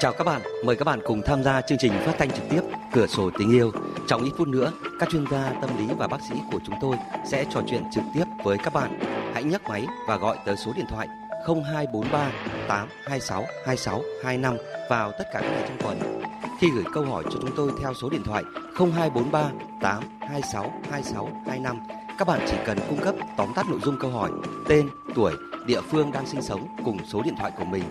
Chào 0.00 0.12
các 0.12 0.24
bạn, 0.24 0.42
mời 0.64 0.76
các 0.76 0.84
bạn 0.84 1.00
cùng 1.04 1.22
tham 1.22 1.42
gia 1.42 1.60
chương 1.60 1.78
trình 1.78 1.92
phát 2.04 2.14
thanh 2.18 2.30
trực 2.30 2.44
tiếp 2.50 2.60
Cửa 2.92 3.06
sổ 3.06 3.30
tình 3.38 3.52
yêu. 3.52 3.72
Trong 4.08 4.24
ít 4.24 4.30
phút 4.38 4.48
nữa, 4.48 4.72
các 5.00 5.08
chuyên 5.08 5.24
gia 5.30 5.52
tâm 5.60 5.70
lý 5.78 5.94
và 5.98 6.08
bác 6.08 6.20
sĩ 6.28 6.34
của 6.52 6.58
chúng 6.66 6.74
tôi 6.80 6.96
sẽ 7.24 7.44
trò 7.50 7.62
chuyện 7.66 7.82
trực 7.94 8.04
tiếp 8.14 8.24
với 8.44 8.58
các 8.58 8.74
bạn. 8.74 8.98
Hãy 9.34 9.44
nhấc 9.44 9.62
máy 9.64 9.86
và 10.08 10.16
gọi 10.16 10.38
tới 10.46 10.56
số 10.56 10.72
điện 10.76 10.86
thoại 10.88 11.08
0243 11.46 12.32
826 12.68 13.44
2625 13.66 14.56
vào 14.90 15.12
tất 15.18 15.24
cả 15.32 15.40
các 15.40 15.50
ngày 15.50 15.64
trong 15.68 15.78
tuần. 15.78 16.22
Khi 16.60 16.70
gửi 16.74 16.84
câu 16.92 17.04
hỏi 17.04 17.24
cho 17.24 17.38
chúng 17.42 17.56
tôi 17.56 17.70
theo 17.80 17.94
số 17.94 18.10
điện 18.10 18.22
thoại 18.24 18.42
0243 18.78 19.50
826 19.80 20.72
2625 20.90 22.05
các 22.18 22.28
bạn 22.28 22.40
chỉ 22.50 22.56
cần 22.66 22.78
cung 22.88 23.00
cấp 23.00 23.14
tóm 23.36 23.52
tắt 23.54 23.66
nội 23.70 23.80
dung 23.84 23.96
câu 24.00 24.10
hỏi, 24.10 24.30
tên, 24.68 24.88
tuổi, 25.14 25.32
địa 25.66 25.80
phương 25.80 26.12
đang 26.12 26.26
sinh 26.26 26.42
sống 26.42 26.66
cùng 26.84 26.98
số 27.04 27.22
điện 27.22 27.34
thoại 27.38 27.52
của 27.58 27.64
mình 27.64 27.82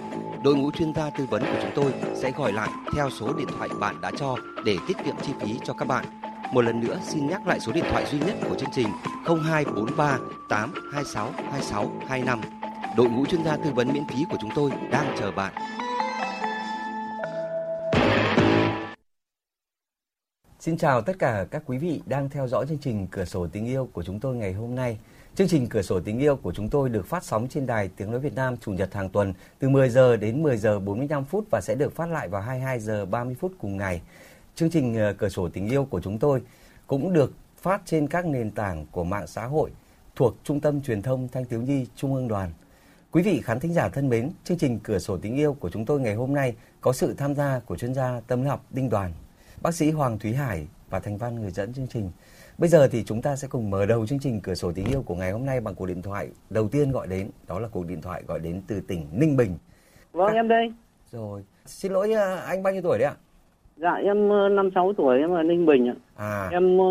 đội 0.44 0.56
ngũ 0.56 0.72
chuyên 0.72 0.94
gia 0.94 1.10
tư 1.10 1.26
vấn 1.30 1.42
của 1.42 1.60
chúng 1.62 1.72
tôi 1.76 1.94
sẽ 2.16 2.32
gọi 2.32 2.54
lại 2.54 2.70
theo 2.94 3.10
số 3.10 3.34
điện 3.34 3.48
thoại 3.58 3.70
bạn 3.80 4.02
đã 4.02 4.12
cho 4.18 4.36
để 4.66 4.78
tiết 4.88 4.98
kiệm 5.06 5.16
chi 5.22 5.34
phí 5.40 5.60
cho 5.64 5.74
các 5.74 5.88
bạn. 5.88 6.06
Một 6.52 6.62
lần 6.62 6.80
nữa 6.80 7.00
xin 7.04 7.28
nhắc 7.28 7.48
lại 7.48 7.60
số 7.60 7.72
điện 7.72 7.86
thoại 7.92 8.06
duy 8.12 8.20
nhất 8.20 8.36
của 8.50 8.56
chương 8.56 8.70
trình 8.74 8.88
0243 9.26 10.18
826 10.50 11.32
2625. 11.52 12.40
Đội 12.98 13.10
ngũ 13.10 13.26
chuyên 13.26 13.44
gia 13.44 13.58
tư 13.58 13.72
vấn 13.76 13.94
miễn 13.94 14.08
phí 14.08 14.26
của 14.30 14.38
chúng 14.42 14.52
tôi 14.56 14.72
đang 14.92 15.16
chờ 15.20 15.32
bạn. 15.32 15.54
Xin 20.66 20.78
chào 20.78 21.02
tất 21.02 21.20
cả 21.20 21.46
các 21.52 21.64
quý 21.66 21.78
vị 21.78 22.02
đang 22.06 22.30
theo 22.30 22.48
dõi 22.48 22.66
chương 22.68 22.78
trình 22.78 23.08
Cửa 23.12 23.26
sổ 23.26 23.48
tình 23.48 23.66
yêu 23.66 23.90
của 23.94 24.04
chúng 24.04 24.20
tôi 24.20 24.36
ngày 24.36 24.54
hôm 24.54 24.76
nay. 24.76 24.98
Chương 25.36 25.48
trình 25.48 25.68
Cửa 25.70 25.82
sổ 25.82 26.00
tình 26.00 26.20
yêu 26.20 26.36
của 26.36 26.54
chúng 26.54 26.70
tôi 26.70 26.90
được 26.90 27.06
phát 27.06 27.24
sóng 27.24 27.48
trên 27.48 27.66
đài 27.66 27.90
Tiếng 27.96 28.12
nói 28.12 28.20
Việt 28.20 28.36
Nam 28.36 28.58
chủ 28.58 28.72
nhật 28.72 28.94
hàng 28.94 29.10
tuần 29.10 29.34
từ 29.60 29.70
10 29.70 29.90
giờ 29.90 30.18
đến 30.18 30.44
10 30.44 30.58
giờ 30.58 30.80
45 30.80 31.26
phút 31.26 31.46
và 31.52 31.62
sẽ 31.62 31.76
được 31.76 31.96
phát 31.96 32.10
lại 32.10 32.28
vào 32.28 32.42
22 32.42 32.80
giờ 32.80 33.06
30 33.06 33.36
phút 33.40 33.52
cùng 33.58 33.78
ngày. 33.78 34.02
Chương 34.56 34.70
trình 34.70 34.96
ờ, 34.96 35.14
Cửa 35.14 35.30
sổ 35.30 35.50
tình 35.50 35.68
yêu 35.68 35.86
của 35.86 36.02
chúng 36.02 36.20
tôi 36.20 36.42
cũng 36.88 37.14
được 37.14 37.34
phát 37.62 37.82
trên 37.86 38.08
các 38.08 38.26
nền 38.26 38.52
tảng 38.52 38.86
của 38.92 39.04
mạng 39.04 39.28
xã 39.28 39.46
hội 39.46 39.72
thuộc 40.16 40.36
Trung 40.44 40.60
tâm 40.60 40.82
Truyền 40.82 41.02
thông 41.02 41.28
Thanh 41.28 41.46
thiếu 41.46 41.62
nhi 41.62 41.88
Trung 41.96 42.16
ương 42.16 42.28
Đoàn. 42.28 42.52
Quý 43.12 43.22
vị 43.22 43.42
khán 43.44 43.60
thính 43.60 43.74
giả 43.74 43.90
thân 43.90 44.10
mến, 44.10 44.32
chương 44.44 44.58
trình 44.58 44.80
Cửa 44.84 45.00
sổ 45.00 45.18
tình 45.18 45.36
yêu 45.36 45.54
của 45.54 45.70
chúng 45.70 45.86
tôi 45.86 46.00
ngày 46.00 46.16
hôm 46.16 46.34
nay 46.34 46.56
có 46.82 46.94
sự 46.94 47.14
tham 47.14 47.36
gia 47.36 47.60
của 47.60 47.78
chuyên 47.78 47.94
gia 47.94 48.22
tâm 48.28 48.42
lý 48.42 48.48
học 48.48 48.66
Đinh 48.70 48.90
Đoàn, 48.90 49.14
bác 49.66 49.74
sĩ 49.74 49.92
Hoàng 49.92 50.20
Thúy 50.20 50.34
Hải 50.34 50.68
và 50.90 51.00
thành 51.00 51.18
văn 51.18 51.36
người 51.36 51.52
dẫn 51.52 51.74
chương 51.74 51.88
trình. 51.88 52.10
Bây 52.58 52.70
giờ 52.70 52.88
thì 52.88 53.04
chúng 53.04 53.22
ta 53.22 53.36
sẽ 53.36 53.48
cùng 53.48 53.70
mở 53.70 53.86
đầu 53.86 54.06
chương 54.06 54.20
trình 54.20 54.40
Cửa 54.44 54.54
sổ 54.54 54.72
tình 54.72 54.86
yêu 54.86 55.02
của 55.06 55.16
ngày 55.16 55.32
hôm 55.32 55.46
nay 55.46 55.62
bằng 55.62 55.76
cuộc 55.76 55.86
điện 55.86 56.02
thoại 56.02 56.30
đầu 56.50 56.68
tiên 56.68 56.92
gọi 56.92 57.08
đến, 57.08 57.30
đó 57.48 57.60
là 57.60 57.68
cuộc 57.72 57.86
điện 57.86 58.02
thoại 58.02 58.24
gọi 58.28 58.40
đến 58.40 58.62
từ 58.68 58.82
tỉnh 58.88 59.08
Ninh 59.12 59.38
Bình. 59.38 59.58
Vâng, 60.12 60.28
à, 60.28 60.34
em 60.34 60.48
đây. 60.48 60.74
Rồi, 61.12 61.44
xin 61.66 61.92
lỗi 61.92 62.14
à, 62.14 62.36
anh 62.36 62.64
bao 62.64 62.74
nhiêu 62.74 62.82
tuổi 62.82 62.98
đấy 63.00 63.08
ạ? 63.08 63.16
Dạ, 63.78 63.94
em 63.94 64.30
ờ, 64.30 64.50
năm 64.50 64.70
sáu 64.76 64.94
tuổi, 64.98 65.20
em 65.20 65.32
ở 65.34 65.44
Ninh 65.44 65.66
Bình 65.66 65.88
ạ. 65.88 65.96
À. 66.16 66.50
Em 66.52 66.78
ờ, 66.78 66.86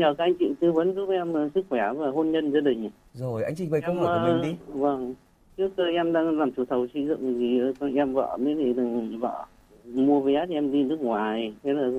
nhờ 0.00 0.14
các 0.18 0.24
anh 0.24 0.34
chị 0.38 0.46
tư 0.60 0.72
vấn 0.72 0.94
giúp 0.94 1.10
em 1.10 1.32
ờ, 1.32 1.48
sức 1.54 1.66
khỏe 1.68 1.82
và 1.96 2.10
hôn 2.10 2.32
nhân 2.32 2.52
gia 2.52 2.60
đình. 2.60 2.90
Rồi, 3.14 3.44
anh 3.44 3.54
trình 3.56 3.70
bày 3.70 3.80
câu 3.80 3.94
hỏi 3.94 4.18
của 4.18 4.32
mình 4.32 4.42
đi. 4.42 4.80
Vâng, 4.80 5.14
trước 5.56 5.70
em 5.96 6.12
đang 6.12 6.38
làm 6.38 6.52
chủ 6.52 6.64
thầu 6.70 6.86
xây 6.94 7.06
dựng 7.06 7.38
thì 7.38 7.60
em 7.96 8.14
vợ 8.14 8.36
mới 8.40 8.54
thì 8.54 8.72
vợ 9.16 9.46
mua 9.94 10.20
vé 10.20 10.46
cho 10.48 10.54
em 10.54 10.72
đi 10.72 10.82
nước 10.82 11.00
ngoài. 11.00 11.54
Thế 11.62 11.72
là 11.72 11.90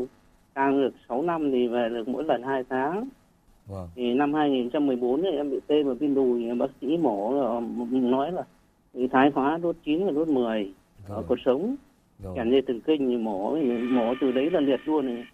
đang 0.56 0.82
được 0.82 0.94
6 1.10 1.22
năm 1.22 1.52
thì 1.52 1.68
về 1.68 1.90
được 1.90 2.08
mỗi 2.08 2.24
lần 2.24 2.44
2 2.44 2.64
tháng. 2.70 3.10
Vâng. 3.68 3.88
Thì 3.96 4.14
năm 4.14 4.34
2014 4.34 5.22
thì 5.22 5.30
em 5.38 5.52
bị 5.52 5.60
tê 5.68 5.84
vào 5.84 5.96
viên 5.96 6.16
đùi, 6.16 6.56
bác 6.56 6.70
sĩ 6.82 6.98
mổ 6.98 7.34
nói 7.92 8.32
là 8.32 8.44
bị 8.94 9.08
thái 9.08 9.32
hóa 9.34 9.60
đốt 9.62 9.76
9 9.86 10.06
và 10.06 10.12
đốt 10.12 10.28
10 10.28 10.74
Rồi. 11.08 11.24
cột 11.28 11.40
sống. 11.46 11.76
Kèm 12.36 12.52
dây 12.52 12.62
thần 12.62 12.82
kinh 12.82 13.10
thì 13.10 13.18
mổ 13.18 13.58
mổ 13.92 14.14
từ 14.22 14.32
đấy 14.32 14.50
là 14.52 14.60
liệt 14.60 14.80
luôn 14.86 15.06
này. 15.06 15.26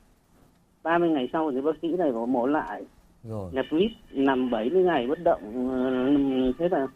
30 0.84 1.10
ngày 1.10 1.30
sau 1.34 1.52
thì 1.52 1.62
bác 1.62 1.76
sĩ 1.82 1.88
này 1.88 2.12
có 2.14 2.26
mổ 2.26 2.46
lại. 2.46 2.84
Rồi. 3.24 3.52
Nhập 3.54 3.66
vít 3.72 3.90
nằm 4.12 4.50
70 4.50 4.84
ngày 4.84 5.08
bất 5.08 5.20
động 5.24 5.42
thế 6.60 6.70
là 6.70 6.88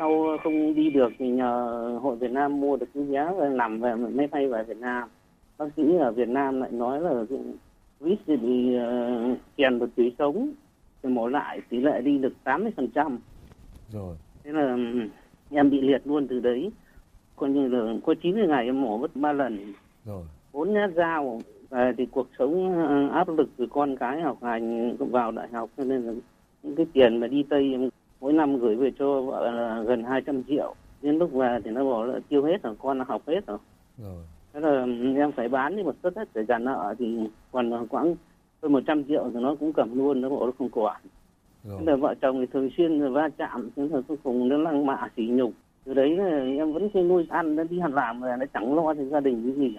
sau 0.00 0.38
không 0.42 0.74
đi 0.74 0.90
được 0.90 1.12
thì 1.18 1.28
nhờ 1.28 1.98
hội 2.02 2.16
Việt 2.16 2.30
Nam 2.30 2.60
mua 2.60 2.76
được 2.76 2.86
cái 2.94 3.02
vé 3.02 3.32
và 3.38 3.48
nằm 3.48 3.80
về 3.80 3.94
máy 3.94 4.26
bay 4.26 4.48
về 4.48 4.62
Việt 4.62 4.76
Nam. 4.76 5.08
Bác 5.58 5.66
sĩ 5.76 5.96
ở 5.96 6.12
Việt 6.12 6.28
Nam 6.28 6.60
lại 6.60 6.70
nói 6.72 7.00
là 7.00 7.24
vít 8.00 8.18
thì 8.26 8.36
bị 8.36 8.76
uh, 8.76 9.38
chèn 9.56 9.78
vào 9.78 9.88
tủy 9.96 10.12
sống 10.18 10.52
thì 11.02 11.08
mổ 11.08 11.26
lại 11.26 11.60
tỷ 11.68 11.80
lệ 11.80 12.00
đi 12.00 12.18
được 12.18 12.32
80 12.44 12.72
phần 12.76 12.88
trăm. 12.94 13.18
Rồi. 13.92 14.16
Thế 14.44 14.52
là 14.52 14.76
em 15.50 15.70
bị 15.70 15.80
liệt 15.80 16.02
luôn 16.04 16.26
từ 16.28 16.40
đấy. 16.40 16.70
Coi 17.36 17.50
như 17.50 17.68
là 17.68 17.94
có 18.06 18.14
90 18.22 18.46
ngày 18.46 18.64
em 18.64 18.82
mổ 18.82 18.98
mất 18.98 19.16
ba 19.16 19.32
lần. 19.32 19.72
Rồi. 20.04 20.24
Bốn 20.52 20.72
nhát 20.72 20.90
dao 20.96 21.40
về 21.70 21.92
thì 21.98 22.06
cuộc 22.06 22.26
sống 22.38 22.86
ờ, 22.88 23.08
áp 23.08 23.28
lực 23.28 23.48
từ 23.56 23.66
con 23.70 23.96
cái 23.96 24.20
học 24.20 24.38
hành 24.42 24.96
vào 24.98 25.30
đại 25.30 25.48
học 25.52 25.70
cho 25.76 25.84
nên 25.84 26.02
là 26.02 26.12
những 26.62 26.76
cái 26.76 26.86
tiền 26.92 27.16
mà 27.16 27.26
đi 27.26 27.42
tây 27.42 27.72
em 27.72 27.90
mỗi 28.20 28.32
năm 28.32 28.58
gửi 28.58 28.76
về 28.76 28.90
cho 28.98 29.20
vợ 29.20 29.50
là 29.50 29.82
gần 29.82 30.04
200 30.04 30.42
triệu. 30.48 30.74
Đến 31.02 31.18
lúc 31.18 31.32
về 31.32 31.58
thì 31.64 31.70
nó 31.70 31.90
bảo 31.90 32.04
là 32.04 32.20
tiêu 32.28 32.44
hết 32.44 32.62
rồi 32.62 32.74
con 32.78 33.00
học 33.00 33.22
hết 33.26 33.46
rồi. 33.46 33.58
Rồi. 33.98 34.24
Thế 34.52 34.60
là 34.60 34.86
em 35.16 35.32
phải 35.32 35.48
bán 35.48 35.76
đi 35.76 35.82
một 35.82 35.94
suất 36.02 36.16
hết 36.16 36.28
để 36.34 36.44
trả 36.48 36.58
nợ 36.58 36.94
thì 36.98 37.18
còn 37.52 37.86
khoảng 37.88 38.14
hơn 38.62 38.72
100 38.72 39.04
triệu 39.04 39.30
thì 39.34 39.40
nó 39.40 39.54
cũng 39.60 39.72
cầm 39.72 39.98
luôn 39.98 40.20
nó 40.20 40.28
bảo 40.28 40.46
nó 40.46 40.52
không 40.58 40.68
quản. 40.68 41.00
Thế 41.64 41.84
là 41.86 41.96
vợ 41.96 42.14
chồng 42.20 42.40
thì 42.40 42.46
thường 42.46 42.70
xuyên 42.76 43.12
va 43.12 43.28
chạm 43.38 43.70
thế 43.76 43.88
là 43.92 44.00
cuối 44.08 44.16
cùng 44.22 44.48
nó 44.48 44.56
lăng 44.56 44.86
mạ 44.86 45.08
sỉ 45.16 45.26
nhục. 45.26 45.52
Từ 45.84 45.94
đấy 45.94 46.18
em 46.58 46.72
vẫn 46.72 46.88
phải 46.94 47.02
nuôi 47.02 47.26
ăn 47.30 47.56
nó 47.56 47.64
đi 47.70 47.80
làm 47.92 48.20
rồi 48.20 48.36
nó 48.38 48.46
chẳng 48.54 48.74
lo 48.74 48.94
thì 48.94 49.04
gia 49.04 49.20
đình 49.20 49.42
cái 49.42 49.52
gì 49.52 49.76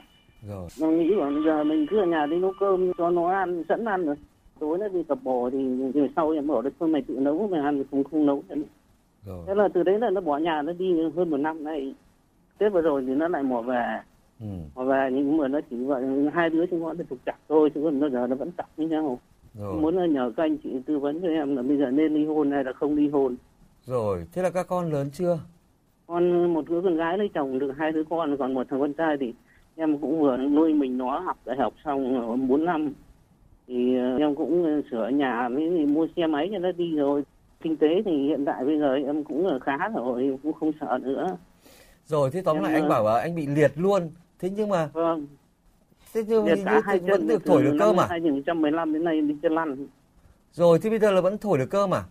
rồi. 0.48 0.68
Nó 0.82 0.88
nghĩ 0.88 1.10
là 1.16 1.26
bây 1.26 1.44
giờ 1.46 1.64
mình 1.64 1.86
cứ 1.90 2.00
ở 2.00 2.06
nhà 2.06 2.26
đi 2.26 2.40
nấu 2.40 2.54
cơm 2.60 2.92
cho 2.98 3.10
nó 3.10 3.30
ăn 3.30 3.64
sẵn 3.70 3.86
ăn 3.86 4.06
rồi 4.06 4.16
tối 4.62 4.78
nó 4.78 4.88
đi 4.88 5.04
tập 5.04 5.18
bò 5.24 5.50
thì, 5.50 5.92
thì 5.94 6.00
sau 6.16 6.32
em 6.32 6.48
bảo 6.48 6.62
đấy 6.62 6.74
thôi 6.80 6.90
mày 6.90 7.02
tự 7.02 7.20
nấu 7.20 7.48
mày 7.48 7.62
ăn 7.62 7.84
không 7.92 8.04
không 8.04 8.26
nấu. 8.26 8.44
Rồi. 9.26 9.44
thế 9.48 9.56
là 9.56 9.68
từ 9.74 9.84
đấy 9.84 10.00
là 10.00 10.10
nó 10.10 10.22
bỏ 10.22 10.38
nhà 10.38 10.62
nó 10.62 10.74
đi 10.74 10.94
hơn 11.16 11.30
một 11.30 11.38
năm 11.38 11.64
nay 11.64 11.94
tết 12.58 12.74
vừa 12.74 12.82
rồi 12.82 13.04
thì 13.08 13.16
nó 13.16 13.28
lại 13.28 13.44
mò 13.44 13.62
về 13.62 14.00
ừ. 14.40 14.46
mò 14.76 14.84
về 14.84 15.10
nhưng 15.14 15.38
mà 15.38 15.48
nó 15.48 15.60
chỉ 15.70 15.76
vậy 15.84 16.04
hai 16.34 16.50
đứa 16.50 16.66
chúng 16.66 16.80
nó 16.80 16.94
trục 17.10 17.18
chặt 17.26 17.38
thôi 17.50 17.70
chứ 17.76 17.82
còn 17.84 18.00
bây 18.00 18.10
giờ 18.10 18.28
nó 18.28 18.36
vẫn 18.36 18.52
chặt 18.58 18.66
với 18.78 18.88
nhau 18.88 19.20
rồi. 19.54 19.82
muốn 19.82 20.14
nhờ 20.14 20.32
các 20.38 20.44
anh 20.44 20.58
chị 20.64 20.70
tư 20.86 21.00
vấn 21.00 21.22
cho 21.22 21.28
em 21.28 21.56
là 21.56 21.62
bây 21.62 21.78
giờ 21.78 21.92
nên 21.92 22.14
ly 22.14 22.26
hôn 22.26 22.52
hay 22.52 22.64
là 22.64 22.74
không 22.74 22.96
ly 22.96 23.10
hôn 23.10 23.36
rồi 23.86 24.26
thế 24.34 24.42
là 24.42 24.50
các 24.50 24.68
con 24.68 24.92
lớn 24.92 25.10
chưa 25.14 25.40
con 26.08 26.54
một 26.54 26.70
đứa 26.70 26.82
con 26.82 26.96
gái 26.96 27.18
lấy 27.18 27.30
chồng 27.34 27.60
được 27.60 27.72
hai 27.78 27.92
đứa 27.92 28.04
con 28.10 28.38
còn 28.38 28.54
một 28.54 28.68
thằng 28.70 28.80
con 28.80 28.94
trai 28.94 29.18
thì 29.20 29.34
em 29.76 29.98
cũng 29.98 30.22
vừa 30.22 30.38
nuôi 30.38 30.74
mình 30.74 30.98
nó 30.98 31.20
học 31.20 31.38
đại 31.46 31.58
học 31.58 31.74
xong 31.86 32.48
bốn 32.48 32.66
năm 32.66 32.94
thì 33.72 33.98
ờ, 33.98 34.18
em 34.18 34.36
cũng 34.36 34.82
sửa 34.92 35.08
nhà 35.08 35.50
với 35.50 35.70
mua 35.70 36.08
xe 36.16 36.28
máy 36.28 36.50
cho 36.52 36.60
nó 36.60 36.72
đi 36.72 36.96
rồi. 36.96 37.24
Kinh 37.62 37.78
tế 37.78 37.88
thì 38.06 38.12
hiện 38.12 38.46
tại 38.46 38.66
bây 38.66 38.80
giờ 38.80 38.96
em 38.96 39.24
cũng 39.24 39.60
khá 39.62 39.78
rồi 39.96 40.40
cũng 40.44 40.54
không 40.54 40.72
sợ 40.80 41.00
nữa. 41.02 41.38
Rồi 42.06 42.32
thế 42.32 42.42
tóm 42.42 42.58
em 42.58 42.64
lại 42.64 42.74
anh 42.74 42.90
bảo 42.90 43.04
là 43.06 43.20
anh 43.20 43.36
bị 43.36 43.48
liệt 43.48 43.72
luôn. 43.76 44.10
Thế 44.40 44.50
nhưng 44.50 44.70
mà 44.70 44.90
vâng. 44.94 45.28
Thế 46.14 46.24
nhưng 46.28 46.46
liệt 46.46 46.60
cả 46.66 46.82
hai 46.86 47.00
vẫn 47.00 47.28
được 47.28 47.46
thổi 47.46 47.64
được 47.64 47.76
cơ 47.80 47.94
mà. 47.94 48.06
2015 48.10 48.94
đến 48.94 49.04
nay 49.04 49.22
đi 49.22 49.36
chân 49.42 49.52
lăn. 49.52 49.88
Rồi 50.54 50.80
thế 50.80 50.90
bây 50.90 51.00
giờ 51.00 51.12
là 51.12 51.22
vẫn 51.22 51.38
thổi 51.38 51.58
được 51.58 51.70
cơ 51.70 51.88
mà. 51.88 52.04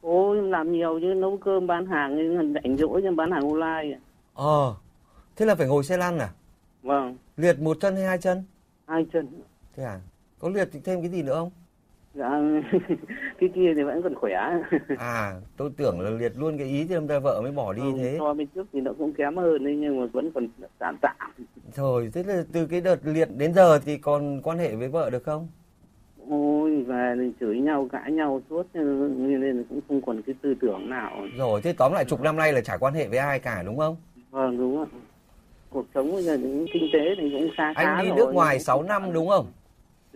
Ôi 0.00 0.42
làm 0.42 0.72
nhiều 0.72 0.98
chứ 1.00 1.06
nấu 1.06 1.36
cơm 1.36 1.66
bán 1.66 1.86
hàng 1.86 2.38
rảnh 2.54 2.76
rỗi 2.76 3.00
cho 3.04 3.12
bán 3.12 3.30
hàng 3.30 3.50
online 3.50 3.98
ờ 4.34 4.74
thế 5.36 5.46
là 5.46 5.54
phải 5.54 5.66
ngồi 5.66 5.84
xe 5.84 5.96
lăn 5.96 6.18
à? 6.18 6.28
Vâng. 6.82 7.16
Liệt 7.36 7.60
một 7.60 7.76
chân 7.80 7.96
hay 7.96 8.04
hai 8.04 8.18
chân? 8.18 8.44
Hai 8.86 9.06
chân. 9.12 9.28
Thế 9.76 9.84
à 9.84 10.00
có 10.38 10.48
liệt 10.48 10.68
thêm 10.84 11.00
cái 11.00 11.10
gì 11.10 11.22
nữa 11.22 11.34
không? 11.34 11.50
Dạ 12.14 12.30
cái 13.40 13.50
kia 13.54 13.72
thì 13.76 13.82
vẫn 13.82 14.02
còn 14.02 14.14
khỏe. 14.14 14.34
À 14.98 15.34
tôi 15.56 15.70
tưởng 15.76 16.00
là 16.00 16.10
liệt 16.10 16.32
luôn 16.36 16.58
cái 16.58 16.66
ý 16.66 16.86
thì 16.88 16.94
ông 16.94 17.08
ta 17.08 17.18
vợ 17.18 17.40
mới 17.42 17.52
bỏ 17.52 17.72
đi 17.72 17.82
ừ, 17.82 17.92
thế. 17.98 18.16
so 18.18 18.34
bên 18.34 18.46
trước 18.54 18.66
thì 18.72 18.80
nó 18.80 18.92
cũng 18.98 19.12
kém 19.12 19.36
hơn 19.36 19.64
đấy 19.64 19.76
nhưng 19.76 20.00
mà 20.00 20.06
vẫn 20.12 20.30
còn 20.34 20.48
tạm 20.78 20.96
tạm. 21.00 21.16
Thôi 21.74 22.10
thế 22.14 22.22
là 22.22 22.44
từ 22.52 22.66
cái 22.66 22.80
đợt 22.80 22.98
liệt 23.04 23.28
đến 23.36 23.54
giờ 23.54 23.78
thì 23.78 23.98
còn 23.98 24.42
quan 24.42 24.58
hệ 24.58 24.74
với 24.74 24.88
vợ 24.88 25.10
được 25.10 25.22
không? 25.22 25.48
Ôi 26.30 26.84
và 26.86 27.16
chửi 27.40 27.60
nhau 27.60 27.88
cãi 27.92 28.12
nhau 28.12 28.42
suốt 28.50 28.66
nên 28.74 29.64
cũng 29.68 29.80
không 29.88 30.02
còn 30.02 30.22
cái 30.22 30.34
tư 30.42 30.54
tưởng 30.60 30.90
nào. 30.90 31.26
Rồi 31.36 31.60
thế 31.62 31.72
tóm 31.72 31.92
lại 31.92 32.04
chục 32.04 32.20
năm 32.20 32.36
nay 32.36 32.52
là 32.52 32.60
chả 32.60 32.76
quan 32.76 32.94
hệ 32.94 33.08
với 33.08 33.18
ai 33.18 33.38
cả 33.38 33.62
đúng 33.62 33.78
không? 33.78 33.96
Vâng 34.30 34.58
đúng 34.58 34.80
ạ. 34.80 34.86
Cuộc 35.70 35.86
sống 35.94 36.12
bây 36.12 36.22
giờ 36.22 36.34
những 36.36 36.66
kinh 36.72 36.88
tế 36.92 37.00
thì 37.20 37.30
cũng 37.30 37.50
khá 37.56 37.72
anh 37.76 38.04
đi 38.04 38.12
nước 38.12 38.32
ngoài 38.32 38.60
6 38.60 38.82
năm 38.82 39.12
đúng 39.12 39.28
không 39.28 39.46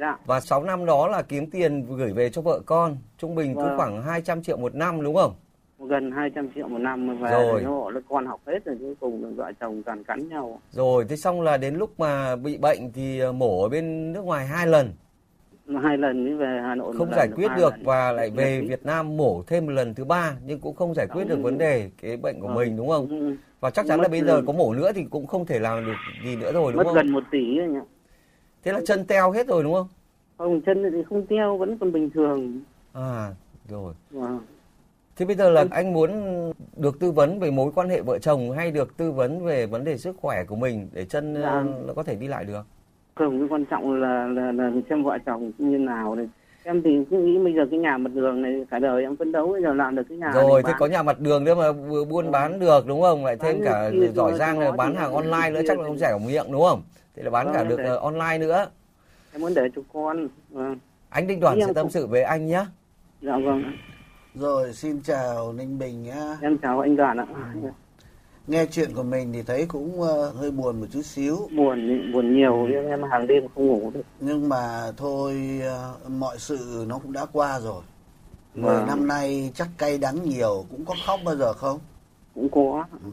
Dạ. 0.02 0.16
Và 0.26 0.40
6 0.40 0.62
năm 0.64 0.87
đó 0.87 1.08
là 1.08 1.22
kiếm 1.22 1.50
tiền 1.50 1.87
gửi 1.96 2.12
về 2.12 2.31
cho 2.31 2.43
vợ 2.43 2.60
con, 2.66 2.96
trung 3.19 3.34
bình 3.34 3.54
vâng. 3.54 3.64
cứ 3.69 3.76
khoảng 3.76 4.02
200 4.02 4.43
triệu 4.43 4.56
một 4.56 4.75
năm 4.75 5.02
đúng 5.02 5.14
không? 5.14 5.32
Gần 5.78 6.10
200 6.12 6.49
triệu 6.54 6.69
một 6.69 6.78
năm 6.78 7.19
và 7.20 7.31
rồi. 7.31 7.62
là 7.94 8.00
con 8.08 8.26
học 8.26 8.40
hết 8.46 8.64
rồi 8.64 8.76
cuối 8.81 8.94
cùng 9.00 9.34
vợ 9.37 9.52
chồng 9.60 9.82
toàn 9.82 10.04
cắn 10.04 10.28
nhau. 10.28 10.60
Rồi, 10.70 11.04
thế 11.08 11.16
xong 11.16 11.40
là 11.40 11.56
đến 11.56 11.75
lúc 11.75 12.00
mà 12.00 12.37
bị 12.37 12.58
bệnh 12.58 12.93
thì 12.93 13.19
ờ, 13.19 13.32
mổ 13.32 13.62
ở 13.62 13.69
bên 13.69 14.12
nước 14.12 14.25
ngoài 14.25 14.46
hai 14.46 14.66
lần. 14.66 14.90
hai 15.82 15.99
lần 15.99 16.25
mới 16.25 16.34
về 16.34 16.60
Hà 16.62 16.75
Nội 16.75 16.94
không 16.99 17.10
giải 17.16 17.28
quyết 17.37 17.49
được 17.56 17.72
lần. 17.72 17.82
và 17.84 18.12
lại 18.12 18.31
về 18.31 18.60
Việt 18.69 18.84
Nam 18.87 19.16
mổ 19.16 19.43
thêm 19.46 19.66
một 19.66 19.72
lần 19.72 19.94
thứ 19.94 20.04
ba 20.04 20.32
nhưng 20.46 20.60
cũng 20.60 20.76
không 20.76 20.94
giải 20.94 21.06
quyết 21.12 21.28
được 21.28 21.38
vấn 21.43 21.58
đề 21.58 21.90
cái 22.02 22.16
bệnh 22.16 22.40
của 22.40 22.49
Ờ. 22.49 22.54
mình 22.54 22.76
đúng 22.76 22.88
không? 22.88 23.08
Ừ. 23.08 23.37
Và 23.60 23.70
chắc 23.70 23.87
chắn 23.88 24.00
là 24.00 24.08
Mất 24.08 24.10
bây 24.10 24.20
giờ 24.20 24.43
có 24.46 24.52
mổ 24.52 24.75
nữa 24.75 24.93
thì 24.94 25.04
cũng 25.10 25.26
không 25.26 25.46
thể 25.46 25.58
làm 25.58 25.87
được 25.87 25.96
gì 26.25 26.37
nữa 26.37 26.52
rồi 26.52 26.72
đúng 26.72 26.76
mất 26.78 26.84
không? 26.84 26.94
gần 26.94 27.12
một 27.12 27.22
tỷ 27.31 27.58
ấy 27.58 27.69
nhỉ 27.69 27.78
Thế 28.64 28.73
là 28.73 28.81
chân 28.87 29.05
teo 29.05 29.31
hết 29.31 29.47
rồi 29.47 29.62
đúng 29.62 29.75
không? 29.75 29.88
không 30.38 30.61
chân 30.61 30.91
thì 30.93 31.03
không 31.09 31.26
teo 31.26 31.56
vẫn 31.56 31.79
còn 31.79 31.93
bình 31.93 32.11
thường 32.11 32.61
À 32.93 33.31
rồi. 33.69 33.94
Vâng. 34.11 34.41
Thế 35.17 35.26
bây 35.26 35.37
giờ 35.37 35.50
là 35.50 35.64
anh 35.70 35.93
muốn 35.93 36.11
được 36.76 37.00
tư 37.00 37.11
vấn 37.11 37.41
về 37.41 37.50
mối 37.50 37.73
quan 37.75 37.88
hệ 37.88 38.00
vợ 38.00 38.19
chồng 38.19 38.50
hay 38.50 38.70
được 38.70 38.97
tư 38.97 39.12
vấn 39.12 39.44
về 39.44 39.67
vấn 39.67 39.85
đề 39.85 39.99
sức 39.99 40.17
khỏe 40.20 40.44
của 40.44 40.56
mình 40.56 40.88
để 40.93 41.05
chân 41.05 41.35
Dạ. 41.43 41.49
ờ, 41.50 41.64
nó 41.87 41.94
có 41.94 42.03
thể 42.03 42.14
đi 42.14 42.29
lại 42.29 42.44
được? 42.44 42.62
không 43.14 43.38
cái 43.38 43.49
quan 43.50 43.64
trọng 43.64 44.00
là 44.00 44.26
là 44.26 44.53
là 44.53 44.70
xem 44.91 45.03
vợ 45.05 45.19
chồng 45.26 45.53
như 45.59 45.79
nào 45.79 46.14
này 46.14 46.29
em 46.64 46.82
thì 46.82 46.91
cứ 47.11 47.19
nghĩ 47.19 47.38
bây 47.38 47.55
giờ 47.55 47.61
cái 47.70 47.79
nhà 47.79 47.99
mặt 47.99 48.11
đường 48.14 48.43
này 48.43 48.64
cả 48.70 48.79
đời 48.79 49.03
em 49.03 49.17
phấn 49.17 49.32
đấu 49.32 49.49
bây 49.49 49.62
giờ 49.62 49.75
làm 49.75 49.97
được 49.97 50.03
cái 50.09 50.19
nhà 50.19 50.32
Rồi 50.35 50.62
thế 50.67 50.73
có 50.79 50.87
nhà 50.87 51.03
mặt 51.03 51.20
đường 51.20 51.44
nữa 51.44 51.55
mà 51.55 51.73
buôn 52.11 52.31
bán 52.31 52.59
được 52.61 52.87
đúng 52.87 53.03
không? 53.03 53.25
Lại 53.25 53.37
thêm 53.37 53.61
Bán 53.61 53.64
cả 53.64 53.91
giỏi 54.14 54.32
giang 54.38 54.76
bán 54.76 54.94
hàng 54.94 55.12
online 55.12 55.50
nữa 55.50 55.61
chắc 55.69 55.79
là 55.79 55.85
không 55.85 55.99
rẻ 55.99 56.19
miệng 56.26 56.53
đúng 56.53 56.62
không? 56.62 56.82
Thế 57.17 57.23
là 57.23 57.31
bán 57.31 57.47
Vâng, 57.47 57.55
cả 57.55 57.64
được 57.64 57.76
thấy- 57.76 57.87
ờ, 57.87 57.97
online 57.97 58.38
nữa. 58.38 58.67
em 59.32 59.41
muốn 59.41 59.55
để 59.55 59.69
cho 59.76 59.82
con 59.93 60.29
vâng. 60.50 60.79
Anh 61.09 61.26
Đinh 61.26 61.41
Đoàn 61.41 61.56
Ý 61.56 61.62
sẽ 61.67 61.73
tâm 61.73 61.85
cũng- 61.85 61.91
sự 61.91 62.06
với 62.06 62.23
anh 62.23 62.47
nhé. 62.47 62.64
dạ 63.23 63.32
vâng 63.44 63.62
Rồi 64.35 64.73
xin 64.73 65.00
chào 65.03 65.53
Ninh 65.53 65.79
Bình 65.79 66.03
nhá. 66.03 66.37
em 66.43 66.59
chào 66.59 66.81
anh 66.81 66.97
đoàn 66.97 67.17
ạ 67.19 67.26
Nghe 68.47 68.67
chuyện 68.67 68.94
của 68.94 69.03
mình 69.03 69.32
thì 69.32 69.43
thấy 69.43 69.67
cũng 69.69 70.00
ờ, 70.03 70.31
hơi 70.31 70.50
buồn 70.50 70.81
một 70.81 70.87
chút 70.91 71.03
xíu 71.03 71.37
buồn 71.56 72.12
buồn 72.12 72.35
nhiều 72.35 72.67
em 72.67 72.87
em 72.87 73.03
hàng 73.11 73.26
đêm 73.26 73.44
không 73.55 73.67
ngủ 73.67 73.91
được 73.94 74.03
nhưng 74.20 74.49
mà 74.49 74.93
thôi 74.97 75.61
ờ, 75.64 75.94
mọi 76.09 76.38
sự 76.38 76.85
nó 76.88 76.99
cũng 76.99 77.12
đã 77.12 77.26
qua 77.32 77.61
rồi. 77.61 77.82
Mười 78.55 78.76
Vâng. 78.76 78.87
năm 78.87 79.06
nay 79.06 79.50
chắc 79.55 79.69
cay 79.79 79.99
đắng 79.99 80.23
nhiều 80.25 80.64
cũng 80.70 80.85
có 80.85 80.94
khóc 81.06 81.20
bao 81.25 81.37
giờ 81.37 81.53
không? 81.53 81.79
cũng 82.35 82.49
có 82.50 82.85
Ừ. 83.05 83.11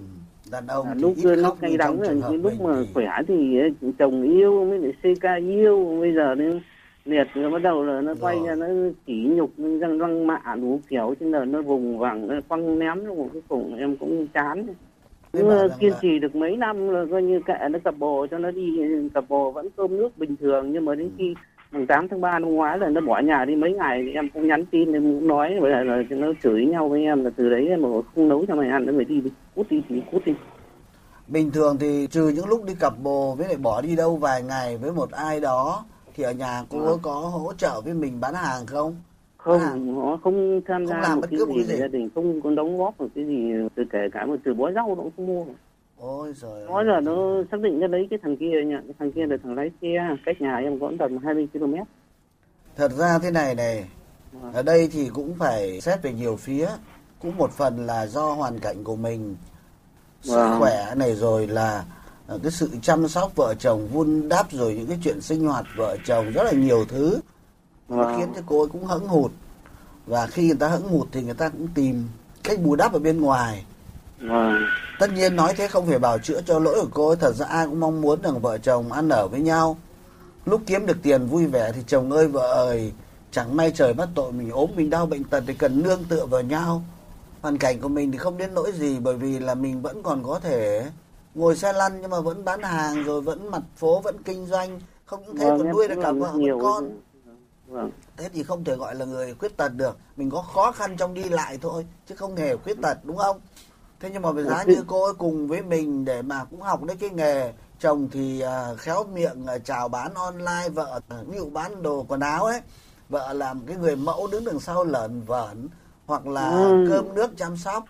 Đàn 0.52 0.68
ông 0.68 0.86
À, 0.88 0.94
lúc 1.00 1.14
nó 1.38 1.56
cay 1.62 1.78
đắng 1.78 2.02
là 2.02 2.14
lúc 2.44 2.54
mà 2.62 2.76
thì- 2.80 2.92
khỏe 2.94 3.06
thì 3.28 3.58
chồng 4.00 4.24
yêu 4.24 4.66
mới 4.66 4.80
lại 4.80 4.94
CK 5.04 5.24
yêu 5.48 5.98
bây 6.02 6.14
giờ 6.14 6.36
đến 6.36 6.60
liệt 7.06 7.28
rồi 7.34 7.52
bắt 7.52 7.60
đầu 7.62 7.84
là 7.84 8.02
nó 8.02 8.14
quay 8.22 8.36
Rồi. 8.38 8.48
ra 8.48 8.56
nó 8.56 8.68
chỉ 9.08 9.14
nhục 9.36 9.52
răng 9.58 9.98
răng 9.98 10.28
mạ 10.28 10.42
đủ 10.62 10.80
kiểu 10.90 11.16
trên 11.20 11.32
đời 11.32 11.46
nó 11.46 11.62
vùng 11.62 11.98
vằng 12.00 12.28
nó 12.28 12.36
quăng 12.48 12.80
ném 12.80 13.04
nó 13.04 13.12
cuối 13.34 13.42
cùng 13.48 13.76
em 13.78 13.98
cũng 13.98 14.28
chán 14.34 14.68
nhưng 15.34 15.48
mà 15.48 15.68
kiên 15.80 15.92
là- 15.92 15.98
trì 16.02 16.20
được 16.20 16.36
mấy 16.36 16.58
năm 16.58 16.90
là 16.90 17.06
coi 17.12 17.24
như 17.24 17.40
kệ 17.46 17.54
nó 17.72 17.80
cặp 17.84 17.98
bồ 18.00 18.28
cho 18.32 18.38
nó 18.38 18.52
đi 18.52 18.78
cặp 19.14 19.24
bồ 19.30 19.52
vẫn 19.52 19.68
cơm 19.78 19.98
nước 19.98 20.18
bình 20.18 20.36
thường 20.36 20.72
nhưng 20.72 20.86
mà 20.86 20.96
đến 20.96 21.10
khi 21.18 21.34
mùng 21.72 21.88
8 21.88 22.08
tháng 22.08 22.22
3 22.22 22.40
năm 22.40 22.56
ngoái 22.56 22.78
là 22.80 22.90
nó 22.90 23.02
bỏ 23.02 23.20
nhà 23.20 23.46
đi 23.46 23.56
mấy 23.56 23.74
ngày 23.74 24.12
em 24.14 24.30
cũng 24.34 24.48
nhắn 24.48 24.66
tin 24.66 24.94
em 24.94 25.04
cũng 25.04 25.28
nói 25.28 25.58
vậy 25.62 25.72
là, 25.72 25.84
là 25.84 26.04
nó 26.10 26.28
chửi 26.44 26.66
nhau 26.66 26.90
với 26.90 27.04
em 27.04 27.24
là 27.24 27.30
từ 27.36 27.50
đấy 27.50 27.68
em 27.68 27.82
không 28.16 28.30
nấu 28.30 28.46
cho 28.48 28.56
mày 28.56 28.70
ăn 28.70 28.86
nó 28.86 28.94
phải 28.96 29.06
đi 29.06 29.22
đi 29.22 29.32
cút 29.56 29.70
đi 29.70 29.82
thì 29.90 30.02
cút 30.12 30.26
đi 30.26 30.34
Bình 31.28 31.52
thường 31.52 31.78
thì 31.80 32.08
trừ 32.12 32.28
những 32.36 32.48
lúc 32.48 32.66
đi 32.66 32.74
cặp 32.80 32.94
bồ 33.04 33.36
với 33.38 33.48
lại 33.48 33.58
bỏ 33.58 33.82
đi 33.82 33.96
đâu 33.96 34.18
vài 34.18 34.44
ngày 34.44 34.78
với 34.78 34.92
một 34.92 35.12
ai 35.12 35.40
đó 35.40 35.86
thì 36.16 36.24
ở 36.24 36.32
nhà 36.32 36.64
cô 36.70 36.80
Vâng. 36.80 37.00
có 37.02 37.12
hỗ 37.12 37.54
trợ 37.54 37.82
với 37.82 37.94
mình 37.94 38.20
bán 38.22 38.34
hàng 38.34 38.66
không? 38.66 38.96
không 39.38 39.60
À. 39.62 39.76
họ 39.96 40.18
không 40.24 40.62
tham 40.68 40.86
Không 40.86 40.88
gia 40.88 41.02
làm 41.02 41.16
một 41.16 41.22
bất 41.22 41.28
cái 41.32 41.40
cứ 41.40 41.54
gì 41.54 41.64
gì. 41.64 41.76
gia 41.80 41.88
đình 41.88 42.10
không 42.16 42.42
có 42.42 42.52
đóng 42.52 42.78
góp 42.78 43.00
một 43.02 43.08
cái 43.16 43.26
gì 43.26 43.52
từ 43.76 43.84
kể 43.92 44.00
cả 44.12 44.26
một 44.26 44.36
từ 44.46 44.54
bó 44.54 44.72
rau 44.72 44.88
nó 44.88 44.96
cũng 44.96 45.12
không 45.18 45.26
mua 45.28 45.46
Ôi 46.02 46.34
giời 46.36 46.66
nói 46.68 46.86
là 46.86 47.00
nó 47.00 47.44
xác 47.52 47.60
định 47.62 47.80
nó 47.80 47.88
lấy 47.88 48.08
cái 48.10 48.20
thằng 48.24 48.38
kia 48.38 48.46
nhỉ 48.66 48.76
cái 48.88 48.94
thằng 49.00 49.12
kia 49.12 49.26
là 49.26 49.36
thằng 49.44 49.56
lái 49.56 49.72
xe 49.82 49.88
cách 50.26 50.42
nhà 50.42 50.58
em 50.58 50.80
có 50.80 50.92
tầm 51.00 51.18
20 51.18 51.48
km 51.54 51.76
Thật 52.76 52.92
ra 52.92 53.20
thế 53.20 53.32
này 53.32 53.56
này, 53.56 53.86
Vâng. 54.32 54.54
ở 54.54 54.64
đây 54.64 54.90
thì 54.92 55.10
cũng 55.14 55.34
phải 55.40 55.82
xét 55.82 56.02
về 56.02 56.14
nhiều 56.14 56.36
phía. 56.36 56.68
Cũng 57.22 57.38
một 57.38 57.52
phần 57.52 57.86
là 57.86 58.06
do 58.08 58.34
hoàn 58.34 58.60
cảnh 58.60 58.84
của 58.84 58.96
mình, 58.96 59.36
sức 60.22 60.36
Vâng. 60.36 60.60
khỏe 60.60 60.96
này 60.96 61.16
rồi 61.16 61.48
là 61.48 61.86
ờ, 62.28 62.40
cái 62.44 62.52
sự 62.52 62.70
chăm 62.82 63.08
sóc 63.08 63.32
vợ 63.36 63.54
chồng 63.60 63.88
vun 63.88 64.30
đắp 64.30 64.52
rồi 64.52 64.76
những 64.76 64.88
cái 64.88 64.98
chuyện 65.04 65.22
sinh 65.22 65.46
hoạt 65.48 65.66
vợ 65.78 65.98
chồng 66.06 66.32
rất 66.32 66.44
là 66.44 66.52
nhiều 66.52 66.86
thứ. 66.86 67.20
Nó 67.90 67.98
Vâng. 67.98 68.16
khiến 68.18 68.28
cho 68.36 68.42
cô 68.46 68.60
ấy 68.62 68.70
cũng 68.72 68.86
hẫng 68.86 69.08
hụt. 69.08 69.32
Và 70.06 70.28
khi 70.28 70.48
người 70.48 70.58
ta 70.60 70.68
hẫng 70.68 70.84
hụt 70.90 71.08
thì 71.12 71.24
người 71.24 71.34
ta 71.34 71.50
cũng 71.50 71.68
tìm 71.76 72.08
cách 72.44 72.60
bù 72.64 72.76
đắp 72.76 72.94
ở 72.94 73.00
bên 73.00 73.22
ngoài. 73.22 73.66
Vâng 74.20 74.56
Tất 75.00 75.14
nhiên 75.14 75.36
nói 75.36 75.54
thế 75.58 75.68
không 75.68 75.88
phải 75.88 76.00
bảo 76.00 76.18
chữa 76.20 76.42
cho 76.46 76.60
lỗi 76.60 76.76
của 76.82 76.88
cô 76.94 77.08
ấy. 77.08 77.16
Thật 77.16 77.32
ra 77.36 77.46
ai 77.46 77.66
cũng 77.66 77.80
mong 77.80 78.02
muốn 78.02 78.22
rằng 78.22 78.40
vợ 78.40 78.58
chồng 78.58 78.92
ăn 78.92 79.10
ở 79.10 79.28
với 79.28 79.40
nhau. 79.40 79.78
Lúc 80.46 80.62
kiếm 80.66 80.86
được 80.86 80.98
tiền 81.04 81.26
vui 81.28 81.46
vẻ 81.46 81.72
thì 81.76 81.82
chồng 81.88 82.12
ơi 82.12 82.28
vợ 82.28 82.48
ơi. 82.54 82.94
Chẳng 83.32 83.56
may 83.56 83.72
trời 83.72 83.94
bắt 83.94 84.10
tội 84.16 84.32
mình 84.32 84.52
ốm 84.52 84.70
mình 84.76 84.90
đau 84.90 85.06
bệnh 85.06 85.24
tật 85.24 85.44
thì 85.48 85.54
cần 85.54 85.84
nương 85.84 86.04
tựa 86.04 86.26
vào 86.26 86.42
nhau. 86.42 86.84
Hoàn 87.42 87.58
cảnh 87.58 87.80
của 87.80 87.88
mình 87.88 88.12
thì 88.12 88.18
không 88.18 88.38
đến 88.38 88.54
nỗi 88.54 88.72
gì 88.72 89.00
bởi 89.00 89.16
vì 89.16 89.40
là 89.40 89.56
mình 89.56 89.82
vẫn 89.82 90.04
còn 90.04 90.24
có 90.24 90.40
thể 90.40 90.86
ngồi 91.36 91.56
xe 91.56 91.74
lăn 91.74 92.02
nhưng 92.02 92.10
mà 92.12 92.20
vẫn 92.20 92.46
bán 92.46 92.64
hàng 92.64 93.04
rồi 93.04 93.22
vẫn 93.22 93.52
mặt 93.52 93.62
phố 93.78 94.00
vẫn 94.02 94.24
kinh 94.24 94.46
doanh. 94.46 94.80
Không 95.06 95.24
những 95.26 95.38
thế 95.38 95.46
còn 95.50 95.58
Vâng, 95.58 95.70
nuôi 95.72 95.88
được 95.88 95.96
cả 96.04 96.12
vợ 96.12 96.32
và 96.34 96.54
con. 96.62 96.90
vâng 97.68 97.92
Thế 98.18 98.30
thì 98.34 98.44
không 98.44 98.64
thể 98.64 98.76
gọi 98.76 98.96
là 98.96 99.06
người 99.06 99.34
khuyết 99.34 99.58
tật 99.58 99.70
được. 99.76 99.98
Mình 100.18 100.30
có 100.30 100.42
khó 100.42 100.72
khăn 100.72 100.98
trong 100.98 101.14
đi 101.14 101.24
lại 101.24 101.58
thôi 101.62 101.86
chứ 102.10 102.16
không 102.16 102.36
hề 102.36 102.56
khuyết 102.58 102.82
tật 102.82 102.98
đúng 103.04 103.18
không? 103.18 103.40
Thế 104.00 104.10
nhưng 104.14 104.22
mà 104.22 104.32
với 104.32 104.44
giá 104.44 104.64
như 104.64 104.84
cô 104.88 105.04
ấy 105.06 105.14
cùng 105.18 105.48
với 105.48 105.62
mình 105.62 106.06
để 106.06 106.22
mà 106.22 106.46
cũng 106.52 106.62
học 106.62 106.84
đấy 106.84 106.98
cái 107.00 107.10
nghề 107.10 107.54
chồng 107.80 108.10
thì 108.12 108.42
à, 108.42 108.68
khéo 108.78 109.04
miệng 109.14 109.46
à, 109.48 109.58
chào 109.58 109.90
bán 109.90 110.14
online 110.14 110.70
vợ 110.74 111.00
à, 111.10 111.18
ví 111.28 111.38
dụ 111.38 111.50
bán 111.50 111.82
đồ 111.84 112.06
quần 112.08 112.20
áo 112.20 112.46
ấy 112.46 112.62
vợ 113.10 113.34
làm 113.34 113.62
cái 113.68 113.78
người 113.78 113.96
mẫu 113.96 114.28
đứng 114.28 114.46
đằng 114.46 114.60
sau 114.60 114.84
lợn 114.84 115.22
vởn 115.22 115.68
hoặc 116.06 116.28
là 116.28 116.50
Ừ. 116.50 116.86
cơm 116.90 117.14
nước 117.16 117.38
chăm 117.38 117.58
sóc. 117.58 117.86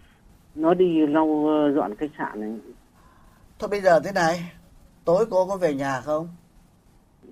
Nó 0.55 0.73
đi 0.73 1.07
lau 1.07 1.45
ờ, 1.47 1.73
dọn 1.75 1.95
khách 1.95 2.11
sạn 2.17 2.41
này 2.41 2.53
thôi 3.59 3.69
bây 3.69 3.81
giờ 3.81 3.99
thế 3.99 4.11
này 4.11 4.51
tối 5.05 5.25
cô 5.31 5.47
có 5.47 5.57
về 5.57 5.73
nhà 5.73 6.01
không 6.01 6.27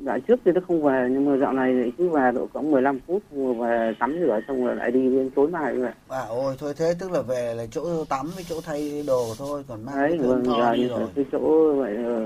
dạ 0.06 0.18
trước 0.28 0.40
thì 0.46 0.52
nó 0.52 0.62
không 0.68 0.84
về 0.84 1.08
nhưng 1.12 1.26
mà 1.26 1.38
dạo 1.38 1.54
này 1.54 1.74
thì 1.86 1.92
cứ 1.98 2.10
về 2.10 2.32
độ 2.36 2.48
có 2.54 2.62
15 2.62 3.00
phút 3.08 3.24
rồi 3.32 3.54
về 3.54 3.94
tắm 4.00 4.18
rửa 4.20 4.40
xong 4.48 4.66
rồi 4.66 4.76
lại 4.76 4.92
đi 4.92 5.10
đến 5.10 5.30
tối 5.36 5.48
mai 5.48 5.76
về 5.76 5.92
à 6.08 6.26
ôi 6.30 6.56
thôi 6.60 6.74
thế 6.78 6.94
tức 7.00 7.12
là 7.12 7.22
về 7.22 7.54
là 7.54 7.66
chỗ 7.72 8.06
tắm 8.06 8.32
với 8.36 8.44
chỗ 8.50 8.62
thay 8.62 9.04
đồ 9.08 9.26
thôi 9.38 9.64
còn 9.68 9.86
mang 9.86 9.96
đấy 9.96 10.10
cái 10.20 10.28
vâng 10.28 10.46
giờ 10.46 10.74
đi 10.74 10.82
như 10.82 10.88
rồi 10.88 11.08
cái 11.16 11.26
chỗ 11.32 11.74
vậy 11.76 11.96
ờ, 12.06 12.22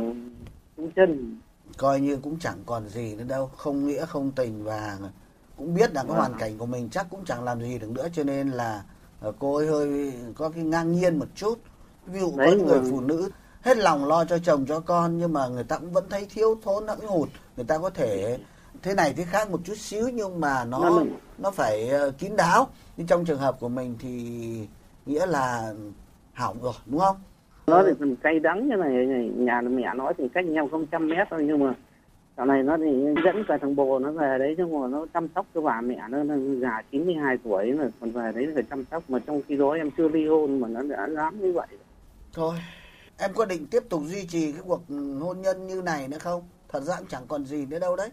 cũng 0.77 0.91
chân 0.95 1.37
coi 1.77 1.99
như 1.99 2.17
cũng 2.17 2.37
chẳng 2.39 2.57
còn 2.65 2.87
gì 2.89 3.15
nữa 3.15 3.23
đâu 3.27 3.47
không 3.57 3.87
nghĩa 3.87 4.05
không 4.05 4.31
tình 4.35 4.63
và 4.63 4.97
cũng 5.57 5.73
biết 5.75 5.93
là 5.93 6.01
cái 6.03 6.07
Vâng. 6.09 6.17
hoàn 6.17 6.33
cảnh 6.39 6.57
của 6.57 6.65
mình 6.65 6.89
chắc 6.91 7.07
cũng 7.09 7.25
chẳng 7.25 7.43
làm 7.43 7.61
gì 7.61 7.79
được 7.79 7.89
nữa 7.91 8.07
cho 8.13 8.23
nên 8.23 8.49
là 8.49 8.83
ờ, 9.21 9.31
cô 9.39 9.55
ấy 9.55 9.67
hơi 9.67 10.13
có 10.35 10.49
cái 10.49 10.63
ngang 10.63 10.91
nhiên 10.91 11.19
một 11.19 11.27
chút 11.35 11.59
ví 12.07 12.19
dụ 12.19 12.31
có 12.31 12.37
Đấy, 12.37 12.55
những 12.57 12.67
người 12.67 12.79
vâng. 12.79 12.91
phụ 12.91 13.01
nữ 13.01 13.29
hết 13.61 13.77
lòng 13.77 14.05
lo 14.05 14.25
cho 14.25 14.37
chồng 14.39 14.65
cho 14.65 14.79
con 14.79 15.17
nhưng 15.17 15.33
mà 15.33 15.47
người 15.47 15.63
ta 15.63 15.77
cũng 15.77 15.91
vẫn 15.91 16.03
thấy 16.09 16.27
thiếu 16.29 16.55
thốn 16.63 16.87
hẫng 16.87 17.07
hụt. 17.07 17.29
Người 17.55 17.65
ta 17.65 17.77
có 17.77 17.89
thể 17.89 18.37
thế 18.81 18.93
này 18.95 19.13
thế 19.17 19.23
khác 19.23 19.49
một 19.51 19.59
chút 19.63 19.77
xíu 19.77 20.09
nhưng 20.13 20.39
mà 20.39 20.65
nó 20.65 20.79
Nó- 20.79 21.03
nó 21.37 21.51
phải 21.51 21.87
ờ, 21.89 22.11
kín 22.17 22.35
đáo. 22.37 22.67
Nhưng 22.97 23.07
trong 23.07 23.25
trường 23.25 23.39
hợp 23.39 23.59
của 23.59 23.69
mình 23.69 23.95
thì 23.99 24.67
nghĩa 25.05 25.25
là 25.25 25.73
hỏng 26.33 26.57
rồi 26.61 26.73
đúng 26.85 26.99
không? 26.99 27.15
Nó 27.67 27.83
thì 27.85 27.91
còn 27.99 28.15
cay 28.15 28.39
đắng 28.39 28.67
như 28.69 28.75
này, 28.75 28.91
nhà 29.35 29.61
mẹ 29.61 29.93
nói 29.95 30.13
thì 30.17 30.29
cách 30.33 30.45
nhau 30.45 30.67
không 30.71 30.85
trăm 30.85 31.07
mét 31.07 31.27
thôi 31.31 31.43
nhưng 31.47 31.59
mà 31.63 31.73
dạo 32.37 32.45
này 32.45 32.63
nó 32.63 32.77
thì 32.77 33.05
dẫn 33.25 33.43
cả 33.47 33.57
thằng 33.61 33.75
bồ 33.75 33.99
nó 33.99 34.11
về 34.11 34.37
đấy 34.39 34.55
chứ 34.57 34.67
mà 34.67 34.87
nó 34.87 35.05
chăm 35.13 35.27
sóc 35.35 35.45
cho 35.55 35.61
bà 35.61 35.81
mẹ 35.81 35.97
nó, 36.09 36.23
nó 36.23 36.35
già 36.61 36.81
92 36.91 37.37
tuổi 37.43 37.71
mà 37.73 37.85
còn 38.01 38.11
về 38.11 38.31
đấy 38.35 38.47
phải 38.53 38.63
chăm 38.69 38.83
sóc. 38.91 39.03
Mà 39.09 39.19
trong 39.27 39.41
khi 39.47 39.55
đó 39.57 39.71
em 39.71 39.89
chưa 39.97 40.07
ly 40.07 40.27
hôn 40.27 40.59
mà 40.59 40.67
nó 40.67 40.81
đã 40.81 41.07
dám 41.15 41.41
như 41.41 41.51
vậy. 41.53 41.67
Thôi, 42.33 42.55
em 43.21 43.33
có 43.33 43.45
định 43.45 43.67
tiếp 43.67 43.83
tục 43.89 44.01
duy 44.05 44.25
trì 44.25 44.51
cái 44.51 44.61
cuộc 44.65 44.81
hôn 45.21 45.41
nhân 45.41 45.67
như 45.67 45.81
này 45.81 46.07
nữa 46.07 46.17
không? 46.17 46.41
Thật 46.69 46.83
ra 46.83 46.95
cũng 46.97 47.07
chẳng 47.07 47.23
còn 47.27 47.45
gì 47.45 47.65
nữa 47.65 47.79
đâu 47.79 47.95
đấy. 47.95 48.09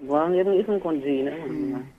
vâng 0.00 0.32
em 0.34 0.52
nghĩ 0.52 0.62
không 0.66 0.80
còn 0.84 1.00
gì 1.00 1.22
nữa 1.22 1.32
Ừ. 1.44 1.50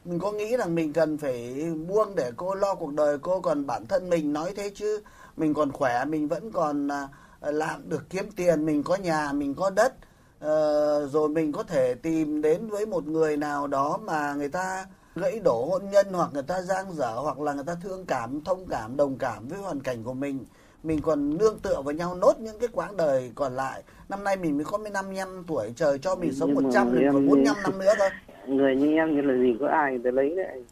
Mình 0.05 0.19
có 0.19 0.31
nghĩ 0.31 0.57
rằng 0.57 0.75
mình 0.75 0.93
cần 0.93 1.17
phải 1.17 1.65
buông 1.87 2.15
để 2.15 2.31
cô 2.37 2.55
lo 2.55 2.75
cuộc 2.75 2.93
đời 2.93 3.17
cô 3.17 3.41
còn 3.41 3.65
bản 3.67 3.85
thân 3.87 4.09
mình 4.09 4.33
nói 4.33 4.53
thế 4.55 4.71
chứ 4.75 5.01
mình 5.37 5.53
còn 5.53 5.71
khỏe 5.71 6.05
mình 6.05 6.27
vẫn 6.27 6.51
còn 6.51 6.87
à, 6.91 7.07
làm 7.41 7.89
được 7.89 8.09
kiếm 8.09 8.25
tiền 8.35 8.65
mình 8.65 8.83
có 8.83 8.95
nhà 8.95 9.31
mình 9.33 9.55
có 9.55 9.69
đất 9.69 9.93
ờ, 10.39 11.07
rồi 11.07 11.29
mình 11.29 11.51
có 11.51 11.63
thể 11.63 11.93
tìm 12.01 12.41
đến 12.41 12.69
với 12.69 12.85
một 12.85 13.07
người 13.07 13.37
nào 13.37 13.67
đó 13.67 13.99
mà 14.05 14.33
người 14.33 14.49
ta 14.49 14.85
gãy 15.15 15.39
đổ 15.43 15.65
hôn 15.71 15.89
nhân 15.91 16.07
hoặc 16.13 16.29
người 16.33 16.43
ta 16.43 16.61
giang 16.61 16.93
dở 16.93 17.13
hoặc 17.15 17.39
là 17.39 17.53
người 17.53 17.63
ta 17.63 17.75
thương 17.83 18.05
cảm 18.05 18.41
thông 18.41 18.65
cảm 18.69 18.97
đồng 18.97 19.17
cảm 19.17 19.47
với 19.47 19.59
hoàn 19.59 19.79
cảnh 19.79 20.03
của 20.03 20.13
mình 20.13 20.45
mình 20.83 21.01
còn 21.01 21.37
nương 21.37 21.59
tựa 21.59 21.81
vào 21.81 21.93
nhau 21.95 22.15
nốt 22.15 22.33
những 22.39 22.59
cái 22.59 22.69
quãng 22.73 22.97
đời 22.97 23.31
còn 23.35 23.53
lại. 23.53 23.83
Năm 24.09 24.23
nay 24.23 24.37
mình 24.37 24.57
mới 24.57 24.65
có 24.65 24.77
55 24.77 25.43
tuổi 25.47 25.73
trời 25.75 25.99
cho 25.99 26.15
mình 26.15 26.33
sống 26.33 26.49
Nhưng 26.49 26.55
mà 26.55 26.61
100 26.61 26.91
mình 26.95 27.09
còn 27.13 27.21
đi- 27.21 27.27
45 27.27 27.55
năm 27.63 27.79
nữa 27.79 27.93
thôi. 27.99 28.09
Người 28.47 28.75
như 28.75 28.95
em 28.95 29.15
như 29.15 29.21
là 29.21 29.33
gì 29.43 29.57
có 29.59 29.67
ai 29.67 29.97
để 29.97 30.11
lấy 30.11 30.35
đấy. 30.35 30.63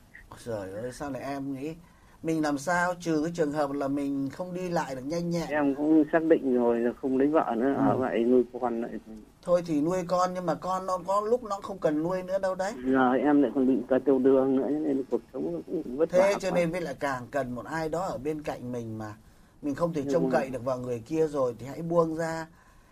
Trời 0.45 0.71
ơi 0.81 0.91
sao 0.93 1.11
lại 1.11 1.21
em 1.23 1.53
nghĩ? 1.53 1.73
Mình 2.23 2.41
làm 2.41 2.57
sao? 2.57 2.93
Trừ 2.99 3.21
cái 3.23 3.31
trường 3.35 3.51
hợp 3.51 3.71
là 3.71 3.87
mình 3.87 4.29
không 4.29 4.53
đi 4.53 4.69
lại 4.69 4.95
được 4.95 5.01
nhanh 5.05 5.29
nhẹn. 5.29 5.47
Em 5.49 5.75
cũng 5.75 6.03
xác 6.11 6.23
định 6.23 6.55
rồi 6.55 6.79
là 6.79 6.91
không 7.01 7.17
lấy 7.17 7.27
vợ 7.27 7.53
nữa 7.57 7.73
ở 7.89 7.97
vậy 7.97 8.19
nuôi 8.19 8.43
con 8.61 8.81
lại. 8.81 8.91
Thôi 9.41 9.61
thì 9.67 9.81
nuôi 9.81 9.97
con 10.07 10.29
nhưng 10.33 10.45
mà 10.45 10.55
con 10.55 10.85
nó 10.85 10.97
có 11.07 11.21
lúc 11.21 11.43
nó 11.43 11.59
không 11.63 11.77
cần 11.79 12.03
nuôi 12.03 12.23
nữa 12.23 12.39
đâu 12.41 12.55
đấy. 12.55 12.71
Giờ 12.85 13.11
em 13.23 13.41
lại 13.41 13.51
còn 13.55 13.67
bị 13.67 13.83
cả 13.89 13.95
tiêu 14.05 14.19
đường 14.19 14.55
nữa 14.55 14.69
nên 14.69 15.03
cuộc 15.11 15.21
sống 15.33 15.61
cũng 15.67 15.97
vất 15.97 16.11
vả 16.11 16.17
thế 16.21 16.33
cho 16.39 16.51
nên 16.51 16.71
với 16.71 16.81
lại 16.81 16.95
càng 16.99 17.27
cần 17.31 17.55
một 17.55 17.65
ai 17.65 17.89
đó 17.89 17.99
ở 18.01 18.17
bên 18.17 18.41
cạnh 18.41 18.71
mình 18.71 18.97
mà 18.97 19.13
mình 19.61 19.75
không 19.75 19.93
thể 19.93 20.01
trông 20.11 20.25
Ừ. 20.25 20.29
cậy 20.31 20.49
được 20.49 20.65
vào 20.65 20.77
người 20.79 21.03
kia 21.07 21.27
rồi 21.27 21.55
thì 21.59 21.65
hãy 21.65 21.81
buông 21.81 22.15
ra. 22.15 22.47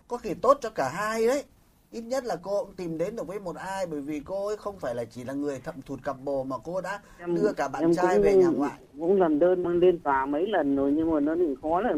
Có 0.07 0.17
khi 0.17 0.33
tốt 0.41 0.57
cho 0.61 0.69
cả 0.69 0.89
hai 0.89 1.27
đấy. 1.27 1.43
Ít 1.91 2.01
nhất 2.01 2.25
là 2.25 2.35
cô 2.43 2.63
cũng 2.65 2.73
tìm 2.75 2.97
đến 2.97 3.15
được 3.15 3.27
với 3.27 3.39
một 3.39 3.55
ai 3.55 3.85
bởi 3.91 4.01
vì 4.01 4.19
cô 4.25 4.47
ấy 4.47 4.57
không 4.57 4.75
phải 4.79 4.95
là 4.95 5.05
chỉ 5.05 5.23
là 5.23 5.33
người 5.33 5.59
thậm 5.63 5.75
thụt 5.85 5.99
cặp 6.03 6.15
bồ 6.25 6.43
mà 6.43 6.55
cô 6.63 6.81
đã 6.81 6.99
Em- 7.19 7.35
đưa 7.35 7.53
cả 7.57 7.67
bạn 7.67 7.93
trai 7.93 8.15
cũng- 8.15 8.23
về 8.23 8.35
nhà 8.35 8.47
ngoại. 8.47 8.71
cũng 8.99 9.19
làm 9.21 9.39
đơn 9.39 9.63
mang 9.63 9.79
lên 9.79 9.99
tòa 9.99 10.25
mấy 10.25 10.47
lần 10.47 10.75
rồi 10.75 10.91
nhưng 10.91 11.11
mà 11.11 11.19
nó 11.19 11.35
bị 11.35 11.55
khó 11.61 11.81
là 11.81 11.93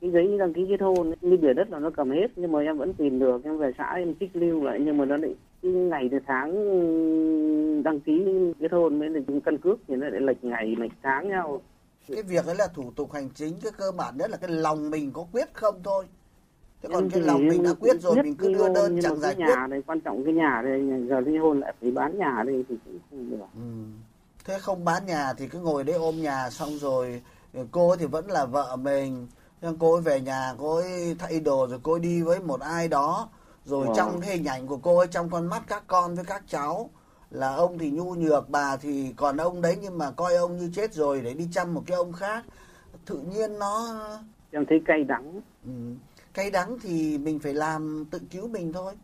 cái 0.00 0.10
giấy 0.10 0.38
đăng 0.38 0.52
ký 0.52 0.66
kết 0.68 0.80
hôn 0.80 1.12
như 1.20 1.36
bìa 1.36 1.52
đất 1.52 1.70
là 1.70 1.78
nó 1.78 1.90
cầm 1.96 2.10
hết 2.10 2.26
nhưng 2.36 2.52
mà 2.52 2.60
em 2.60 2.78
vẫn 2.78 2.94
tìm 2.94 3.18
được. 3.18 3.44
Em 3.44 3.58
về 3.58 3.70
xã 3.78 3.92
em 3.96 4.14
trích 4.20 4.36
lưu 4.36 4.64
lại 4.64 4.78
nhưng 4.84 4.96
mà 4.96 5.04
nó 5.04 5.16
lại 5.16 5.34
cái 5.62 5.72
ngày 5.72 6.08
từ 6.12 6.18
tháng 6.26 6.52
đăng 7.82 8.00
ký 8.00 8.24
kết 8.60 8.72
hôn 8.72 8.98
với 8.98 9.08
lại 9.08 9.22
căn 9.44 9.58
cước 9.58 9.78
thì 9.88 9.96
nó 9.96 10.08
lại 10.08 10.20
lệch 10.20 10.44
ngày 10.44 10.76
lệch 10.78 10.92
tháng 11.02 11.28
nhau 11.28 11.60
cái 12.14 12.22
việc 12.22 12.46
ấy 12.46 12.54
là 12.54 12.66
thủ 12.66 12.92
tục 12.96 13.12
hành 13.12 13.30
chính 13.30 13.60
cái 13.60 13.72
cơ 13.72 13.92
bản 13.92 14.16
nhất 14.16 14.30
là 14.30 14.36
cái 14.36 14.50
lòng 14.50 14.90
mình 14.90 15.12
có 15.12 15.26
quyết 15.32 15.48
không 15.54 15.82
thôi. 15.84 16.06
Thế 16.82 16.88
còn 16.92 17.04
Em 17.04 17.10
cái 17.10 17.20
lòng 17.20 17.48
mình 17.48 17.62
đã 17.62 17.70
quyết 17.80 18.00
rồi 18.00 18.22
mình 18.22 18.34
cứ 18.36 18.54
đưa 18.54 18.68
đơn 18.68 19.00
chẳng 19.02 19.20
giải 19.20 19.34
quyết. 19.34 19.46
nhà 19.46 19.66
đây 19.70 19.82
quan 19.86 20.00
trọng 20.00 20.24
cái 20.24 20.34
nhà 20.34 20.62
đây 20.64 20.82
giờ 21.08 21.20
ly 21.20 21.38
hôn 21.38 21.60
lại 21.60 21.74
phải 21.80 21.90
bán 21.90 22.18
nhà 22.18 22.42
đây 22.46 22.64
thì 22.68 22.74
cũng 22.84 22.98
không 23.10 23.30
được. 23.30 23.46
Ừ. 23.54 23.60
Thế 24.44 24.58
không 24.58 24.84
bán 24.84 25.06
nhà 25.06 25.32
thì 25.32 25.48
cứ 25.48 25.58
ngồi 25.60 25.84
đấy 25.84 25.96
ôm 25.96 26.22
nhà 26.22 26.50
xong 26.50 26.78
rồi 26.78 27.22
cô 27.70 27.88
ấy 27.88 27.98
thì 27.98 28.06
vẫn 28.06 28.30
là 28.30 28.44
vợ 28.44 28.76
mình. 28.76 29.26
Nhưng 29.62 29.78
cô 29.78 29.92
ấy 29.94 30.02
về 30.02 30.20
nhà 30.20 30.54
cô 30.58 30.76
ấy 30.76 31.16
thay 31.18 31.40
đồ 31.40 31.66
rồi 31.66 31.80
cô 31.82 31.92
ấy 31.92 32.00
đi 32.00 32.22
với 32.22 32.40
một 32.40 32.60
ai 32.60 32.88
đó. 32.88 33.28
Rồi 33.64 33.86
Wow. 33.86 33.94
trong 33.94 34.20
cái 34.20 34.30
hình 34.30 34.44
ảnh 34.44 34.66
của 34.66 34.76
cô 34.76 34.98
ấy 34.98 35.06
trong 35.06 35.30
con 35.30 35.46
mắt 35.46 35.62
các 35.66 35.82
con 35.86 36.14
với 36.14 36.24
các 36.24 36.42
cháu 36.48 36.90
là 37.30 37.54
ông 37.54 37.78
thì 37.78 37.90
nhu 37.90 38.14
nhược 38.14 38.50
bà 38.50 38.76
thì 38.76 39.12
còn 39.16 39.36
ông 39.36 39.60
đấy 39.62 39.76
nhưng 39.82 39.98
mà 39.98 40.10
coi 40.10 40.34
ông 40.36 40.56
như 40.56 40.70
chết 40.74 40.94
rồi 40.94 41.20
để 41.20 41.34
đi 41.34 41.48
chăm 41.52 41.74
một 41.74 41.82
cái 41.86 41.96
ông 41.96 42.12
khác 42.12 42.44
tự 43.04 43.18
nhiên 43.18 43.58
nó 43.58 43.98
em 44.50 44.64
thấy 44.68 44.82
cay 44.86 45.04
đắng 45.04 45.40
Ừ. 45.64 45.72
Cay 46.34 46.50
đắng 46.50 46.78
thì 46.82 47.18
mình 47.18 47.38
phải 47.38 47.54
làm 47.54 48.04
tự 48.10 48.18
cứu 48.30 48.48
mình 48.48 48.72
thôi 48.72 48.94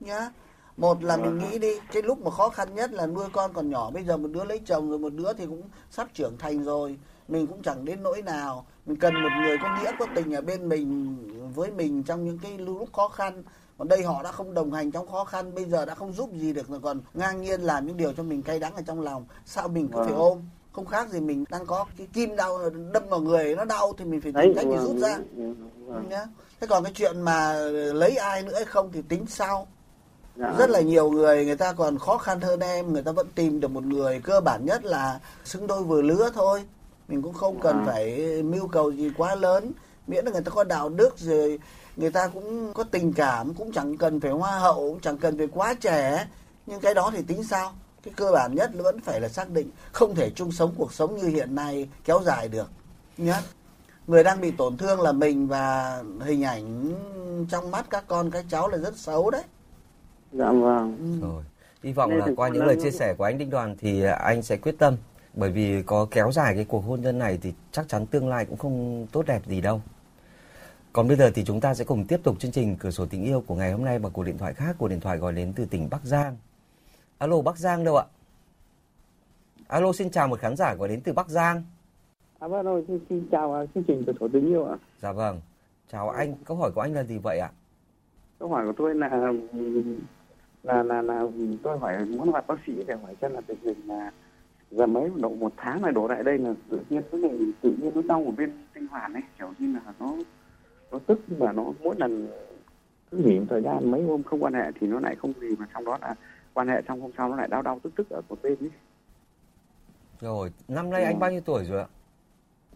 nhá. 0.00 0.30
Một 0.76 1.04
là 1.04 1.16
mình 1.16 1.38
nghĩ 1.38 1.58
đi, 1.58 1.72
cái 1.92 2.02
lúc 2.02 2.18
mà 2.24 2.30
khó 2.30 2.48
khăn 2.48 2.74
nhất 2.74 2.92
là 2.92 3.06
nuôi 3.06 3.26
con 3.32 3.52
còn 3.52 3.70
nhỏ, 3.70 3.90
bây 3.90 4.04
giờ 4.04 4.16
một 4.16 4.28
đứa 4.32 4.44
lấy 4.44 4.58
chồng 4.66 4.90
rồi 4.90 4.98
một 4.98 5.12
đứa 5.12 5.32
thì 5.32 5.46
cũng 5.46 5.62
sắp 5.90 6.08
trưởng 6.14 6.38
thành 6.38 6.64
rồi, 6.64 6.98
mình 7.28 7.46
cũng 7.46 7.62
chẳng 7.62 7.84
đến 7.84 8.02
nỗi 8.02 8.22
nào. 8.22 8.66
Mình 8.86 8.96
cần 8.96 9.14
một 9.14 9.28
người 9.44 9.56
có 9.62 9.78
nghĩa 9.82 9.92
có 9.98 10.06
tình 10.14 10.34
ở 10.34 10.40
bên 10.40 10.68
mình 10.68 11.16
với 11.54 11.70
mình 11.70 12.02
trong 12.02 12.24
những 12.24 12.38
cái 12.42 12.58
lúc 12.58 12.92
khó 12.92 13.08
khăn. 13.08 13.42
Còn 13.82 13.88
đây 13.88 14.02
họ 14.02 14.22
đã 14.22 14.32
không 14.32 14.54
đồng 14.54 14.72
hành 14.72 14.90
trong 14.90 15.08
khó 15.08 15.24
khăn, 15.24 15.54
bây 15.54 15.64
giờ 15.64 15.84
đã 15.84 15.94
không 15.94 16.12
giúp 16.12 16.30
gì 16.34 16.52
được 16.52 16.68
rồi 16.68 16.80
còn 16.82 17.00
ngang 17.14 17.42
nhiên 17.42 17.60
làm 17.60 17.86
những 17.86 17.96
điều 17.96 18.12
cho 18.12 18.22
mình 18.22 18.42
cay 18.42 18.58
đắng 18.58 18.74
ở 18.74 18.82
trong 18.86 19.00
lòng. 19.00 19.26
Sao 19.46 19.68
mình 19.68 19.88
cứ 19.88 19.98
phải 19.98 20.06
Vâng. 20.06 20.18
ôm? 20.18 20.38
Không 20.72 20.86
khác 20.86 21.08
gì 21.10 21.20
mình 21.20 21.44
đang 21.50 21.66
có 21.66 21.86
cái 21.98 22.06
kim 22.12 22.36
đau 22.36 22.70
đâm 22.92 23.02
vào 23.08 23.20
người 23.20 23.54
nó 23.56 23.64
đau 23.64 23.92
thì 23.98 24.04
mình 24.04 24.20
phải 24.20 24.32
tìm 24.42 24.54
cách 24.54 24.64
để 24.70 24.76
vâng, 24.76 24.86
rút 24.86 24.96
ra 24.96 25.18
vâng, 25.86 26.08
nhá. 26.08 26.24
Thế 26.60 26.66
còn 26.66 26.84
cái 26.84 26.92
chuyện 26.96 27.20
mà 27.20 27.54
lấy 27.94 28.16
ai 28.16 28.42
nữa 28.42 28.54
hay 28.54 28.64
không 28.64 28.90
thì 28.92 29.02
tính 29.02 29.26
sau. 29.28 29.66
dạ. 30.36 30.54
Rất 30.58 30.70
là 30.70 30.80
nhiều 30.80 31.10
người 31.10 31.44
người 31.44 31.56
ta 31.56 31.72
còn 31.72 31.98
khó 31.98 32.18
khăn 32.18 32.40
hơn 32.40 32.60
em, 32.60 32.92
người 32.92 33.02
ta 33.02 33.12
vẫn 33.12 33.26
tìm 33.34 33.60
được 33.60 33.70
một 33.70 33.84
người 33.84 34.20
cơ 34.24 34.40
bản 34.40 34.64
nhất 34.64 34.84
là 34.84 35.20
xứng 35.44 35.66
đôi 35.66 35.82
vừa 35.82 36.02
lứa 36.02 36.30
thôi. 36.34 36.64
Mình 37.08 37.22
cũng 37.22 37.34
không 37.34 37.60
cần 37.60 37.78
À. 37.78 37.84
phải 37.86 38.42
mưu 38.42 38.68
cầu 38.68 38.90
gì 38.92 39.10
quá 39.16 39.34
lớn, 39.34 39.72
miễn 40.06 40.24
là 40.24 40.30
người 40.30 40.42
ta 40.42 40.50
có 40.50 40.64
đạo 40.64 40.88
đức 40.88 41.18
rồi 41.18 41.58
người 41.96 42.10
ta 42.10 42.28
cũng 42.28 42.72
có 42.74 42.84
tình 42.84 43.12
cảm, 43.12 43.54
cũng 43.54 43.72
chẳng 43.72 43.96
cần 43.96 44.20
phải 44.20 44.30
hoa 44.30 44.58
hậu, 44.58 44.76
cũng 44.76 45.00
chẳng 45.00 45.18
cần 45.18 45.38
phải 45.38 45.46
quá 45.46 45.74
trẻ. 45.74 46.26
Nhưng 46.66 46.80
cái 46.80 46.94
đó 46.94 47.10
thì 47.16 47.22
tính 47.22 47.44
sao? 47.44 47.72
Cái 48.02 48.14
cơ 48.16 48.30
bản 48.32 48.54
nhất 48.54 48.70
vẫn 48.74 49.00
phải 49.00 49.20
là 49.20 49.28
xác 49.28 49.50
định 49.50 49.70
không 49.92 50.14
thể 50.14 50.30
chung 50.30 50.52
sống 50.52 50.74
cuộc 50.76 50.92
sống 50.92 51.16
như 51.16 51.26
hiện 51.26 51.54
nay 51.54 51.88
kéo 52.04 52.20
dài 52.24 52.48
được. 52.48 52.70
Nhá 53.16 53.42
người 54.06 54.24
đang 54.24 54.40
bị 54.40 54.50
tổn 54.50 54.76
thương 54.76 55.00
là 55.00 55.12
mình 55.12 55.48
và 55.48 55.98
hình 56.20 56.44
ảnh 56.44 56.94
trong 57.50 57.70
mắt 57.70 57.86
các 57.90 58.04
con 58.06 58.30
các 58.30 58.44
cháu 58.48 58.68
là 58.68 58.78
rất 58.78 58.96
xấu 58.96 59.30
đấy 59.30 59.42
dạ 60.32 60.52
vâng 60.52 61.18
ừ. 61.20 61.26
Rồi. 61.26 61.44
Hy 61.82 61.92
vọng 61.92 62.10
Nên 62.10 62.18
là 62.18 62.26
qua 62.36 62.48
những 62.48 62.66
lời 62.66 62.76
chia 62.82 62.90
sẻ 62.90 63.14
của 63.18 63.24
anh 63.24 63.38
Đinh 63.38 63.50
Đoàn 63.50 63.76
thì 63.80 64.02
anh 64.04 64.42
sẽ 64.42 64.56
quyết 64.56 64.78
tâm. 64.78 64.96
Bởi 65.34 65.50
vì 65.50 65.82
có 65.82 66.06
kéo 66.10 66.32
dài 66.32 66.54
cái 66.54 66.64
cuộc 66.64 66.80
hôn 66.80 67.00
nhân 67.00 67.18
này 67.18 67.38
thì 67.42 67.52
chắc 67.72 67.88
chắn 67.88 68.06
tương 68.06 68.28
lai 68.28 68.44
cũng 68.44 68.58
không 68.58 69.06
tốt 69.12 69.26
đẹp 69.26 69.42
gì 69.46 69.60
đâu. 69.60 69.82
Còn 70.92 71.08
bây 71.08 71.16
giờ 71.16 71.30
thì 71.34 71.44
chúng 71.44 71.60
ta 71.60 71.74
sẽ 71.74 71.84
cùng 71.84 72.04
tiếp 72.04 72.20
tục 72.22 72.38
chương 72.38 72.50
trình 72.50 72.76
Cửa 72.80 72.90
sổ 72.90 73.06
tình 73.06 73.24
yêu 73.24 73.44
của 73.46 73.54
ngày 73.54 73.72
hôm 73.72 73.84
nay 73.84 73.98
bằng 73.98 74.12
cuộc 74.12 74.24
điện 74.24 74.38
thoại 74.38 74.54
khác. 74.54 74.76
Cuộc 74.78 74.88
điện 74.88 75.00
thoại 75.00 75.18
gọi 75.18 75.32
đến 75.32 75.52
từ 75.56 75.64
tỉnh 75.64 75.88
Bắc 75.90 76.04
Giang. 76.04 76.36
Alo 77.18 77.42
Bắc 77.42 77.58
Giang 77.58 77.84
đâu 77.84 77.96
ạ? 77.96 78.04
Alo 79.68 79.92
xin 79.92 80.10
chào 80.10 80.28
một 80.28 80.38
khán 80.38 80.56
giả 80.56 80.74
gọi 80.74 80.88
đến 80.88 81.00
từ 81.00 81.12
Bắc 81.12 81.28
Giang. 81.28 81.62
À 82.38 82.48
vâng 82.48 82.64
rồi, 82.64 82.84
xin, 82.88 82.98
xin 83.08 83.28
chào 83.30 83.54
à, 83.54 83.66
chương 83.74 83.84
trình 83.84 84.04
của 84.06 84.12
số 84.20 84.28
tình 84.32 84.46
yêu 84.46 84.64
ạ. 84.64 84.76
Dạ 85.00 85.12
vâng. 85.12 85.40
Chào 85.92 86.10
anh, 86.10 86.34
câu 86.44 86.56
hỏi 86.56 86.70
của 86.74 86.80
anh 86.80 86.94
là 86.94 87.04
gì 87.04 87.18
vậy 87.18 87.38
ạ? 87.38 87.50
Câu 88.38 88.48
hỏi 88.48 88.66
của 88.66 88.72
tôi 88.76 88.94
là 88.94 89.32
là 90.62 90.82
là 90.82 91.02
là 91.02 91.24
tôi 91.62 91.78
hỏi 91.78 92.04
muốn 92.04 92.32
gặp 92.32 92.46
bác 92.46 92.58
sĩ 92.66 92.72
để 92.86 92.94
hỏi 93.02 93.16
xem 93.20 93.32
là 93.32 93.40
tình 93.46 93.58
hình 93.62 93.86
là 93.86 94.10
giờ 94.70 94.86
mấy 94.86 95.10
độ 95.16 95.28
một 95.28 95.52
tháng 95.56 95.82
này 95.82 95.92
đổ 95.92 96.08
lại 96.08 96.22
đây 96.24 96.38
là 96.38 96.54
tự 96.70 96.80
nhiên 96.90 97.02
cái 97.12 97.20
này 97.20 97.38
tự 97.62 97.70
nhiên 97.78 97.90
nó 97.94 98.02
đau 98.08 98.24
ở 98.26 98.30
bên 98.30 98.52
tinh 98.74 98.86
hoàn 98.86 99.12
ấy 99.12 99.22
kiểu 99.38 99.52
như 99.58 99.72
là 99.72 99.80
nó 99.98 100.14
nó 100.92 100.98
tức 101.06 101.20
mà 101.38 101.52
nó 101.52 101.64
mỗi 101.82 101.94
lần 101.98 102.28
cứ 103.10 103.18
nghỉ 103.18 103.38
một 103.40 103.46
thời 103.50 103.62
gian 103.62 103.90
mấy 103.90 104.02
hôm 104.02 104.22
không 104.22 104.42
quan 104.42 104.54
hệ 104.54 104.72
thì 104.80 104.86
nó 104.86 105.00
lại 105.00 105.16
không 105.16 105.32
gì 105.40 105.56
mà 105.58 105.66
trong 105.74 105.84
đó 105.84 105.98
là 106.02 106.14
quan 106.54 106.68
hệ 106.68 106.82
xong 106.88 107.00
hôm 107.00 107.10
sau 107.16 107.28
nó 107.28 107.36
lại 107.36 107.48
đau 107.48 107.62
đau 107.62 107.80
tức 107.82 107.92
tức 107.96 108.10
ở 108.10 108.20
một 108.28 108.42
bên 108.42 108.56
ấy 108.60 108.70
Rồi, 110.20 110.50
năm 110.68 110.90
nay 110.90 111.04
anh 111.04 111.18
bao 111.18 111.30
nhiêu 111.30 111.40
tuổi 111.40 111.64
rồi 111.64 111.80
ạ? 111.80 111.86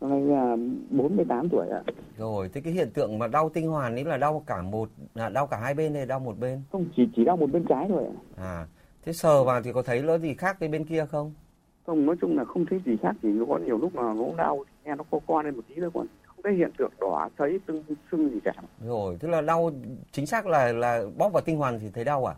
năm 0.01 0.11
nay 0.11 0.21
là 0.21 0.57
48 0.91 1.49
tuổi 1.49 1.69
ạ 1.69 1.83
Rồi, 2.19 2.49
thế 2.53 2.61
cái 2.61 2.73
hiện 2.73 2.91
tượng 2.95 3.19
mà 3.19 3.27
đau 3.27 3.49
tinh 3.49 3.69
hoàn 3.69 3.95
ấy 3.95 4.05
là 4.05 4.17
đau 4.17 4.43
cả 4.47 4.63
một, 4.63 4.89
là 5.15 5.29
đau 5.29 5.47
cả 5.47 5.57
hai 5.57 5.75
bên 5.75 5.95
hay 5.95 6.07
đau 6.07 6.21
một 6.21 6.39
bên? 6.39 6.63
không 6.73 6.85
chỉ 6.97 7.09
chỉ 7.17 7.25
đau 7.25 7.37
một 7.37 7.51
bên 7.53 7.65
trái 7.69 7.87
thôi 7.89 8.05
ạ 8.05 8.15
À, 8.37 8.67
thế 9.05 9.13
sờ 9.13 9.45
vào 9.45 9.63
thì 9.63 9.73
có 9.73 9.83
thấy 9.83 10.03
nó 10.03 10.19
gì 10.19 10.35
khác 10.35 10.61
với 10.61 10.69
bên 10.69 10.85
kia 10.85 11.07
không? 11.11 11.33
không 11.87 12.07
nói 12.07 12.17
chung 12.21 12.37
là 12.37 12.45
không 12.45 12.67
thấy 12.67 12.81
gì 12.87 12.97
khác 13.03 13.17
thì 13.23 13.29
nó 13.29 13.45
có 13.49 13.59
nhiều 13.59 13.79
lúc 13.79 13.95
mà 13.95 14.03
nó 14.15 14.25
đau 14.37 14.65
nghe 14.85 14.95
nó 14.95 15.05
co 15.11 15.19
co 15.27 15.43
lên 15.43 15.57
một 15.57 15.63
tí 15.69 15.75
thôi 15.81 15.91
còn 15.95 16.07
thấy 16.45 16.55
hiện 16.55 16.71
tượng 16.79 16.91
đỏ 17.01 17.29
thấy 17.39 17.61
tưng 17.67 17.83
sưng 18.11 18.31
gì 18.31 18.41
cả 18.45 18.53
Rồi, 18.87 19.17
tức 19.21 19.29
là 19.29 19.41
đau 19.41 19.71
chính 20.13 20.27
xác 20.27 20.47
là 20.47 20.73
là 20.73 21.03
bóp 21.17 21.29
vào 21.29 21.41
tinh 21.43 21.57
hoàn 21.57 21.79
thì 21.81 21.91
thấy 21.95 22.05
đau 22.05 22.25
à? 22.25 22.35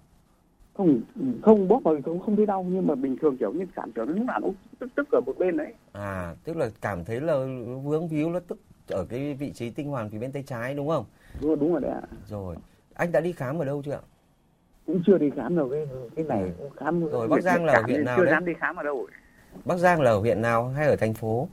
không 0.75 1.01
không 1.43 1.69
bóp 1.69 1.81
vào 1.85 1.97
thì 1.97 2.03
không 2.03 2.21
không 2.21 2.37
thấy 2.37 2.47
đau 2.47 2.67
nhưng 2.69 2.87
mà 2.87 2.95
bình 2.95 3.17
thường 3.21 3.37
kiểu 3.37 3.53
như 3.53 3.65
cảm 3.75 3.93
tưởng 3.93 4.09
lúc 4.09 4.25
nào 4.27 4.41
nó 4.41 4.49
tức 4.79 4.91
tức 4.97 5.09
ở 5.13 5.21
một 5.21 5.39
bên 5.39 5.57
đấy 5.57 5.75
À, 5.93 6.35
tức 6.45 6.57
là 6.57 6.71
cảm 6.81 7.05
thấy 7.05 7.21
là 7.21 7.35
vướng 7.85 8.09
víu 8.09 8.31
nó 8.31 8.41
tức 8.41 8.59
ở 8.89 9.05
cái 9.05 9.35
vị 9.35 9.53
trí 9.53 9.71
tinh 9.71 9.89
hoàn 9.89 10.11
phía 10.11 10.19
bên 10.19 10.33
tay 10.33 10.43
trái 10.47 10.75
đúng 10.75 10.89
không? 10.89 11.05
đúng, 11.43 11.59
đúng 11.59 11.73
rồi 11.73 11.81
đấy 11.81 11.91
ạ 11.91 12.03
Rồi, 12.29 12.57
anh 12.95 13.13
đã 13.13 13.21
đi 13.21 13.33
khám 13.33 13.59
ở 13.59 13.65
đâu 13.65 13.83
chưa 13.85 13.93
ạ? 13.93 14.01
cũng 14.87 15.03
chưa 15.07 15.19
đi 15.19 15.31
khám 15.37 15.57
đâu 15.57 15.69
cái 15.71 15.87
cái 16.17 16.25
này 16.25 16.53
cũng 16.59 16.71
khám 16.77 17.09
Rồi, 17.09 17.29
Bắc 17.29 17.43
Giang 17.43 17.65
là 17.65 17.83
huyện 17.83 18.05
nào 18.05 18.17
chưa 18.19 18.25
đấy? 18.25 18.33
dám 18.33 18.45
đi 18.45 18.53
khám 18.61 18.77
ở 18.77 18.83
đâu 18.83 19.07
Bắc 19.65 19.77
Giang 19.77 20.01
là 20.01 20.11
ở 20.11 20.19
huyện 20.19 20.43
nào 20.43 20.69
hay 20.69 20.87
ở 20.87 20.97
thành 20.97 21.15
phố? 21.15 21.49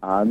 Ở 0.00 0.24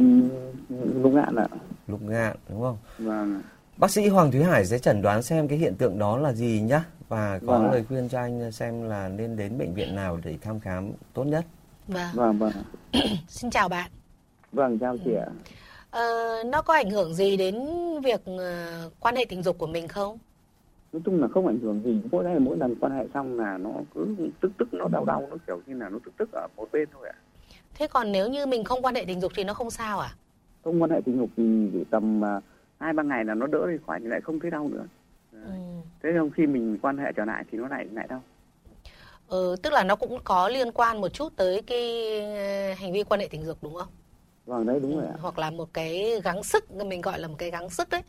lục 0.95 1.13
ngạn 1.13 1.36
ạ. 1.36 1.47
Lục 1.88 2.01
Ngạn 2.01 2.36
đúng 2.50 2.62
không? 2.62 2.77
vâng 2.97 3.41
Bác 3.77 3.91
sĩ 3.91 4.07
Hoàng 4.07 4.31
Thúy 4.31 4.43
Hải 4.43 4.65
sẽ 4.65 4.79
chẩn 4.79 5.01
đoán 5.01 5.21
xem 5.21 5.47
cái 5.47 5.57
hiện 5.57 5.75
tượng 5.75 6.00
đó 6.00 6.17
là 6.17 6.33
gì 6.33 6.62
nhá. 6.62 6.83
Và 7.09 7.39
có 7.47 7.53
Vâng 7.59 7.71
lời 7.71 7.83
khuyên 7.88 8.09
cho 8.09 8.19
anh 8.19 8.51
xem 8.51 8.83
là 8.83 9.09
nên 9.09 9.36
đến 9.38 9.57
bệnh 9.57 9.74
viện 9.74 9.95
nào 9.95 10.19
để 10.24 10.38
thăm 10.41 10.59
khám 10.59 10.91
tốt 11.13 11.24
nhất. 11.24 11.45
Vâng, 11.88 12.07
vâng 12.13 12.38
vâng 12.38 12.51
xin 13.27 13.50
chào 13.51 13.69
bạn. 13.69 13.91
vâng 14.51 14.79
chào 14.79 14.97
chị 15.05 15.13
ạ. 15.13 15.27
Ờ, 15.91 16.03
nó 16.45 16.62
có 16.62 16.74
ảnh 16.74 16.89
hưởng 16.89 17.13
gì 17.13 17.38
đến 17.38 17.55
việc 18.03 18.21
ờ, 18.25 18.89
quan 19.00 19.15
hệ 19.15 19.25
tình 19.29 19.43
dục 19.43 19.57
của 19.57 19.67
mình 19.67 19.88
không? 19.88 20.17
nói 20.93 21.01
chung 21.05 21.21
là 21.21 21.27
không 21.27 21.47
ảnh 21.47 21.59
hưởng 21.59 21.81
gì. 21.83 22.01
Mỗi 22.12 22.24
lần 22.24 22.45
mỗi 22.45 22.57
lần 22.57 22.75
quan 22.79 22.91
hệ 22.97 23.05
xong 23.13 23.39
là 23.39 23.57
nó 23.57 23.69
cứ 23.95 24.15
tức 24.41 24.51
tức 24.57 24.74
nó 24.74 24.88
đau 24.88 25.05
đau 25.05 25.27
nó 25.29 25.38
kiểu 25.47 25.62
như 25.67 25.77
là 25.77 25.89
nó 25.89 26.00
tức 26.05 26.12
tức 26.17 26.29
ở 26.31 26.47
một 26.55 26.67
bên 26.71 26.89
thôi 26.93 27.09
ạ 27.13 27.17
Thế 27.77 27.88
còn 27.88 28.12
nếu 28.12 28.27
như 28.29 28.46
mình 28.46 28.63
không 28.63 28.81
quan 28.81 28.96
hệ 28.96 29.03
tình 29.07 29.22
dục 29.22 29.31
thì 29.36 29.43
nó 29.43 29.53
không 29.53 29.72
sao 29.72 30.00
à? 30.00 30.10
không 30.63 30.81
quan 30.81 30.91
hệ 30.91 31.01
tình 31.05 31.17
dục 31.17 31.29
thì 31.38 31.43
tầm 31.91 32.25
à, 32.25 32.41
hai 32.79 32.93
ba 32.93 33.03
ngày 33.03 33.25
là 33.25 33.34
nó 33.34 33.48
đỡ 33.48 33.67
đi 33.72 33.77
khỏi 33.88 34.00
thì 34.01 34.07
lại 34.07 34.22
không 34.22 34.39
thấy 34.39 34.51
đau 34.51 34.69
nữa 34.74 34.86
Ừ. 35.31 35.39
thế 36.03 36.10
xong 36.15 36.29
khi 36.31 36.48
mình 36.48 36.77
quan 36.81 36.98
hệ 36.98 37.12
trở 37.15 37.25
lại 37.25 37.43
thì 37.51 37.57
nó 37.57 37.67
lại 37.67 37.86
lại 37.93 38.07
đau 38.10 38.22
Ừ, 39.27 39.55
tức 39.63 39.74
là 39.74 39.84
nó 39.84 39.96
cũng 39.96 40.19
có 40.24 40.50
liên 40.50 40.72
quan 40.72 41.01
một 41.01 41.07
chút 41.10 41.34
tới 41.36 41.62
cái 41.67 42.10
ờ, 42.22 42.74
hành 42.74 42.93
vi 42.93 43.03
quan 43.03 43.19
hệ 43.19 43.27
tình 43.31 43.46
dục 43.46 43.57
đúng 43.62 43.75
không? 43.75 43.88
vâng 44.46 44.65
đấy 44.65 44.79
đúng 44.79 44.96
rồi 44.98 45.05
ạ 45.07 45.13
Hoặc 45.22 45.39
là 45.39 45.50
một 45.50 45.74
cái 45.74 46.22
gắng 46.24 46.43
sức, 46.43 46.72
mình 46.72 47.01
gọi 47.01 47.19
là 47.19 47.27
một 47.27 47.36
cái 47.38 47.51
gắng 47.51 47.69
sức 47.69 47.89
đấy. 47.89 48.01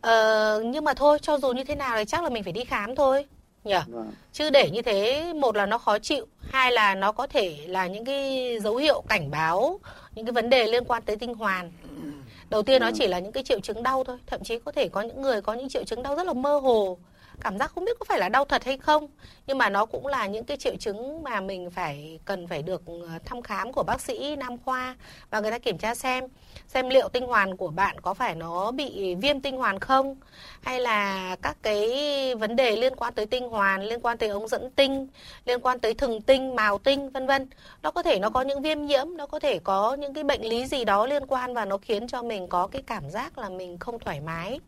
Ờ, 0.00 0.62
nhưng 0.66 0.84
mà 0.84 0.94
thôi, 0.94 1.18
cho 1.22 1.38
dù 1.38 1.52
như 1.52 1.64
thế 1.64 1.74
nào 1.74 1.96
thì 1.98 2.04
chắc 2.04 2.24
là 2.24 2.30
mình 2.30 2.42
phải 2.44 2.52
đi 2.52 2.64
khám 2.64 2.94
thôi. 2.96 3.26
Nhỉ? 3.64 3.74
vâng 3.86 4.12
Chứ 4.32 4.50
để 4.50 4.70
như 4.72 4.82
thế, 4.82 5.32
một 5.32 5.56
là 5.56 5.66
nó 5.66 5.78
khó 5.78 5.98
chịu, 5.98 6.26
hai 6.52 6.72
là 6.72 6.94
nó 6.94 7.12
có 7.12 7.26
thể 7.26 7.56
là 7.66 7.86
những 7.86 8.04
cái 8.04 8.58
dấu 8.62 8.76
hiệu 8.76 9.02
cảnh 9.08 9.30
báo 9.30 9.80
những 10.14 10.26
cái 10.26 10.32
vấn 10.32 10.50
đề 10.50 10.66
liên 10.66 10.84
quan 10.84 11.02
tới 11.02 11.16
tinh 11.16 11.34
hoàn. 11.34 11.72
Đầu 12.50 12.62
tiên 12.62 12.82
nó 12.82 12.90
chỉ 12.94 13.06
là 13.06 13.18
những 13.18 13.32
cái 13.32 13.42
triệu 13.42 13.60
chứng 13.60 13.82
đau 13.82 14.04
thôi 14.04 14.18
thậm 14.26 14.40
chí 14.44 14.58
có 14.58 14.72
thể 14.72 14.88
có 14.88 15.00
những 15.00 15.22
người 15.22 15.40
có 15.40 15.54
những 15.54 15.68
triệu 15.68 15.84
chứng 15.84 16.02
đau 16.02 16.16
rất 16.16 16.26
là 16.26 16.32
mơ 16.32 16.58
hồ 16.58 16.98
cảm 17.44 17.58
giác 17.58 17.72
không 17.74 17.84
biết 17.84 17.98
có 17.98 18.04
phải 18.08 18.18
là 18.18 18.28
đau 18.28 18.44
thật 18.44 18.64
hay 18.64 18.78
không. 18.78 19.08
Nhưng 19.46 19.58
mà 19.58 19.68
nó 19.68 19.86
cũng 19.86 20.06
là 20.06 20.26
những 20.26 20.44
cái 20.44 20.56
triệu 20.56 20.76
chứng 20.76 21.22
mà 21.22 21.40
mình 21.40 21.70
phải, 21.70 22.20
cần 22.24 22.46
phải 22.46 22.62
được 22.62 22.82
ờ, 22.86 23.18
thăm 23.24 23.42
khám 23.42 23.72
của 23.72 23.82
bác 23.82 24.00
sĩ 24.00 24.36
nam 24.36 24.58
khoa 24.64 24.96
và 25.30 25.40
người 25.40 25.50
ta 25.50 25.58
kiểm 25.58 25.78
tra 25.78 25.94
xem 25.94 26.24
xem 26.68 26.88
liệu 26.88 27.08
tinh 27.08 27.26
hoàn 27.26 27.56
của 27.56 27.68
bạn 27.68 28.00
có 28.00 28.14
phải 28.14 28.34
nó 28.34 28.70
bị 28.70 29.14
viêm 29.14 29.40
tinh 29.40 29.56
hoàn 29.56 29.78
không, 29.78 30.16
hay 30.62 30.80
là 30.80 31.36
các 31.42 31.56
cái 31.62 31.88
vấn 32.34 32.56
đề 32.56 32.76
liên 32.76 32.96
quan 32.96 33.14
tới 33.14 33.26
tinh 33.26 33.48
hoàn, 33.48 33.82
liên 33.82 34.00
quan 34.00 34.18
tới 34.18 34.28
ống 34.28 34.48
dẫn 34.48 34.70
tinh, 34.70 35.08
liên 35.44 35.60
quan 35.60 35.80
tới 35.80 35.94
thừng 35.94 36.22
tinh 36.22 36.56
màu 36.56 36.78
tinh, 36.78 37.10
vân 37.10 37.26
vân. 37.26 37.48
Nó 37.82 37.90
có 37.90 38.02
thể 38.02 38.18
nó 38.18 38.30
có 38.30 38.42
những 38.42 38.62
viêm 38.62 38.86
nhiễm, 38.86 39.06
nó 39.16 39.26
có 39.26 39.38
thể 39.38 39.58
có 39.58 39.94
những 39.94 40.14
cái 40.14 40.24
bệnh 40.24 40.42
lý 40.42 40.66
gì 40.66 40.84
đó 40.84 41.06
liên 41.06 41.26
quan 41.26 41.54
và 41.54 41.64
nó 41.64 41.78
khiến 41.78 42.06
cho 42.06 42.22
mình 42.22 42.48
có 42.48 42.66
cái 42.66 42.82
cảm 42.86 43.10
giác 43.10 43.38
là 43.38 43.48
mình 43.48 43.78
không 43.78 43.98
thoải 43.98 44.20
mái 44.20 44.60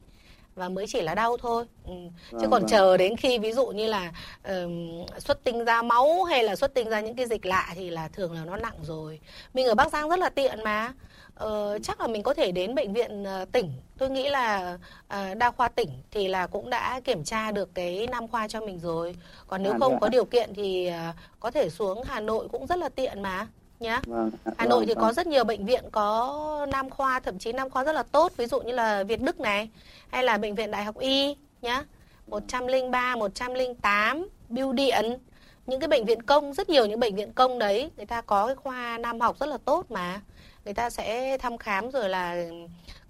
và 0.55 0.69
mới 0.69 0.87
chỉ 0.89 1.03
là 1.03 1.15
đau 1.15 1.37
thôi. 1.37 1.65
Ừ. 1.87 1.93
chứ 2.39 2.47
Vâng, 2.47 2.51
còn 2.51 2.63
vâng. 2.63 2.67
chờ 2.67 2.97
đến 2.97 3.17
khi 3.17 3.39
ví 3.39 3.53
dụ 3.53 3.67
như 3.67 3.87
là 3.87 4.13
ừm, 4.43 4.89
xuất 5.19 5.45
tinh 5.45 5.65
ra 5.65 5.83
máu 5.83 6.25
hay 6.25 6.43
là 6.43 6.57
xuất 6.57 6.75
tinh 6.75 6.89
ra 6.89 7.01
những 7.01 7.17
cái 7.17 7.27
dịch 7.27 7.47
lạ 7.47 7.73
thì 7.75 7.91
là 7.91 8.09
thường 8.09 8.33
là 8.33 8.45
nó 8.45 8.57
nặng 8.57 8.77
rồi. 8.83 9.21
Mình 9.55 9.67
ở 9.67 9.75
bắc 9.75 9.93
giang 9.93 10.09
rất 10.09 10.19
là 10.19 10.29
tiện 10.31 10.63
mà. 10.65 10.93
Ờ, 11.35 11.79
chắc 11.83 12.01
là 12.01 12.07
mình 12.07 12.23
có 12.23 12.35
thể 12.35 12.53
đến 12.53 12.75
bệnh 12.75 12.93
viện 12.93 13.25
ờ, 13.25 13.45
tỉnh. 13.53 13.73
Tôi 13.99 14.11
nghĩ 14.11 14.29
là 14.31 14.79
ờ, 15.09 15.35
đa 15.35 15.51
khoa 15.51 15.69
tỉnh 15.69 15.89
thì 16.11 16.29
là 16.29 16.47
cũng 16.47 16.71
đã 16.71 17.01
kiểm 17.05 17.25
tra 17.25 17.51
được 17.53 17.75
cái 17.75 18.07
nam 18.11 18.29
khoa 18.29 18.49
cho 18.49 18.61
mình 18.61 18.79
rồi. 18.81 19.17
Còn 19.47 19.63
nếu 19.63 19.73
À, 19.73 19.79
không 19.79 19.99
có 19.99 20.09
điều 20.09 20.25
kiện 20.25 20.55
thì 20.55 20.87
ờ, 20.87 21.13
có 21.41 21.51
thể 21.51 21.71
xuống 21.71 22.03
hà 22.05 22.21
nội 22.21 22.49
cũng 22.49 22.67
rất 22.67 22.79
là 22.79 22.89
tiện 22.89 23.23
mà 23.23 23.47
nhá 23.81 24.01
Vâng. 24.07 24.31
Hà 24.59 24.67
Nội 24.67 24.79
vâng, 24.79 24.89
thì 24.89 24.95
vâng. 24.95 25.05
có 25.05 25.13
rất 25.13 25.27
nhiều 25.27 25.45
bệnh 25.45 25.67
viện 25.67 25.85
có 25.93 26.67
nam 26.73 26.91
khoa 26.91 27.21
thậm 27.21 27.39
chí 27.39 27.53
nam 27.53 27.71
khoa 27.71 27.85
rất 27.85 27.93
là 27.93 28.03
tốt 28.03 28.33
ví 28.37 28.47
dụ 28.47 28.61
như 28.61 28.73
là 28.73 29.03
Việt 29.05 29.21
Đức 29.21 29.41
này 29.41 29.69
hay 30.09 30.25
là 30.25 30.39
bệnh 30.39 30.55
viện 30.55 30.71
Đại 30.71 30.85
học 30.85 30.99
Y 30.99 31.37
nhá 31.63 31.85
103, 32.27 33.17
108, 33.17 34.29
Bưu 34.49 34.73
Điện 34.73 35.19
những 35.67 35.81
cái 35.81 35.89
bệnh 35.89 36.05
viện 36.05 36.23
công 36.23 36.55
rất 36.55 36.69
nhiều 36.69 36.87
những 36.87 37.01
bệnh 37.01 37.17
viện 37.17 37.33
công 37.33 37.59
đấy 37.59 37.91
người 37.97 38.07
ta 38.07 38.21
có 38.21 38.47
cái 38.47 38.57
khoa 38.57 38.99
nam 38.99 39.21
học 39.21 39.39
rất 39.41 39.47
là 39.47 39.59
tốt 39.65 39.91
mà 39.91 40.21
người 40.65 40.75
ta 40.75 40.91
sẽ 40.91 41.39
thăm 41.39 41.59
khám 41.59 41.91
rồi 41.91 42.09
là 42.09 42.47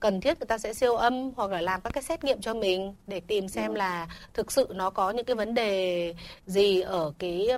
cần 0.01 0.21
thiết 0.21 0.41
người 0.41 0.47
ta 0.47 0.59
sẽ 0.59 0.75
siêu 0.75 0.95
âm 0.95 1.31
hoặc 1.37 1.51
là 1.51 1.61
làm 1.61 1.81
các 1.81 1.93
cái 1.93 2.03
xét 2.03 2.25
nghiệm 2.25 2.41
cho 2.41 2.55
mình 2.55 2.95
để 3.07 3.21
tìm 3.21 3.49
xem 3.49 3.75
là 3.75 4.09
thực 4.35 4.53
sự 4.53 4.67
nó 4.75 4.91
có 4.91 5.11
những 5.11 5.25
cái 5.25 5.37
vấn 5.37 5.55
đề 5.55 6.15
gì 6.47 6.81
ở 6.81 7.13
cái 7.19 7.49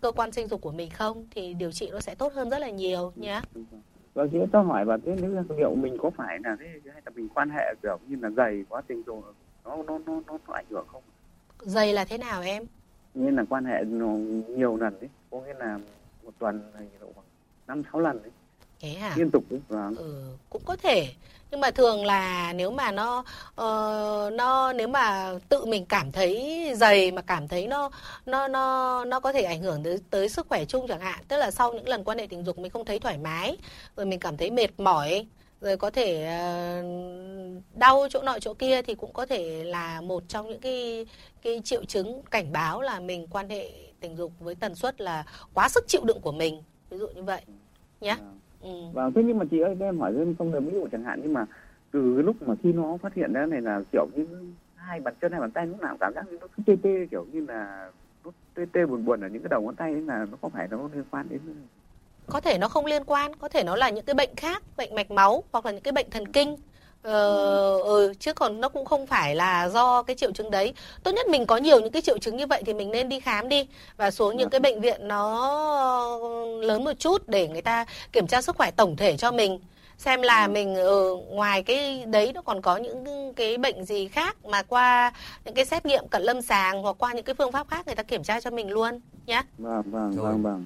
cơ 0.00 0.12
quan 0.12 0.32
sinh 0.32 0.48
dục 0.48 0.60
của 0.60 0.72
mình 0.72 0.90
không 0.90 1.26
thì 1.30 1.54
điều 1.54 1.72
trị 1.72 1.88
nó 1.92 2.00
sẽ 2.00 2.14
tốt 2.14 2.32
hơn 2.32 2.50
rất 2.50 2.58
là 2.58 2.70
nhiều 2.70 3.12
nhé. 3.16 3.40
Vâng, 4.14 4.28
chị 4.32 4.38
tôi 4.52 4.64
hỏi 4.64 4.84
bà 4.84 4.96
thế 5.06 5.16
nếu 5.20 5.30
là 5.30 5.42
liệu 5.56 5.74
mình 5.74 5.96
có 6.02 6.10
phải 6.10 6.38
là 6.44 6.56
thế 6.60 6.66
hay 6.92 7.02
là 7.04 7.12
mình 7.14 7.28
quan 7.34 7.50
hệ 7.50 7.74
kiểu 7.82 7.98
như 8.06 8.16
là 8.20 8.30
dày 8.30 8.64
quá 8.68 8.82
tình 8.86 9.02
dục 9.06 9.24
nó 9.64 9.76
nó 9.76 9.82
nó 9.82 9.98
nó, 10.06 10.38
nó 10.46 10.54
ảnh 10.54 10.66
hưởng 10.70 10.86
không? 10.92 11.02
Dày 11.60 11.92
là 11.92 12.04
thế 12.04 12.18
nào 12.18 12.42
em? 12.42 12.64
Như 13.14 13.30
là 13.30 13.44
quan 13.48 13.64
hệ 13.64 13.84
nhiều 14.48 14.76
lần 14.76 15.00
đấy, 15.00 15.10
có 15.30 15.40
nghĩa 15.40 15.54
là 15.58 15.78
một 16.24 16.32
tuần 16.38 16.62
độ 17.00 17.06
khoảng 17.14 17.26
năm 17.66 17.82
sáu 17.92 18.00
lần 18.00 18.22
đấy, 18.22 18.30
Thế 18.80 18.88
hả? 18.88 19.12
liên 19.16 19.30
tục 19.30 19.44
đấy. 19.50 19.60
Vâng. 19.68 19.96
Ừ, 19.96 20.22
cũng 20.50 20.62
có 20.64 20.76
thể 20.76 21.08
nhưng 21.50 21.60
mà 21.60 21.70
thường 21.70 22.04
là 22.04 22.52
nếu 22.52 22.70
mà 22.70 22.92
nó 22.92 23.24
ờ, 23.54 24.30
nó 24.32 24.72
nếu 24.72 24.88
mà 24.88 25.34
tự 25.48 25.64
mình 25.64 25.86
cảm 25.86 26.12
thấy 26.12 26.62
dày 26.76 27.10
mà 27.10 27.22
cảm 27.22 27.48
thấy 27.48 27.66
nó 27.66 27.90
nó 28.26 28.48
nó 28.48 29.04
nó 29.04 29.20
có 29.20 29.32
thể 29.32 29.42
ảnh 29.42 29.62
hưởng 29.62 29.82
tới 29.82 29.98
tới 30.10 30.28
sức 30.28 30.46
khỏe 30.48 30.64
chung 30.64 30.88
chẳng 30.88 31.00
hạn 31.00 31.24
tức 31.28 31.36
là 31.36 31.50
sau 31.50 31.72
những 31.72 31.88
lần 31.88 32.04
quan 32.04 32.18
hệ 32.18 32.26
tình 32.26 32.44
dục 32.44 32.58
mình 32.58 32.70
không 32.70 32.84
thấy 32.84 32.98
thoải 32.98 33.18
mái 33.18 33.56
rồi 33.96 34.06
mình 34.06 34.20
cảm 34.20 34.36
thấy 34.36 34.50
mệt 34.50 34.80
mỏi 34.80 35.26
rồi 35.60 35.76
có 35.76 35.90
thể 35.90 36.24
ờ, 36.26 36.82
đau 37.74 38.06
chỗ 38.10 38.22
nọ 38.22 38.38
chỗ 38.38 38.54
kia 38.54 38.82
thì 38.82 38.94
cũng 38.94 39.12
có 39.12 39.26
thể 39.26 39.64
là 39.64 40.00
một 40.00 40.22
trong 40.28 40.48
những 40.48 40.60
cái 40.60 41.06
cái 41.42 41.60
triệu 41.64 41.84
chứng 41.84 42.22
cảnh 42.30 42.52
báo 42.52 42.80
là 42.80 43.00
mình 43.00 43.26
quan 43.30 43.48
hệ 43.48 43.70
tình 44.00 44.16
dục 44.16 44.32
với 44.40 44.54
tần 44.54 44.74
suất 44.74 45.00
là 45.00 45.24
quá 45.54 45.68
sức 45.68 45.84
chịu 45.88 46.00
đựng 46.04 46.20
của 46.20 46.32
mình 46.32 46.62
ví 46.90 46.98
dụ 46.98 47.08
như 47.08 47.22
vậy 47.22 47.40
nhé 48.00 48.16
Vâng. 48.18 48.38
Ừ. 48.66 48.72
Vâng, 48.92 49.12
thế 49.12 49.22
nhưng 49.22 49.38
mà 49.38 49.44
chị 49.50 49.60
ơi, 49.60 49.76
em 49.80 49.98
hỏi 49.98 50.12
thêm 50.16 50.34
không 50.38 50.66
ví 50.66 50.72
dụ 50.72 50.86
chẳng 50.92 51.04
hạn 51.04 51.20
nhưng 51.22 51.32
mà 51.32 51.46
từ 51.90 52.22
lúc 52.22 52.36
mà 52.42 52.54
khi 52.62 52.72
nó 52.72 52.96
phát 53.02 53.14
hiện 53.14 53.32
ra 53.32 53.46
này 53.46 53.60
là 53.60 53.80
kiểu 53.92 54.06
như 54.14 54.26
hai 54.74 55.00
bàn 55.00 55.14
chân 55.20 55.32
hai 55.32 55.40
bàn 55.40 55.50
tay 55.50 55.66
lúc 55.66 55.80
nào 55.80 55.96
cảm 56.00 56.14
giác 56.14 56.28
như 56.30 56.38
nó 56.40 56.46
cứ 56.56 56.62
tê 56.66 56.76
tê 56.82 57.06
kiểu 57.10 57.26
như 57.32 57.46
là 57.48 57.90
nó 58.24 58.30
tê 58.54 58.64
tê 58.72 58.86
buồn 58.86 59.04
buồn 59.04 59.20
ở 59.20 59.28
những 59.28 59.42
cái 59.42 59.48
đầu 59.48 59.60
ngón 59.60 59.76
tay 59.76 59.92
ấy 59.92 60.02
là 60.02 60.26
nó 60.30 60.36
có 60.40 60.48
phải 60.48 60.68
nó 60.70 60.88
liên 60.94 61.04
quan 61.10 61.26
đến 61.28 61.40
có 62.26 62.40
thể 62.40 62.58
nó 62.58 62.68
không 62.68 62.86
liên 62.86 63.04
quan 63.04 63.36
có 63.36 63.48
thể 63.48 63.64
nó 63.64 63.76
là 63.76 63.90
những 63.90 64.04
cái 64.04 64.14
bệnh 64.14 64.30
khác 64.36 64.62
bệnh 64.76 64.94
mạch 64.94 65.10
máu 65.10 65.44
hoặc 65.52 65.66
là 65.66 65.72
những 65.72 65.82
cái 65.82 65.92
bệnh 65.92 66.10
thần 66.10 66.32
kinh 66.32 66.56
ờ, 67.06 67.78
ừ, 67.80 68.12
chứ 68.20 68.32
còn 68.32 68.60
nó 68.60 68.68
cũng 68.68 68.84
không 68.84 69.06
phải 69.06 69.34
là 69.34 69.68
do 69.68 70.02
cái 70.02 70.16
triệu 70.16 70.32
chứng 70.32 70.50
đấy. 70.50 70.74
Tốt 71.02 71.10
nhất 71.12 71.26
mình 71.28 71.46
có 71.46 71.56
nhiều 71.56 71.80
những 71.80 71.92
cái 71.92 72.02
triệu 72.02 72.18
chứng 72.18 72.36
như 72.36 72.46
vậy 72.46 72.62
thì 72.66 72.74
mình 72.74 72.90
nên 72.90 73.08
đi 73.08 73.20
khám 73.20 73.48
đi. 73.48 73.66
Và 73.96 74.10
xuống 74.10 74.36
những 74.36 74.50
cái 74.50 74.60
bệnh 74.60 74.80
viện 74.80 75.08
nó 75.08 75.48
lớn 76.60 76.84
một 76.84 76.92
chút 76.98 77.28
để 77.28 77.48
người 77.48 77.62
ta 77.62 77.84
kiểm 78.12 78.26
tra 78.26 78.42
sức 78.42 78.56
khỏe 78.56 78.70
tổng 78.70 78.96
thể 78.96 79.16
cho 79.16 79.32
mình. 79.32 79.60
Xem 79.98 80.22
là 80.22 80.48
mình 80.48 80.74
ừ, 80.74 81.16
ngoài 81.28 81.62
cái 81.62 82.04
đấy 82.06 82.32
nó 82.34 82.42
còn 82.42 82.62
có 82.62 82.76
những 82.76 83.32
cái 83.36 83.56
bệnh 83.58 83.84
gì 83.84 84.08
khác 84.08 84.36
mà 84.44 84.62
qua 84.62 85.12
những 85.44 85.54
cái 85.54 85.64
xét 85.64 85.86
nghiệm 85.86 86.08
cận 86.08 86.22
lâm 86.22 86.42
sàng 86.42 86.82
hoặc 86.82 86.96
qua 86.98 87.12
những 87.12 87.24
cái 87.24 87.34
phương 87.34 87.52
pháp 87.52 87.68
khác 87.68 87.86
người 87.86 87.94
ta 87.94 88.02
kiểm 88.02 88.22
tra 88.22 88.40
cho 88.40 88.50
mình 88.50 88.70
luôn 88.70 89.00
nhé 89.26 89.42
vâng 89.58 89.82
vâng 89.90 90.12
vâng 90.12 90.42
vâng. 90.42 90.64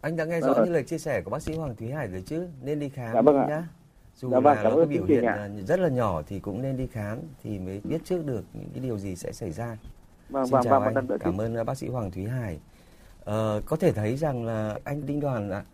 Anh 0.00 0.16
đã 0.16 0.24
nghe 0.24 0.40
rõ 0.40 0.46
Vâng. 0.52 0.64
những 0.64 0.72
lời 0.74 0.82
chia 0.82 0.98
sẻ 0.98 1.20
của 1.24 1.30
bác 1.30 1.42
sĩ 1.42 1.54
Hoàng 1.54 1.76
Thúy 1.76 1.90
Hải 1.90 2.06
rồi 2.06 2.22
chứ. 2.26 2.46
Nên 2.62 2.80
đi 2.80 2.88
khám 2.88 3.10
Dạ 3.14 3.20
vâng 3.22 3.36
ạ. 3.38 3.46
nhá. 3.48 3.62
Dù 4.20 4.30
Dạ 4.30 4.40
vâng, 4.40 4.56
là 4.56 4.62
cảm 4.62 4.72
nó 4.72 4.76
có 4.76 4.84
biểu 4.84 5.04
hiện 5.04 5.24
ạ. 5.24 5.36
là 5.36 5.50
rất 5.66 5.80
là 5.80 5.88
nhỏ 5.88 6.22
thì 6.26 6.40
cũng 6.40 6.62
nên 6.62 6.76
đi 6.76 6.86
khám 6.86 7.18
thì 7.42 7.58
mới 7.58 7.80
biết 7.84 7.98
trước 8.04 8.26
được 8.26 8.44
những 8.52 8.70
cái 8.74 8.80
điều 8.80 8.98
gì 8.98 9.16
sẽ 9.16 9.32
xảy 9.32 9.50
ra. 9.50 9.76
vâng 10.28 10.46
Xin 10.46 10.52
vâng 10.52 10.64
chào 10.64 10.70
vâng 10.72 10.80
một 10.80 10.86
anh, 10.88 10.94
lần 10.94 11.06
nữa 11.06 11.16
cảm 11.20 11.40
ơn 11.40 11.60
uh, 11.60 11.66
bác 11.66 11.78
sĩ 11.78 11.88
Hoàng 11.88 12.10
Thúy 12.10 12.24
Hải. 12.24 12.58
Ờ, 13.24 13.62
có 13.66 13.76
thể 13.76 13.92
thấy 13.92 14.16
rằng 14.16 14.44
là 14.44 14.78
anh 14.84 15.06
Đinh 15.06 15.20
Đoàn 15.20 15.50
ạ, 15.50 15.64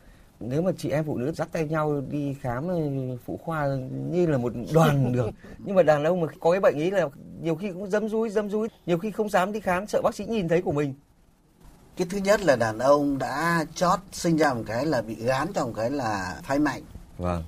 nếu 0.40 0.62
mà 0.62 0.70
chị 0.78 0.90
em 0.90 1.04
phụ 1.04 1.18
nữ 1.18 1.33
dắt 1.33 1.48
tay 1.52 1.68
nhau 1.68 2.02
đi 2.11 2.35
khám 2.40 2.68
ờ, 2.68 2.76
phụ 3.24 3.37
khoa 3.37 3.66
như 4.11 4.26
là 4.26 4.38
một 4.38 4.52
đoàn 4.74 5.12
được 5.16 5.30
nhưng 5.59 5.76
mà 5.76 5.83
đàn 5.83 6.04
ông 6.04 6.20
mà 6.20 6.26
có 6.40 6.50
cái 6.50 6.61
bệnh 6.61 6.76
ý 6.78 6.90
là 6.90 7.09
nhiều 7.42 7.54
khi 7.54 7.72
cũng 7.72 7.90
dâm 7.90 8.09
dúi 8.09 8.30
dâm 8.30 8.50
dúi 8.50 8.68
nhiều 8.87 8.98
khi 8.98 9.11
không 9.11 9.28
dám 9.28 9.52
đi 9.52 9.61
khám 9.61 9.87
sợ 9.87 10.00
bác 10.02 10.14
sĩ 10.14 10.24
nhìn 10.24 10.48
thấy 10.48 10.62
của 10.62 10.72
mình 10.72 10.94
cái 11.96 12.07
thứ 12.11 12.18
nhất 12.18 12.40
là 12.44 12.57
đàn 12.57 12.78
ông 12.78 13.18
đã 13.18 13.64
chót 13.74 13.98
sinh 14.12 14.37
ra 14.37 14.54
một 14.54 14.62
cái 14.66 14.87
là 14.87 15.02
bị 15.02 15.14
gán 15.14 15.48
trong 15.54 15.74
cái 15.74 15.90
là 15.90 16.40
phái 16.42 16.59
mạnh 16.59 16.83
vâng 17.18 17.42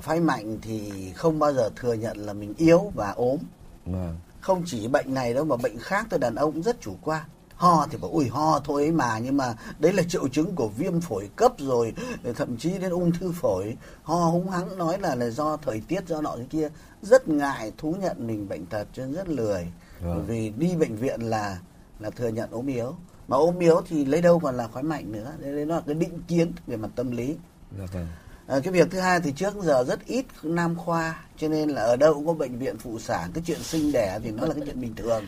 phái 0.00 0.20
mạnh 0.20 0.58
thì 0.62 0.92
không 1.12 1.38
bao 1.38 1.52
giờ 1.52 1.70
thừa 1.76 1.92
nhận 1.92 2.16
là 2.18 2.32
mình 2.32 2.54
yếu 2.56 2.92
và 2.94 3.10
ốm. 3.10 3.38
Vâng. 3.86 4.18
Không 4.40 4.62
chỉ 4.66 4.88
bệnh 4.88 5.14
này 5.14 5.34
đâu 5.34 5.44
mà 5.44 5.56
bệnh 5.56 5.78
khác 5.78 6.06
thì 6.10 6.18
đàn 6.18 6.34
ông 6.34 6.52
cũng 6.52 6.62
rất 6.62 6.80
chủ 6.80 6.96
quan. 7.02 7.24
Ho 7.54 7.86
thì 7.90 7.98
bảo 7.98 8.10
ui 8.10 8.28
ho 8.28 8.60
thôi 8.64 8.82
ấy 8.82 8.92
mà 8.92 9.18
nhưng 9.18 9.36
mà 9.36 9.54
đấy 9.78 9.92
là 9.92 10.02
triệu 10.08 10.28
chứng 10.28 10.54
của 10.54 10.68
viêm 10.68 11.00
phổi 11.00 11.30
cấp 11.36 11.52
rồi 11.58 11.94
thậm 12.36 12.56
chí 12.56 12.78
đến 12.78 12.90
ung 12.90 13.12
thư 13.12 13.32
phổi. 13.32 13.76
Ho 14.02 14.14
húng 14.14 14.50
hắng 14.50 14.78
nói 14.78 14.98
là 14.98 15.14
là 15.14 15.30
do 15.30 15.56
thời 15.56 15.82
tiết 15.88 16.08
do 16.08 16.20
nọ 16.20 16.34
thế 16.36 16.44
kia. 16.50 16.68
Rất 17.02 17.28
ngại 17.28 17.72
thú 17.78 17.94
nhận 18.00 18.26
mình 18.26 18.48
bệnh 18.48 18.66
tật 18.66 18.88
cho 18.92 19.02
nên 19.02 19.14
rất 19.14 19.28
lười. 19.28 19.66
Vâng. 20.00 20.14
bởi 20.14 20.22
vì 20.22 20.50
đi 20.50 20.76
bệnh 20.76 20.96
viện 20.96 21.20
là 21.20 21.58
là 21.98 22.10
thừa 22.10 22.28
nhận 22.28 22.50
ốm 22.50 22.66
yếu. 22.66 22.96
Mà 23.28 23.36
ốm 23.36 23.58
yếu 23.58 23.80
thì 23.88 24.04
lấy 24.04 24.22
đâu 24.22 24.38
còn 24.38 24.56
là 24.56 24.68
khói 24.68 24.82
mạnh 24.82 25.12
nữa. 25.12 25.32
Đấy 25.38 25.64
nó 25.66 25.74
là 25.74 25.82
cái 25.86 25.94
định 25.94 26.22
kiến 26.28 26.52
về 26.66 26.76
mặt 26.76 26.90
tâm 26.94 27.10
lý. 27.10 27.36
Dạ 27.78 27.86
vâng 27.92 28.06
À, 28.48 28.60
cái 28.64 28.72
việc 28.72 28.88
thứ 28.90 28.98
hai 29.00 29.20
thì 29.20 29.32
trước 29.32 29.54
giờ 29.62 29.84
rất 29.84 30.06
ít 30.06 30.24
nam 30.42 30.76
khoa 30.76 31.24
cho 31.38 31.48
nên 31.48 31.68
là 31.68 31.82
ở 31.82 31.96
đâu 31.96 32.14
cũng 32.14 32.26
có 32.26 32.32
bệnh 32.32 32.58
viện 32.58 32.78
phụ 32.78 32.98
sản. 32.98 33.30
Cái 33.34 33.42
chuyện 33.46 33.62
sinh 33.62 33.92
đẻ 33.92 34.18
thì 34.22 34.30
nó 34.30 34.46
là 34.46 34.54
cái 34.54 34.62
chuyện 34.66 34.80
bình 34.80 34.94
thường. 34.96 35.24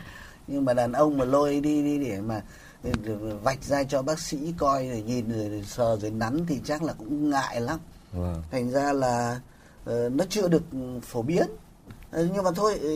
Nhưng 0.47 0.65
mà 0.65 0.75
đàn 0.75 0.93
ông 0.93 1.19
mà 1.19 1.25
lôi 1.25 1.61
đi 1.61 1.83
đi 1.83 1.99
để 1.99 2.21
mà 2.21 2.43
để- 2.83 2.93
để 3.05 3.15
vạch 3.43 3.65
ra 3.65 3.85
cho 3.85 4.03
bác 4.03 4.19
sĩ 4.21 4.55
coi 4.59 4.89
rồi 4.89 5.03
nhìn 5.07 5.33
rồi, 5.33 5.49
rồi 5.49 5.65
sờ 5.67 5.97
rồi 5.97 6.11
nắn 6.11 6.47
thì 6.47 6.61
chắc 6.65 6.83
là 6.83 6.93
cũng 6.93 7.31
ngại 7.31 7.61
lắm. 7.61 7.79
Vâng. 8.13 8.43
Thành 8.51 8.71
ra 8.71 8.93
là 8.93 9.41
ờ, 9.85 10.09
nó 10.09 10.25
chưa 10.29 10.49
được 10.49 10.63
phổ 11.03 11.23
biến. 11.23 11.47
Ờ, 12.11 12.29
nhưng 12.35 12.45
mà 12.45 12.51
thôi 12.57 12.79
ừ, 12.79 12.89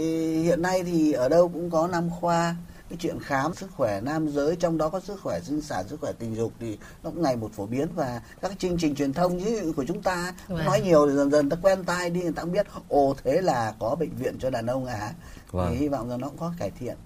hiện 0.43 0.63
nay 0.63 0.83
thì 0.83 1.13
ở 1.13 1.29
đâu 1.29 1.49
cũng 1.49 1.71
có 1.71 1.87
nam 1.87 2.11
khoa 2.21 2.57
cái 2.91 2.97
chuyện 3.01 3.19
khám 3.21 3.55
sức 3.55 3.71
khỏe 3.77 4.01
nam 4.01 4.29
giới 4.29 4.57
trong 4.57 4.79
đó 4.79 4.89
có 4.89 5.01
sức 5.01 5.21
khỏe 5.23 5.41
sinh 5.41 5.61
sản 5.61 5.85
sức 5.89 6.01
khỏe 6.01 6.13
tình 6.19 6.35
dục 6.35 6.53
thì 6.61 6.79
nó 7.03 7.11
cũng 7.11 7.23
ngày 7.23 7.37
một 7.37 7.53
phổ 7.53 7.67
biến. 7.67 7.89
Và 7.95 8.21
các 8.41 8.49
cái 8.49 8.57
chương 8.59 8.79
trình 8.79 8.95
truyền 8.95 9.13
thông 9.13 9.39
ví 9.39 9.57
dụ 9.57 9.73
của 9.73 9.85
chúng 9.85 10.03
ta 10.03 10.35
Vâng. 10.49 10.65
nói 10.65 10.81
nhiều 10.81 11.07
thì 11.07 11.17
dần 11.17 11.31
dần 11.31 11.51
ta 11.51 11.57
quen 11.63 11.85
tai 11.85 12.11
đi 12.11 12.23
người 12.23 12.33
ta 12.33 12.43
cũng 12.43 12.53
biết 12.53 12.67
ồ 12.89 13.15
thế 13.25 13.41
là 13.41 13.75
có 13.79 13.95
bệnh 14.01 14.11
viện 14.17 14.35
cho 14.39 14.51
đàn 14.51 14.67
ông 14.67 14.87
à? 14.87 15.13
Vâng. 15.51 15.69
thì 15.71 15.77
hy 15.77 15.89
vọng 15.89 16.09
rằng 16.09 16.21
nó 16.21 16.29
cũng 16.29 16.39
có 16.39 16.53
cải 16.59 16.71
thiện. 16.81 16.97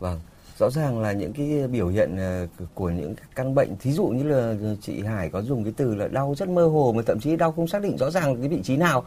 Vâng, 0.00 0.20
rõ 0.58 0.70
ràng 0.70 1.00
là 1.00 1.12
những 1.12 1.32
cái 1.32 1.68
biểu 1.68 1.88
hiện 1.88 2.16
ờ, 2.16 2.46
của 2.74 2.90
những 2.90 3.14
căn 3.34 3.54
bệnh, 3.54 3.76
thí 3.76 3.92
dụ 3.92 4.06
như 4.06 4.22
là 4.22 4.54
chị 4.82 5.02
Hải 5.02 5.28
có 5.30 5.42
dùng 5.42 5.64
cái 5.64 5.72
từ 5.76 5.94
là 5.94 6.08
đau 6.08 6.34
rất 6.38 6.48
mơ 6.48 6.66
hồ 6.66 6.92
mà 6.96 7.02
thậm 7.06 7.20
chí 7.20 7.36
đau 7.36 7.52
không 7.52 7.68
xác 7.68 7.82
định 7.82 7.96
rõ 7.98 8.10
ràng 8.10 8.36
cái 8.40 8.48
vị 8.48 8.60
trí 8.64 8.76
nào, 8.76 9.04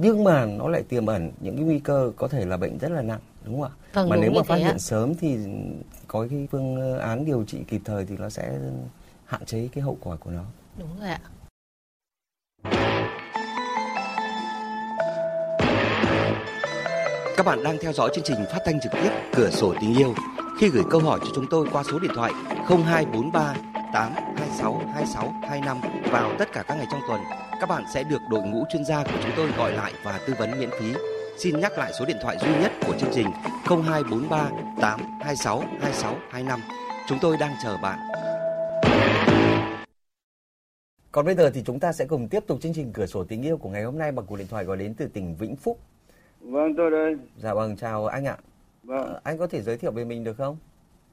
nhưng 0.00 0.24
mà 0.24 0.46
nó 0.46 0.68
lại 0.68 0.82
tiềm 0.82 1.06
ẩn 1.06 1.32
những 1.40 1.56
cái 1.56 1.64
nguy 1.64 1.78
cơ 1.78 2.12
có 2.16 2.28
thể 2.28 2.44
là 2.44 2.56
bệnh 2.56 2.78
rất 2.78 2.90
là 2.90 3.02
nặng, 3.02 3.20
đúng 3.44 3.60
không 3.60 3.70
ạ? 3.70 3.76
Vâng, 3.92 4.08
mà 4.08 4.16
đúng 4.16 4.22
nếu 4.22 4.32
mà 4.32 4.42
phát 4.42 4.56
thế 4.56 4.62
ạ. 4.62 4.66
hiện 4.66 4.78
sớm 4.78 5.14
thì 5.14 5.38
có 6.08 6.26
cái 6.30 6.48
phương 6.50 6.98
án 6.98 7.24
điều 7.24 7.44
trị 7.44 7.58
kịp 7.68 7.80
thời 7.84 8.06
thì 8.06 8.16
nó 8.18 8.28
sẽ 8.28 8.58
hạn 9.24 9.44
chế 9.44 9.68
cái 9.74 9.82
hậu 9.82 9.98
quả 10.00 10.16
của 10.16 10.30
nó. 10.30 10.44
Đúng 10.78 10.88
rồi 11.00 11.08
ạ. 11.08 11.20
Các 17.36 17.46
bạn 17.46 17.62
đang 17.64 17.76
theo 17.80 17.92
dõi 17.92 18.10
chương 18.14 18.24
trình 18.24 18.38
phát 18.50 18.58
thanh 18.64 18.80
trực 18.80 18.92
tiếp 18.92 19.10
Cửa 19.34 19.50
sổ 19.50 19.74
tình 19.80 19.94
yêu. 19.98 20.14
Khi 20.58 20.68
gửi 20.68 20.82
câu 20.90 21.00
hỏi 21.00 21.18
cho 21.22 21.28
chúng 21.34 21.46
tôi 21.50 21.68
qua 21.72 21.82
số 21.82 21.98
điện 21.98 22.10
thoại 22.14 22.32
0243 22.68 23.69
826 23.92 24.78
26 24.92 25.34
25 25.42 25.80
vào 26.12 26.30
tất 26.38 26.52
cả 26.52 26.62
các 26.68 26.74
ngày 26.74 26.86
trong 26.90 27.00
tuần, 27.08 27.20
các 27.60 27.68
bạn 27.68 27.82
sẽ 27.94 28.02
được 28.04 28.18
đội 28.30 28.42
ngũ 28.42 28.64
chuyên 28.72 28.84
gia 28.84 29.04
của 29.04 29.18
chúng 29.22 29.32
tôi 29.36 29.48
gọi 29.58 29.72
lại 29.72 29.92
và 30.04 30.20
tư 30.26 30.34
vấn 30.38 30.60
miễn 30.60 30.70
phí. 30.80 30.94
Xin 31.38 31.60
nhắc 31.60 31.78
lại 31.78 31.92
số 31.98 32.04
điện 32.04 32.16
thoại 32.22 32.36
duy 32.40 32.48
nhất 32.60 32.72
của 32.86 32.94
chương 32.98 33.10
trình 33.14 33.26
0243 33.64 34.50
826 34.80 35.58
26 35.80 36.16
25. 36.30 36.60
Chúng 37.08 37.18
tôi 37.22 37.36
đang 37.40 37.52
chờ 37.62 37.76
bạn. 37.82 37.98
Còn 41.12 41.26
bây 41.26 41.34
giờ 41.34 41.50
thì 41.54 41.62
chúng 41.66 41.80
ta 41.80 41.92
sẽ 41.92 42.04
cùng 42.04 42.28
tiếp 42.28 42.44
tục 42.46 42.58
chương 42.60 42.72
trình 42.74 42.92
Cửa 42.92 43.06
sổ 43.06 43.24
tình 43.24 43.42
yêu 43.42 43.56
của 43.56 43.68
ngày 43.68 43.84
hôm 43.84 43.98
nay 43.98 44.12
bằng 44.12 44.26
cuộc 44.26 44.36
điện 44.36 44.46
thoại 44.50 44.64
gọi 44.64 44.76
đến 44.76 44.94
từ 44.94 45.06
tỉnh 45.06 45.36
Vĩnh 45.36 45.56
Phúc. 45.56 45.78
Vâng, 46.40 46.74
tôi 46.76 46.90
đây. 46.90 47.14
Dạ 47.36 47.54
vâng, 47.54 47.76
chào 47.76 48.06
anh 48.06 48.24
ạ. 48.24 48.36
Vâng, 48.82 48.98
Ờ, 49.06 49.20
Anh 49.24 49.38
có 49.38 49.46
thể 49.46 49.62
giới 49.62 49.76
thiệu 49.78 49.90
về 49.92 50.04
mình 50.04 50.24
được 50.24 50.36
không? 50.38 50.56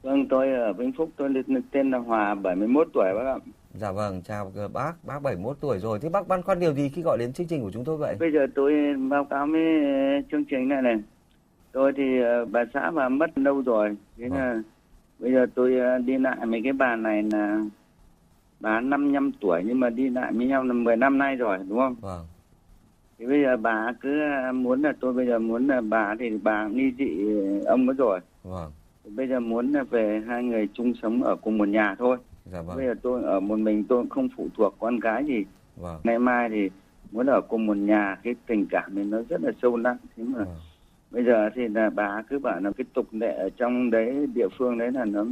Vâng 0.02 0.28
tôi 0.28 0.52
ở 0.52 0.72
Vĩnh 0.72 0.92
Phúc, 0.92 1.10
tôi 1.16 1.28
tên- 1.46 1.62
tên 1.70 1.90
là 1.90 1.98
Hòa, 1.98 2.34
71 2.34 2.88
tuổi 2.94 3.04
bác 3.14 3.24
ạ. 3.26 3.36
Dạ 3.74 3.92
vâng, 3.92 4.22
chào 4.22 4.52
bác, 4.72 4.92
bác 5.04 5.22
71 5.22 5.56
tuổi 5.60 5.78
rồi. 5.78 5.98
Thế 6.02 6.08
bác 6.08 6.28
băn 6.28 6.42
khoăn 6.42 6.60
điều 6.60 6.72
gì 6.72 6.88
khi 6.88 7.02
gọi 7.02 7.18
đến 7.18 7.32
chương 7.32 7.46
trình 7.46 7.62
của 7.62 7.70
chúng 7.70 7.84
tôi 7.84 7.96
vậy? 7.96 8.16
Bây 8.20 8.32
giờ 8.32 8.46
tôi 8.54 8.72
báo 9.10 9.24
cáo 9.24 9.46
với 9.46 9.62
chương 10.30 10.44
trình 10.44 10.68
này 10.68 10.82
này. 10.82 10.96
Tôi 11.72 11.92
thì 11.96 12.20
ờ, 12.22 12.44
bà 12.44 12.64
xã 12.74 12.90
bà 12.90 13.08
mất 13.08 13.38
lâu 13.38 13.62
rồi. 13.62 13.96
Thế 14.18 14.28
Vâng. 14.28 14.38
là 14.38 14.62
bây 15.18 15.32
giờ 15.32 15.46
tôi 15.54 15.78
ờ, 15.78 15.98
đi 15.98 16.18
lại 16.18 16.46
mấy 16.46 16.60
cái 16.64 16.72
bà 16.72 16.96
này 16.96 17.22
là 17.32 17.60
bà 18.60 18.80
55 18.80 19.32
tuổi 19.40 19.62
nhưng 19.66 19.80
mà 19.80 19.90
đi 19.90 20.08
lại 20.08 20.32
với 20.32 20.46
nhau 20.46 20.64
là 20.64 20.72
10 20.72 20.96
năm 20.96 21.18
nay 21.18 21.36
rồi 21.36 21.58
đúng 21.68 21.78
không? 21.78 21.94
Vâng, 22.00 22.26
Thì 23.18 23.26
bây 23.26 23.42
giờ 23.42 23.56
bà 23.56 23.92
cứ 24.00 24.20
ờ, 24.44 24.52
muốn 24.52 24.82
là 24.82 24.92
tôi 25.00 25.12
bây 25.12 25.26
giờ 25.26 25.38
muốn 25.38 25.66
là 25.66 25.80
bà 25.80 26.14
thì 26.18 26.30
bà 26.42 26.68
ly 26.68 26.92
dị 26.98 27.08
ông 27.66 27.88
ấy 27.88 27.94
rồi. 27.98 28.20
vâng, 28.44 28.72
Bây 29.16 29.28
giờ 29.28 29.40
muốn 29.40 29.72
là 29.72 29.82
về 29.90 30.22
hai 30.26 30.42
người 30.42 30.68
chung 30.74 30.92
sống 31.02 31.22
ở 31.22 31.36
cùng 31.36 31.58
một 31.58 31.68
nhà 31.68 31.94
thôi. 31.98 32.16
dạ 32.52 32.62
Bây 32.62 32.76
vâng, 32.76 32.86
giờ 32.86 32.94
tôi 33.02 33.22
ở 33.22 33.40
một 33.40 33.58
mình 33.58 33.84
tôi 33.88 34.04
không 34.10 34.28
phụ 34.36 34.48
thuộc 34.56 34.76
con 34.78 35.00
cái 35.00 35.24
gì. 35.24 35.44
vâng, 35.76 36.00
Ngày 36.04 36.18
mai 36.18 36.48
thì 36.48 36.70
muốn 37.12 37.26
ở 37.26 37.40
cùng 37.40 37.66
một 37.66 37.76
nhà 37.76 38.16
cái 38.22 38.34
tình 38.46 38.66
cảm 38.70 38.92
thì 38.94 39.04
nó 39.04 39.18
rất 39.28 39.42
là 39.42 39.50
sâu 39.62 39.76
nặng. 39.76 39.96
Thế 40.16 40.24
mà 40.24 40.38
vâng. 40.38 40.54
bây 41.10 41.24
giờ 41.24 41.50
thì 41.54 41.68
là 41.68 41.90
bà 41.90 42.22
cứ 42.22 42.38
bảo 42.38 42.60
là 42.60 42.70
cái 42.76 42.84
tục 42.94 43.06
lệ 43.12 43.36
ở 43.36 43.48
trong 43.56 43.90
đấy 43.90 44.26
địa 44.34 44.48
phương 44.58 44.78
đấy 44.78 44.92
là 44.92 45.04
nó 45.04 45.24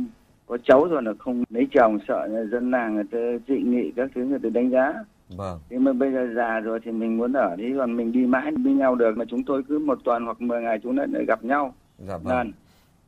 có 0.46 0.58
cháu 0.64 0.84
rồi 0.90 1.02
là 1.02 1.12
không 1.18 1.44
lấy 1.50 1.66
chồng 1.72 1.98
sợ 2.08 2.26
là 2.26 2.44
dân 2.44 2.70
làng 2.70 2.94
người 2.94 3.04
ta 3.10 3.18
dị 3.48 3.58
nghị 3.62 3.92
các 3.96 4.10
thứ 4.14 4.24
người 4.24 4.38
ta 4.38 4.48
đánh 4.48 4.70
giá. 4.70 4.94
Vâng, 5.36 5.58
Thế 5.70 5.78
mà 5.78 5.92
bây 5.92 6.12
giờ 6.12 6.28
già 6.36 6.60
rồi 6.60 6.80
thì 6.84 6.90
mình 6.90 7.16
muốn 7.16 7.32
ở 7.32 7.56
đi 7.56 7.74
còn 7.78 7.96
mình 7.96 8.12
đi 8.12 8.26
mãi 8.26 8.52
với 8.64 8.72
nhau 8.72 8.94
được 8.94 9.16
mà 9.16 9.24
chúng 9.24 9.44
tôi 9.44 9.62
cứ 9.68 9.78
một 9.78 9.98
tuần 10.04 10.24
hoặc 10.24 10.40
10 10.40 10.62
ngày 10.62 10.78
chúng 10.82 10.96
lại 10.96 11.24
gặp 11.28 11.44
nhau 11.44 11.74
dạ 11.98 12.16
vâng. 12.16 12.36
lần. 12.36 12.52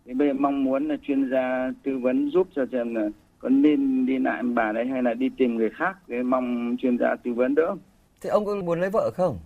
Thì 0.08 0.14
bây 0.14 0.28
giờ 0.28 0.34
mong 0.34 0.64
muốn 0.64 0.88
là 0.88 0.96
chuyên 1.02 1.30
gia 1.30 1.72
tư 1.82 1.98
vấn 1.98 2.30
giúp 2.30 2.48
cho 2.56 2.66
xem 2.72 2.94
là 2.94 3.08
có 3.38 3.48
nên 3.48 4.06
đi 4.06 4.18
lại 4.18 4.42
bà 4.42 4.72
đấy 4.72 4.86
hay 4.86 5.02
là 5.02 5.14
đi 5.14 5.30
tìm 5.36 5.56
người 5.56 5.70
khác 5.70 5.96
để 6.06 6.22
mong 6.22 6.76
chuyên 6.78 6.98
gia 6.98 7.16
tư 7.24 7.32
vấn 7.32 7.54
đỡ. 7.54 7.76
Thế 8.20 8.30
ông 8.30 8.44
có 8.44 8.54
muốn 8.54 8.80
lấy 8.80 8.90
vợ 8.90 9.10
không? 9.14 9.38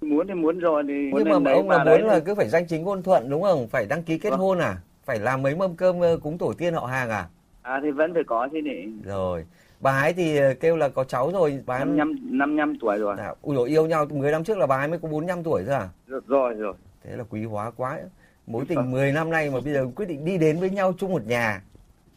Muốn 0.00 0.26
thì 0.26 0.34
muốn 0.34 0.58
rồi 0.58 0.82
thì 0.88 1.10
muốn 1.10 1.22
Nhưng 1.24 1.44
mà 1.44 1.52
ông 1.52 1.70
là 1.70 1.84
muốn 1.84 2.02
là 2.02 2.20
cứ 2.20 2.34
phải 2.34 2.48
danh 2.48 2.66
chính 2.66 2.82
ngôn 2.84 3.02
thuận 3.02 3.30
đúng 3.30 3.42
không? 3.42 3.68
Phải 3.68 3.86
đăng 3.86 4.02
ký 4.02 4.18
kết 4.18 4.30
Vâng. 4.30 4.40
hôn 4.40 4.58
à? 4.58 4.76
Phải 5.04 5.18
làm 5.18 5.42
mấy 5.42 5.56
mâm 5.56 5.76
cơm 5.76 6.00
ờ, 6.00 6.16
cúng 6.16 6.38
tổ 6.38 6.52
tiên 6.58 6.74
họ 6.74 6.86
hàng 6.86 7.10
à? 7.10 7.28
À 7.62 7.80
thì 7.82 7.90
vẫn 7.90 8.14
phải 8.14 8.24
có 8.24 8.48
chứ 8.52 8.58
nhỉ. 8.64 8.92
Rồi. 9.04 9.44
Bà 9.80 10.00
ấy 10.00 10.12
thì 10.12 10.36
ờ, 10.36 10.54
kêu 10.60 10.76
là 10.76 10.88
có 10.88 11.04
cháu 11.04 11.30
rồi, 11.32 11.62
bà 11.66 11.74
ấy 11.74 11.84
55 11.84 12.38
55 12.38 12.78
tuổi 12.78 12.98
rồi. 12.98 13.16
À, 13.18 13.34
ui 13.42 13.56
dồi, 13.56 13.68
yêu 13.68 13.86
nhau 13.86 14.06
10 14.10 14.32
năm 14.32 14.44
trước 14.44 14.58
là 14.58 14.66
bà 14.66 14.76
ấy 14.76 14.88
mới 14.88 14.98
có 14.98 15.08
45 15.08 15.42
tuổi 15.42 15.62
thôi 15.66 15.74
à? 15.74 15.88
Rồi 16.06 16.20
rồi. 16.26 16.54
rồi. 16.54 16.74
Thế 17.04 17.16
là 17.16 17.24
quý 17.30 17.44
hóa 17.44 17.70
quá. 17.76 17.98
Mối 18.46 18.64
tình 18.68 18.78
Vâng. 18.78 18.90
10 18.90 19.12
năm 19.12 19.30
nay 19.30 19.50
mà 19.50 19.60
bây 19.64 19.72
giờ 19.72 19.86
quyết 19.96 20.06
định 20.08 20.24
đi 20.24 20.38
đến 20.38 20.60
với 20.60 20.70
nhau 20.70 20.92
chung 20.98 21.12
một 21.12 21.26
nhà. 21.26 21.62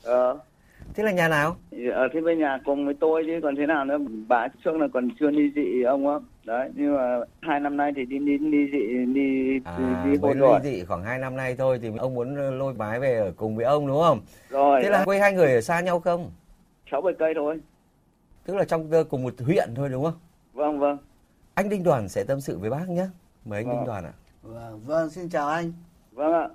Ờ. 0.03 0.39
Thế 0.93 1.03
là 1.03 1.11
nhà 1.11 1.27
nào? 1.27 1.55
Ở 1.93 2.07
thế 2.13 2.21
bên 2.21 2.39
nhà 2.39 2.59
cùng 2.65 2.85
với 2.85 2.93
tôi 2.99 3.23
chứ 3.25 3.39
còn 3.43 3.55
thế 3.55 3.65
nào 3.65 3.85
nữa. 3.85 3.97
Bà 4.27 4.47
trước 4.65 4.75
là 4.77 4.87
còn 4.93 5.09
chưa 5.19 5.29
ly 5.29 5.51
dị 5.55 5.81
ông 5.83 6.07
á. 6.07 6.15
Đấy 6.45 6.69
nhưng 6.75 6.95
mà 6.95 7.19
hai 7.41 7.59
năm 7.59 7.77
nay 7.77 7.91
thì 7.95 8.05
đi 8.05 8.19
đi 8.19 8.37
ly 8.37 8.57
dị 8.71 9.13
đi 9.13 9.59
À, 9.65 10.05
đi 10.11 10.17
hôn 10.21 10.39
rồi. 10.39 10.59
ly 10.63 10.71
dị 10.71 10.83
khoảng 10.85 11.03
2 11.03 11.19
năm 11.19 11.35
nay 11.35 11.55
thôi 11.57 11.79
thì 11.81 11.91
ông 11.97 12.13
muốn 12.13 12.35
lôi 12.59 12.73
ấy 12.79 12.99
về 12.99 13.15
ở 13.19 13.31
cùng 13.37 13.55
với 13.55 13.65
ông 13.65 13.87
đúng 13.87 14.01
không? 14.01 14.19
Rồi. 14.49 14.79
Thế 14.83 14.89
là 14.89 15.05
quê 15.05 15.19
hai 15.19 15.33
người 15.33 15.53
ở 15.53 15.61
xa 15.61 15.81
nhau 15.81 15.99
không? 15.99 16.31
sáu 16.91 17.01
bảy 17.01 17.13
cây 17.19 17.33
thôi. 17.35 17.59
Tức 18.45 18.55
là 18.55 18.63
trong 18.65 18.91
ờ, 18.91 19.03
cùng 19.03 19.23
một 19.23 19.33
huyện 19.45 19.69
thôi 19.75 19.89
đúng 19.89 20.03
không? 20.03 20.13
Vâng 20.53 20.79
vâng. 20.79 20.97
Anh 21.53 21.69
Đinh 21.69 21.83
Đoàn 21.83 22.09
sẽ 22.09 22.23
tâm 22.23 22.41
sự 22.41 22.57
với 22.59 22.69
bác 22.69 22.89
nhé. 22.89 23.05
Mời 23.45 23.59
anh 23.59 23.67
Vâng. 23.67 23.75
Đinh 23.75 23.85
Đoàn 23.85 24.03
ạ. 24.05 24.11
Vâng, 24.43 24.79
vâng, 24.85 25.09
xin 25.09 25.29
chào 25.29 25.47
anh. 25.47 25.73
Vâng 26.17 26.33
ạ. 26.33 26.47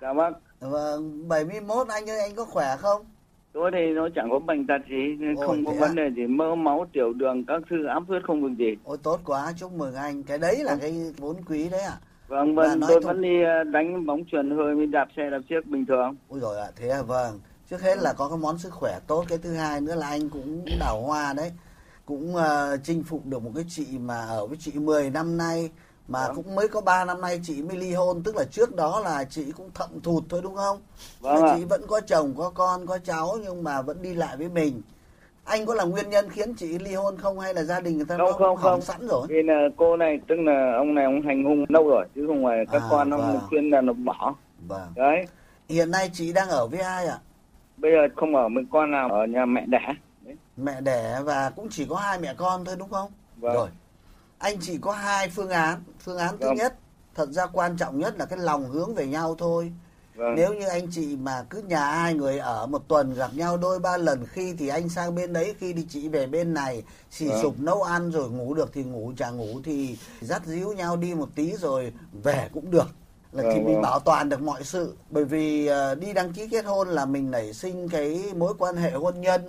Chào 0.00 0.14
bác. 0.14 0.30
Vâng, 0.60 1.28
71 1.28 1.88
anh 1.88 2.10
ơi, 2.10 2.18
anh 2.20 2.34
có 2.36 2.44
khỏe 2.44 2.76
không? 2.78 3.02
Tôi 3.52 3.70
thì 3.74 3.92
nó 3.94 4.08
chẳng 4.14 4.28
có 4.30 4.38
bệnh 4.38 4.66
tật 4.66 4.78
gì, 4.90 5.16
nên 5.18 5.34
Ồ, 5.36 5.46
không 5.46 5.64
có 5.66 5.72
vấn 5.72 5.90
à? 5.90 5.94
đề 5.94 6.10
gì, 6.16 6.26
mỡ 6.26 6.54
máu, 6.54 6.86
tiểu 6.92 7.12
đường, 7.12 7.44
các 7.46 7.62
thứ 7.70 7.86
áp 7.86 8.02
huyết 8.08 8.22
không 8.26 8.44
việc 8.44 8.54
gì. 8.58 8.76
Ôi 8.84 8.96
tốt 9.02 9.20
quá, 9.24 9.52
chúc 9.58 9.72
mừng 9.72 9.94
anh. 9.94 10.22
Cái 10.22 10.38
đấy 10.38 10.56
là 10.64 10.76
cái 10.80 11.12
vốn 11.16 11.36
quý 11.48 11.68
đấy 11.68 11.80
ạ. 11.80 11.96
Vâng, 12.28 12.54
Và 12.54 12.68
vâng 12.68 12.80
nói 12.80 12.88
tôi 12.90 13.00
chung- 13.00 13.06
vẫn 13.08 13.22
đi 13.22 13.42
ờ, 13.42 13.64
đánh 13.64 14.06
bóng 14.06 14.24
chuyền 14.32 14.50
hơi 14.56 14.74
với 14.74 14.86
đạp 14.86 15.08
xe 15.16 15.22
đạp 15.30 15.40
chiếc 15.48 15.66
bình 15.66 15.86
thường. 15.86 16.16
Ôi 16.28 16.40
rồi 16.40 16.58
ạ, 16.58 16.66
thế 16.76 16.88
à, 16.88 17.02
vâng. 17.02 17.40
Trước 17.70 17.82
hết 17.82 17.98
là 17.98 18.12
có 18.12 18.28
cái 18.28 18.38
món 18.38 18.58
sức 18.58 18.72
khỏe 18.72 18.98
tốt, 19.06 19.24
cái 19.28 19.38
thứ 19.38 19.52
hai 19.54 19.80
nữa 19.80 19.94
là 19.94 20.06
anh 20.08 20.28
cũng 20.28 20.64
đào 20.80 21.02
hoa 21.02 21.32
đấy. 21.36 21.52
Cũng 22.06 22.36
ờ, 22.36 22.76
chinh 22.82 23.02
phục 23.02 23.26
được 23.26 23.42
một 23.42 23.50
cái 23.54 23.64
chị 23.68 23.86
mà 24.00 24.14
ở 24.26 24.46
với 24.46 24.56
chị 24.60 24.72
10 24.74 25.10
năm 25.10 25.36
nay 25.36 25.70
mà 26.08 26.26
Vâng. 26.26 26.36
cũng 26.36 26.54
mới 26.54 26.68
có 26.68 26.80
3 26.80 27.04
năm 27.04 27.20
nay 27.20 27.40
chị 27.42 27.62
mới 27.62 27.76
ly 27.76 27.92
hôn, 27.94 28.22
tức 28.22 28.36
là 28.36 28.44
trước 28.44 28.76
đó 28.76 29.00
là 29.04 29.24
chị 29.24 29.52
cũng 29.56 29.70
thậm 29.74 30.00
thụt 30.02 30.24
thôi 30.28 30.40
đúng 30.42 30.56
không? 30.56 30.80
Vâng 31.20 31.42
chị 31.58 31.64
vẫn 31.64 31.82
có 31.88 32.00
chồng, 32.00 32.34
có 32.38 32.50
con, 32.54 32.86
có 32.86 32.98
cháu 32.98 33.36
nhưng 33.42 33.64
mà 33.64 33.82
vẫn 33.82 34.02
đi 34.02 34.14
lại 34.14 34.36
với 34.36 34.48
mình. 34.48 34.82
Anh 35.44 35.66
có 35.66 35.74
là 35.74 35.84
nguyên 35.84 36.10
nhân 36.10 36.30
khiến 36.30 36.54
chị 36.54 36.78
ly 36.78 36.94
hôn 36.94 37.16
không 37.18 37.40
hay 37.40 37.54
là 37.54 37.62
gia 37.62 37.80
đình 37.80 37.96
người 37.96 38.06
ta 38.06 38.16
Không, 38.18 38.32
không, 38.32 38.56
không. 38.56 38.80
sẵn 38.80 39.08
rồi? 39.08 39.26
Vì 39.30 39.42
là 39.42 39.68
cô 39.76 39.96
này, 39.96 40.20
tức 40.28 40.34
là 40.38 40.72
ông 40.78 40.94
này 40.94 41.04
ông 41.04 41.22
hành 41.22 41.44
hung 41.44 41.64
lâu 41.68 41.88
rồi, 41.88 42.06
chứ 42.14 42.24
không 42.26 42.44
phải 42.44 42.56
các 42.72 42.82
À, 42.82 42.88
con 42.90 43.10
ông 43.10 43.20
vâng. 43.20 43.40
khuyên 43.48 43.70
là 43.70 43.80
nó 43.80 43.92
bỏ. 43.92 44.34
Vâng. 44.68 44.92
Đấy, 44.96 45.26
Hiện 45.68 45.90
nay 45.90 46.10
chị 46.12 46.32
đang 46.32 46.48
ở 46.48 46.66
với 46.66 46.80
ai 46.80 47.06
ạ? 47.06 47.18
bây 47.76 47.90
giờ 47.92 48.14
không 48.16 48.36
ở 48.36 48.48
với 48.54 48.64
con 48.72 48.90
nào, 48.90 49.08
ở 49.12 49.26
nhà 49.26 49.44
mẹ 49.44 49.64
đẻ. 49.66 49.94
Đấy. 50.24 50.36
Mẹ 50.56 50.80
đẻ 50.80 51.20
và 51.24 51.50
cũng 51.56 51.68
chỉ 51.70 51.86
có 51.90 51.96
hai 51.96 52.18
mẹ 52.18 52.34
con 52.36 52.64
thôi 52.64 52.74
đúng 52.78 52.88
không? 52.90 53.10
Vâng. 53.36 53.54
Rồi. 53.54 53.68
Anh 54.38 54.56
chỉ 54.60 54.78
có 54.78 54.92
hai 54.92 55.28
phương 55.28 55.48
án. 55.50 55.82
Phương 56.04 56.18
án 56.18 56.38
thứ 56.40 56.46
Vâng. 56.46 56.56
nhất, 56.56 56.74
thật 57.14 57.28
ra 57.30 57.46
quan 57.46 57.76
trọng 57.76 57.98
nhất 57.98 58.14
là 58.18 58.24
cái 58.24 58.38
lòng 58.38 58.70
hướng 58.70 58.94
về 58.94 59.06
nhau 59.06 59.34
thôi. 59.38 59.72
Vâng. 60.14 60.34
Nếu 60.36 60.54
như 60.54 60.66
anh 60.66 60.86
chị 60.90 61.16
mà 61.16 61.44
cứ 61.50 61.62
nhà 61.62 61.84
hai 61.84 62.14
người 62.14 62.38
ở 62.38 62.66
một 62.66 62.88
tuần 62.88 63.14
gặp 63.14 63.30
nhau 63.34 63.56
đôi 63.56 63.78
ba 63.78 63.96
lần 63.96 64.26
khi 64.26 64.54
thì 64.58 64.68
anh 64.68 64.88
sang 64.88 65.14
bên 65.14 65.32
đấy 65.32 65.54
khi 65.58 65.72
thì 65.72 65.86
chị 65.88 66.08
về 66.08 66.26
bên 66.26 66.54
này 66.54 66.82
xì 67.10 67.28
Vâng. 67.28 67.42
sụp 67.42 67.54
nấu 67.60 67.82
ăn 67.82 68.10
rồi 68.10 68.30
ngủ 68.30 68.54
được 68.54 68.70
thì 68.74 68.82
ngủ 68.84 69.12
chả 69.16 69.30
ngủ 69.30 69.60
thì 69.64 69.98
dắt 70.20 70.42
díu 70.46 70.72
nhau 70.72 70.96
đi 70.96 71.14
một 71.14 71.28
tí 71.34 71.56
rồi 71.56 71.92
về 72.22 72.48
cũng 72.52 72.70
được 72.70 72.86
là 73.32 73.42
thì 73.42 73.48
Vâng, 73.48 73.64
mình 73.64 73.74
vâng. 73.74 73.82
bảo 73.82 74.00
toàn 74.00 74.28
được 74.28 74.40
mọi 74.40 74.64
sự 74.64 74.96
bởi 75.10 75.24
vì 75.24 75.66
ờ, 75.66 75.94
đi 75.94 76.12
đăng 76.12 76.32
ký 76.32 76.48
kết 76.48 76.64
hôn 76.64 76.88
là 76.88 77.04
mình 77.04 77.30
nảy 77.30 77.52
sinh 77.52 77.88
cái 77.88 78.24
mối 78.36 78.54
quan 78.58 78.76
hệ 78.76 78.90
hôn 78.90 79.20
nhân 79.20 79.42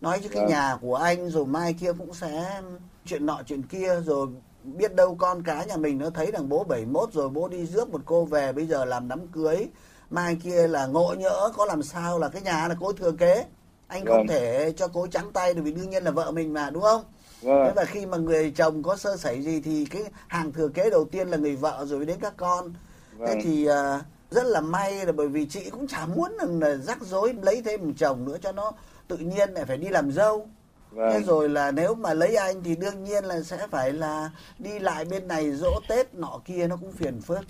nói 0.00 0.20
chứ 0.22 0.28
cái 0.28 0.42
Vâng. 0.42 0.50
nhà 0.50 0.76
của 0.80 0.94
anh 0.96 1.30
rồi 1.30 1.46
mai 1.46 1.72
kia 1.72 1.92
cũng 1.98 2.14
sẽ 2.14 2.60
chuyện 3.06 3.26
nọ 3.26 3.40
chuyện 3.46 3.62
kia 3.62 4.00
rồi 4.00 4.26
biết 4.64 4.94
đâu 4.94 5.14
con 5.14 5.42
cái 5.42 5.66
nhà 5.66 5.76
mình 5.76 5.98
nó 5.98 6.10
thấy 6.10 6.30
rằng 6.30 6.48
bố 6.48 6.64
71 6.64 7.12
rồi 7.12 7.28
bố 7.28 7.48
đi 7.48 7.66
rước 7.66 7.88
một 7.90 8.00
cô 8.04 8.24
về 8.24 8.52
bây 8.52 8.66
giờ 8.66 8.84
làm 8.84 9.08
đám 9.08 9.26
cưới 9.26 9.66
mai 10.10 10.36
kia 10.42 10.68
là 10.68 10.86
ngộ 10.86 11.14
nhỡ 11.18 11.50
có 11.56 11.64
làm 11.64 11.82
sao 11.82 12.18
là 12.18 12.28
cái 12.28 12.42
nhà 12.42 12.68
là 12.68 12.74
cô 12.80 12.92
thừa 12.92 13.12
kế 13.12 13.44
anh 13.86 14.04
không 14.06 14.16
Vâng. 14.16 14.26
thể 14.28 14.72
cho 14.76 14.88
cô 14.88 15.06
trắng 15.06 15.30
tay 15.32 15.54
được 15.54 15.62
vì 15.64 15.72
đương 15.72 15.90
nhiên 15.90 16.04
là 16.04 16.10
vợ 16.10 16.30
mình 16.30 16.52
mà 16.52 16.70
đúng 16.70 16.82
không 16.82 17.02
thế 17.42 17.48
Vâng. 17.48 17.72
và 17.76 17.84
khi 17.84 18.06
mà 18.06 18.16
người 18.16 18.50
chồng 18.50 18.82
có 18.82 18.96
sơ 18.96 19.16
sẩy 19.16 19.42
gì 19.42 19.60
thì 19.60 19.84
cái 19.90 20.02
hàng 20.28 20.52
thừa 20.52 20.68
kế 20.68 20.90
đầu 20.90 21.04
tiên 21.04 21.28
là 21.28 21.36
người 21.36 21.56
vợ 21.56 21.84
rồi 21.88 22.06
đến 22.06 22.18
các 22.20 22.34
con 22.36 22.74
thế 23.18 23.26
Vâng. 23.26 23.38
thì 23.42 23.66
à, 23.66 24.00
rất 24.30 24.44
là 24.46 24.60
may 24.60 25.06
là 25.06 25.12
bởi 25.12 25.28
vì 25.28 25.46
chị 25.46 25.70
cũng 25.70 25.86
chả 25.86 26.06
muốn 26.06 26.32
là 26.60 26.74
rắc 26.76 26.98
rối 27.02 27.34
lấy 27.42 27.62
thêm 27.62 27.80
một 27.84 27.92
chồng 27.98 28.24
nữa 28.24 28.36
cho 28.42 28.52
nó 28.52 28.72
tự 29.10 29.16
nhiên 29.16 29.50
lại 29.50 29.64
phải 29.64 29.76
đi 29.76 29.88
làm 29.88 30.12
dâu 30.12 30.46
thế 30.92 30.96
Vâng. 30.96 31.24
rồi 31.24 31.48
là 31.48 31.70
nếu 31.70 31.94
mà 31.94 32.14
lấy 32.14 32.36
anh 32.36 32.62
thì 32.62 32.76
đương 32.76 33.04
nhiên 33.04 33.24
là 33.24 33.42
sẽ 33.42 33.66
phải 33.70 33.92
là 33.92 34.30
đi 34.58 34.78
lại 34.78 35.04
bên 35.04 35.28
này 35.28 35.50
dỗ 35.52 35.80
tết 35.88 36.14
nọ 36.14 36.40
kia 36.44 36.66
nó 36.66 36.76
cũng 36.76 36.92
phiền 36.92 37.20
phức 37.20 37.40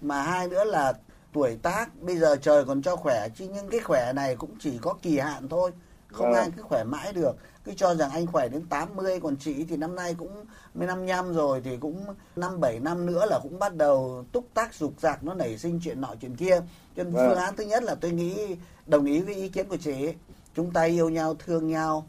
mà 0.00 0.22
hai 0.22 0.48
nữa 0.48 0.64
là 0.64 0.92
tuổi 1.32 1.56
tác 1.62 1.86
bây 2.02 2.16
giờ 2.18 2.36
trời 2.36 2.64
còn 2.64 2.82
cho 2.82 2.96
khỏe 2.96 3.28
chứ 3.36 3.48
nhưng 3.54 3.68
cái 3.68 3.80
khỏe 3.80 4.12
này 4.12 4.36
cũng 4.36 4.50
chỉ 4.60 4.78
có 4.82 4.94
kỳ 5.02 5.18
hạn 5.18 5.48
thôi 5.48 5.70
không 6.12 6.26
Vâng. 6.26 6.34
ai 6.34 6.50
cứ 6.56 6.62
khỏe 6.62 6.84
mãi 6.84 7.12
được 7.12 7.32
cứ 7.64 7.72
cho 7.76 7.94
rằng 7.94 8.10
anh 8.10 8.26
khỏe 8.26 8.48
đến 8.48 8.66
80 8.70 9.20
còn 9.20 9.36
chị 9.36 9.64
thì 9.68 9.76
năm 9.76 9.94
nay 9.94 10.14
cũng 10.18 10.44
15 10.74 11.32
rồi 11.34 11.60
thì 11.64 11.76
cũng 11.76 12.04
năm 12.36 12.60
bảy 12.60 12.80
năm 12.80 13.06
nữa 13.06 13.26
là 13.26 13.38
cũng 13.42 13.58
bắt 13.58 13.76
đầu 13.76 14.24
túc 14.32 14.44
tác 14.54 14.74
dục 14.74 14.92
dạc 15.00 15.24
nó 15.24 15.34
nảy 15.34 15.58
sinh 15.58 15.80
chuyện 15.84 16.00
nọ 16.00 16.14
chuyện 16.20 16.36
kia 16.36 16.60
cho 16.96 17.04
nên 17.04 17.12
Vâng. 17.12 17.28
phương 17.28 17.38
án 17.38 17.56
thứ 17.56 17.64
nhất 17.64 17.82
là 17.82 17.94
tôi 17.94 18.10
nghĩ 18.10 18.56
đồng 18.86 19.04
ý 19.04 19.20
với 19.20 19.34
ý 19.34 19.48
kiến 19.48 19.68
của 19.68 19.76
chị 19.76 20.08
chúng 20.54 20.70
ta 20.70 20.82
yêu 20.82 21.08
nhau 21.08 21.34
thương 21.34 21.68
nhau 21.68 22.06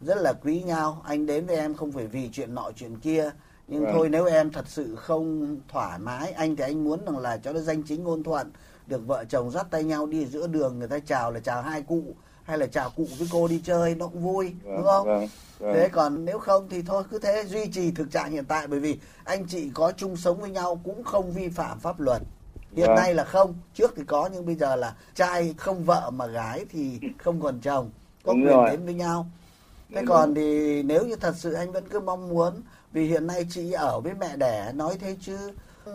rất 0.00 0.18
là 0.18 0.32
quý 0.32 0.62
nhau. 0.62 1.02
Anh 1.04 1.26
đến 1.26 1.46
với 1.46 1.56
em 1.56 1.74
không 1.74 1.92
phải 1.92 2.06
vì 2.06 2.28
chuyện 2.32 2.54
nọ 2.54 2.70
chuyện 2.76 2.98
kia. 3.00 3.30
Nhưng 3.68 3.84
Vâng. 3.84 3.92
thôi 3.94 4.08
nếu 4.08 4.24
em 4.24 4.50
thật 4.52 4.64
sự 4.68 4.96
không 4.96 5.56
thoải 5.68 5.98
mái 5.98 6.32
anh 6.32 6.56
thì 6.56 6.64
anh 6.64 6.84
muốn 6.84 7.04
rằng 7.04 7.18
là 7.18 7.36
cho 7.36 7.52
nó 7.52 7.60
danh 7.60 7.82
chính 7.82 8.04
ngôn 8.04 8.22
thuận 8.22 8.50
được 8.86 9.06
vợ 9.06 9.24
chồng 9.28 9.50
dắt 9.50 9.66
tay 9.70 9.84
nhau 9.84 10.06
đi 10.06 10.26
giữa 10.26 10.46
đường 10.46 10.78
người 10.78 10.88
ta 10.88 10.98
chào 10.98 11.30
là 11.30 11.40
chào 11.40 11.62
hai 11.62 11.82
cụ 11.82 12.02
hay 12.42 12.58
là 12.58 12.66
chào 12.66 12.90
cụ 12.96 13.06
với 13.18 13.28
cô 13.32 13.48
đi 13.48 13.60
chơi 13.64 13.94
nó 13.94 14.06
cũng 14.06 14.22
vui 14.22 14.54
đúng 14.64 14.84
không? 14.84 15.06
vâng, 15.06 15.26
vâng. 15.58 15.72
thế 15.74 15.88
còn 15.88 16.24
nếu 16.24 16.38
không 16.38 16.68
thì 16.68 16.82
thôi 16.82 17.02
cứ 17.10 17.18
thế 17.18 17.44
duy 17.44 17.66
trì 17.72 17.90
thực 17.90 18.10
trạng 18.10 18.30
hiện 18.30 18.44
tại. 18.44 18.66
Bởi 18.66 18.80
vì 18.80 18.98
anh 19.24 19.46
chị 19.48 19.70
có 19.74 19.92
chung 19.92 20.16
sống 20.16 20.40
với 20.40 20.50
nhau 20.50 20.80
cũng 20.84 21.04
không 21.04 21.32
vi 21.32 21.48
phạm 21.48 21.78
pháp 21.80 22.00
luật 22.00 22.22
hiện 22.76 22.86
Vâng. 22.86 22.96
nay 22.96 23.14
là 23.14 23.24
không 23.24 23.54
trước 23.74 23.92
thì 23.96 24.02
có 24.06 24.28
nhưng 24.32 24.46
bây 24.46 24.54
giờ 24.54 24.76
là 24.76 24.94
trai 25.14 25.54
không 25.58 25.84
vợ 25.84 26.10
mà 26.10 26.26
gái 26.26 26.64
thì 26.70 27.00
không 27.18 27.40
còn 27.40 27.60
chồng 27.60 27.90
có 28.24 28.32
Đúng 28.32 28.42
quyền 28.42 28.56
rồi. 28.56 28.70
đến 28.70 28.84
với 28.84 28.94
nhau 28.94 29.26
thế 29.88 29.96
Đúng 29.96 30.06
còn 30.06 30.34
thì 30.34 30.82
nếu 30.82 31.06
như 31.06 31.16
thật 31.16 31.34
sự 31.36 31.52
anh 31.52 31.72
vẫn 31.72 31.84
cứ 31.88 32.00
mong 32.00 32.28
muốn 32.28 32.62
vì 32.92 33.06
hiện 33.06 33.26
nay 33.26 33.46
chị 33.50 33.72
ở 33.72 34.00
với 34.00 34.12
mẹ 34.14 34.36
đẻ 34.36 34.72
nói 34.74 34.96
thế 35.00 35.16
chứ 35.20 35.38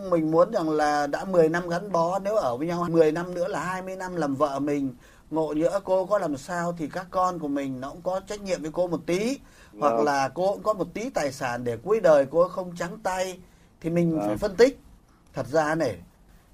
mình 0.10 0.32
muốn 0.32 0.52
rằng 0.52 0.70
là 0.70 1.08
đã 1.08 1.26
10 1.26 1.50
năm 1.50 1.70
gắn 1.70 1.92
bó 1.92 2.20
nếu 2.20 2.36
ở 2.36 2.58
với 2.58 2.68
nhau 2.68 2.88
10 2.90 3.12
năm 3.12 3.34
nữa 3.34 3.48
là 3.48 3.60
20 3.60 3.96
năm 3.96 4.16
làm 4.16 4.36
vợ 4.36 4.60
mình 4.60 4.96
ngộ 5.32 5.54
nhỡ 5.54 5.80
cô 5.84 6.06
có 6.06 6.18
làm 6.18 6.38
sao 6.38 6.76
thì 6.78 6.88
các 6.94 7.08
con 7.10 7.40
của 7.40 7.48
mình 7.48 7.82
nó 7.82 7.90
cũng 7.90 8.02
có 8.02 8.20
trách 8.28 8.42
nhiệm 8.42 8.62
với 8.62 8.72
cô 8.74 8.88
một 8.88 9.00
tí 9.06 9.38
hoặc 9.80 9.90
Vâng. 9.96 10.06
là 10.06 10.30
cô 10.30 10.54
cũng 10.54 10.64
có 10.64 10.74
một 10.74 10.88
tí 10.94 11.10
tài 11.10 11.32
sản 11.32 11.64
để 11.64 11.78
cuối 11.78 12.00
đời 12.00 12.26
cô 12.32 12.48
không 12.48 12.76
trắng 12.76 12.98
tay 13.04 13.40
thì 13.82 13.90
mình 13.90 14.18
Vâng. 14.20 14.28
phải 14.28 14.38
phân 14.38 14.56
tích 14.56 14.80
thật 15.34 15.48
ra 15.48 15.76
này 15.76 15.98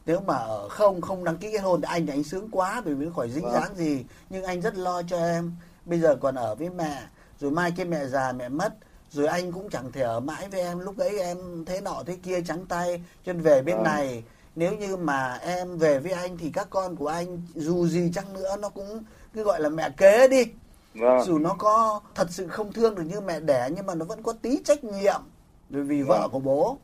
nếu 0.05 0.19
mà 0.21 0.33
ở 0.35 0.69
không 0.69 1.01
không 1.01 1.23
đăng 1.23 1.37
ký 1.37 1.51
kết 1.51 1.57
hôn 1.57 1.81
thì 1.81 1.87
anh 1.89 2.05
thì 2.05 2.13
anh 2.13 2.23
sướng 2.23 2.49
quá 2.51 2.81
bởi 2.85 2.93
vì 2.95 3.07
khỏi 3.15 3.29
dính 3.29 3.43
Vâng. 3.43 3.53
dáng 3.53 3.75
gì 3.75 4.05
nhưng 4.29 4.43
anh 4.43 4.61
rất 4.61 4.75
lo 4.77 5.01
cho 5.03 5.17
em 5.17 5.51
bây 5.85 5.99
giờ 5.99 6.15
còn 6.21 6.35
ở 6.35 6.55
với 6.55 6.69
mẹ 6.69 7.03
rồi 7.39 7.51
mai 7.51 7.71
cái 7.77 7.85
mẹ 7.85 8.05
già 8.05 8.31
mẹ 8.31 8.49
mất 8.49 8.73
rồi 9.11 9.27
anh 9.27 9.51
cũng 9.51 9.69
chẳng 9.69 9.91
thể 9.91 10.01
ở 10.01 10.19
mãi 10.19 10.47
với 10.51 10.61
em 10.61 10.79
lúc 10.79 10.97
ấy 10.97 11.19
em 11.19 11.65
thế 11.65 11.81
nọ 11.81 12.03
thế 12.05 12.17
kia 12.23 12.41
trắng 12.41 12.65
tay 12.65 13.03
cho 13.25 13.33
nên 13.33 13.41
về 13.41 13.61
bên 13.61 13.75
Vâng. 13.75 13.83
này 13.83 14.23
nếu 14.55 14.73
như 14.77 14.97
mà 14.97 15.33
em 15.41 15.77
về 15.77 15.99
với 15.99 16.11
anh 16.11 16.37
thì 16.37 16.49
các 16.53 16.67
con 16.69 16.95
của 16.95 17.07
anh 17.07 17.41
dù 17.55 17.87
gì 17.87 18.11
chăng 18.13 18.33
nữa 18.33 18.55
nó 18.59 18.69
cũng 18.69 19.03
cứ 19.33 19.43
gọi 19.43 19.59
là 19.59 19.69
mẹ 19.69 19.89
kế 19.97 20.27
đi 20.27 20.43
Vâng. 20.95 21.23
dù 21.25 21.37
nó 21.39 21.55
có 21.57 22.01
thật 22.15 22.27
sự 22.29 22.47
không 22.47 22.73
thương 22.73 22.95
được 22.95 23.03
như 23.03 23.21
mẹ 23.21 23.39
đẻ 23.39 23.69
nhưng 23.75 23.85
mà 23.85 23.95
nó 23.95 24.05
vẫn 24.05 24.23
có 24.23 24.33
tí 24.33 24.59
trách 24.65 24.83
nhiệm 24.83 25.21
bởi 25.69 25.83
vì 25.83 26.01
vợ 26.01 26.19
Vâng. 26.21 26.31
của 26.31 26.39
bố 26.39 26.77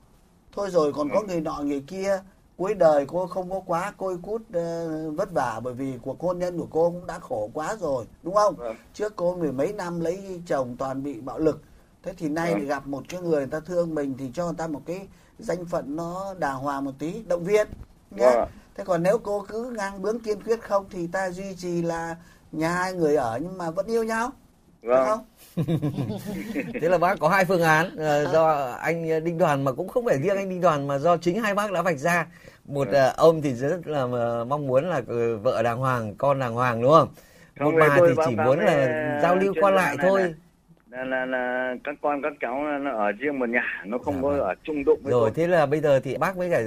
thôi 0.56 0.70
rồi 0.72 0.94
còn 0.94 1.10
có 1.14 1.22
người 1.28 1.42
nọ 1.42 1.60
người 1.64 1.84
kia 1.88 2.22
cuối 2.58 2.74
đời 2.74 3.06
cô 3.08 3.28
không 3.28 3.50
có 3.52 3.60
quá 3.66 3.94
côi 3.98 4.18
cút 4.22 4.42
ờ, 4.54 5.12
vất 5.12 5.32
vả 5.32 5.60
bởi 5.64 5.74
vì 5.74 5.94
cuộc 6.02 6.20
hôn 6.22 6.40
nhân 6.40 6.60
của 6.60 6.68
cô 6.72 6.90
cũng 6.92 7.08
đã 7.08 7.20
khổ 7.20 7.50
quá 7.54 7.76
rồi 7.80 8.06
đúng 8.24 8.34
không 8.34 8.56
Vâng. 8.56 8.76
trước 8.94 9.14
cô 9.16 9.36
mười 9.36 9.52
mấy 9.52 9.74
năm 9.74 10.00
lấy 10.00 10.42
chồng 10.48 10.76
toàn 10.80 11.04
bị 11.04 11.14
bạo 11.22 11.40
lực 11.40 11.62
thế 12.04 12.14
thì 12.18 12.30
nay 12.30 12.52
Vâng. 12.52 12.60
thì 12.62 12.68
gặp 12.68 12.88
một 12.88 13.04
cái 13.10 13.22
người 13.22 13.32
người 13.38 13.48
ta 13.48 13.60
thương 13.60 13.96
mình 13.96 14.16
thì 14.18 14.32
cho 14.34 14.46
người 14.46 14.56
ta 14.58 14.68
một 14.68 14.82
cái 14.86 15.08
danh 15.40 15.66
phận 15.66 15.96
nó 15.96 16.34
đàng 16.40 16.58
hoàng 16.60 16.86
một 16.86 16.92
tí 17.00 17.24
động 17.28 17.44
viên 17.44 17.68
nhé 18.12 18.32
Vâng. 18.36 18.50
thế 18.76 18.84
còn 18.84 19.04
nếu 19.04 19.18
cô 19.18 19.46
cứ 19.48 19.70
ngang 19.78 20.02
bướng 20.02 20.20
kiên 20.20 20.44
quyết 20.44 20.62
không 20.64 20.86
thì 20.90 21.08
ta 21.08 21.30
duy 21.30 21.56
trì 21.58 21.82
là 21.82 22.16
nhà 22.52 22.70
hai 22.70 22.94
người 22.94 23.16
ở 23.16 23.40
nhưng 23.42 23.58
mà 23.58 23.72
vẫn 23.72 23.86
yêu 23.88 24.04
nhau 24.04 24.32
Vâng. 24.82 25.06
không 25.08 25.26
Thế 26.82 26.90
là 26.90 26.98
bác 26.98 27.20
có 27.20 27.30
hai 27.30 27.46
phương 27.46 27.62
án 27.62 27.96
ờ, 27.98 28.28
do 28.34 28.74
anh 28.82 29.24
Đinh 29.24 29.38
Đoàn 29.38 29.64
mà 29.64 29.72
cũng 29.72 29.88
không 29.88 30.06
phải 30.06 30.18
riêng 30.22 30.38
anh 30.38 30.50
Đinh 30.50 30.62
Đoàn 30.62 30.88
mà 30.88 30.98
do 30.98 31.18
chính 31.18 31.40
hai 31.44 31.54
bác 31.54 31.72
đã 31.72 31.82
vạch 31.82 31.98
ra. 31.98 32.28
Một 32.66 32.88
ờ, 32.92 33.14
ông 33.18 33.42
thì 33.42 33.54
rất 33.54 33.88
là 33.88 34.06
mong 34.44 34.68
muốn 34.68 34.90
là 34.90 35.02
vợ 35.42 35.62
đàng 35.64 35.78
hoàng, 35.78 36.16
con 36.18 36.40
đàng 36.40 36.54
hoàng 36.54 36.82
đúng 36.82 36.92
không? 36.92 37.08
Một 37.60 37.74
bà 37.80 37.98
thì 38.08 38.14
chỉ 38.26 38.36
muốn 38.36 38.60
là 38.60 39.20
giao 39.22 39.36
lưu 39.36 39.54
qua 39.62 39.72
lại 39.72 39.98
thôi. 40.02 40.22
này. 40.22 40.34
là, 40.90 41.04
là 41.04 41.26
là 41.26 41.74
các 41.84 41.96
con 42.02 42.22
các 42.22 42.34
cháu 42.40 42.64
nó 42.82 42.92
ở 42.92 43.12
riêng 43.12 43.40
một 43.40 43.50
nhà 43.50 43.84
nó 43.86 43.98
không 43.98 44.14
Dạ 44.16 44.22
có 44.22 44.30
vâng. 44.30 44.40
ở 44.40 44.56
chung 44.64 44.84
đụng 44.86 45.00
với 45.04 45.12
Rồi 45.12 45.22
tôi. 45.22 45.32
thế 45.36 45.48
là 45.48 45.66
bây 45.66 45.80
giờ 45.80 46.00
thì 46.00 46.18
bác 46.18 46.36
với 46.36 46.50
cả 46.50 46.62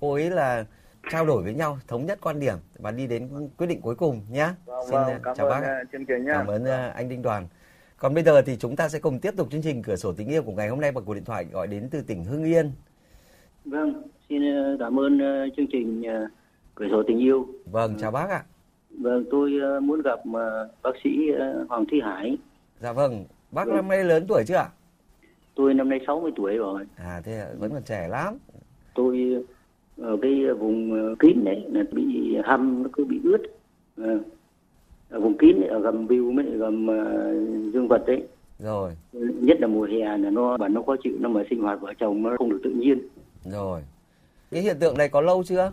cô 0.00 0.12
ấy 0.14 0.30
là 0.30 0.64
trao 1.10 1.26
đổi 1.26 1.42
với 1.42 1.54
nhau, 1.54 1.78
thống 1.88 2.06
nhất 2.06 2.18
quan 2.22 2.40
điểm 2.40 2.56
và 2.78 2.90
đi 2.90 3.06
đến 3.06 3.28
quyết 3.58 3.66
định 3.66 3.80
cuối 3.80 3.94
cùng 3.94 4.20
nhé. 4.30 4.48
Vâng, 4.64 4.84
Xin 4.86 4.92
vâng, 4.94 5.20
cảm 5.22 5.36
chào 5.36 5.46
ơn 5.48 5.60
bác. 5.60 5.66
ạ. 5.68 5.82
chương 5.92 6.04
trình 6.06 6.24
nhá. 6.24 6.32
Cảm 6.34 6.46
ơn 6.46 6.64
ờ, 6.64 6.88
anh 6.94 7.08
Đinh 7.08 7.22
Đoàn. 7.22 7.46
Còn 7.98 8.14
bây 8.14 8.22
giờ 8.24 8.42
thì 8.42 8.56
chúng 8.56 8.76
ta 8.76 8.88
sẽ 8.88 8.98
cùng 8.98 9.18
tiếp 9.18 9.34
tục 9.36 9.48
chương 9.50 9.62
trình 9.62 9.82
cửa 9.82 9.96
sổ 9.96 10.12
tình 10.12 10.28
yêu 10.28 10.42
của 10.42 10.52
ngày 10.52 10.68
hôm 10.68 10.80
nay 10.80 10.92
bằng 10.92 11.04
cuộc 11.04 11.14
điện 11.14 11.24
thoại 11.24 11.44
gọi 11.52 11.66
đến 11.66 11.88
từ 11.90 12.02
tỉnh 12.02 12.24
Hưng 12.24 12.44
Yên. 12.44 12.70
Vâng, 13.64 14.02
xin 14.28 14.42
cảm 14.78 15.00
ơn 15.00 15.18
chương 15.56 15.66
trình 15.72 16.02
cửa 16.74 16.86
sổ 16.90 17.02
tình 17.08 17.18
yêu. 17.18 17.46
Vâng, 17.72 17.94
chào 18.00 18.10
bác 18.10 18.30
ạ. 18.30 18.42
Vâng, 19.00 19.24
tôi 19.30 19.50
muốn 19.82 20.02
gặp 20.02 20.18
bác 20.82 20.90
sĩ 21.04 21.10
Hoàng 21.68 21.84
Thi 21.90 22.00
Hải. 22.04 22.36
Dạ 22.80 22.92
vâng, 22.92 23.24
bác 23.50 23.66
Vâng. 23.66 23.76
năm 23.76 23.88
nay 23.88 24.04
lớn 24.04 24.24
tuổi 24.28 24.44
chưa 24.46 24.54
ạ? 24.56 24.68
Tôi 25.54 25.74
năm 25.74 25.88
nay 25.88 25.98
60 26.06 26.30
tuổi 26.36 26.56
rồi. 26.56 26.84
À 26.96 27.20
thế 27.24 27.46
vẫn 27.58 27.70
còn 27.72 27.82
trẻ 27.82 28.08
lắm. 28.08 28.38
Tôi 28.94 29.44
ở 30.00 30.16
cái 30.22 30.44
vùng 30.58 30.92
ờ, 30.94 31.14
kín 31.18 31.44
này 31.44 31.64
là 31.72 31.82
bị 31.92 32.36
hăm 32.44 32.82
nó 32.82 32.88
cứ 32.92 33.04
bị 33.04 33.20
ướt. 33.24 33.38
Ờ, 33.96 34.18
Ở 35.10 35.20
vùng 35.20 35.38
kín 35.38 35.60
ở 35.60 35.78
gầm 35.80 36.06
view 36.06 36.36
lại 36.36 36.56
gầm 36.56 36.86
ờ, 36.86 37.32
dương 37.72 37.88
vật 37.88 38.04
đấy. 38.06 38.22
Rồi, 38.58 38.90
Nhất 39.40 39.60
là 39.60 39.66
mùa 39.66 39.84
hè 39.84 39.98
là 40.18 40.30
nó 40.30 40.56
bản 40.56 40.74
nó 40.74 40.82
khó 40.82 40.96
chịu 41.04 41.12
nó 41.20 41.28
mà 41.28 41.42
sinh 41.50 41.60
hoạt 41.62 41.80
vợ 41.80 41.92
chồng 42.00 42.22
nó 42.22 42.36
không 42.38 42.50
được 42.50 42.60
tự 42.64 42.70
nhiên. 42.70 42.98
rồi. 43.44 43.80
Cái 44.50 44.62
hiện 44.62 44.76
tượng 44.80 44.96
này 44.98 45.08
có 45.08 45.20
lâu 45.20 45.42
chưa? 45.44 45.72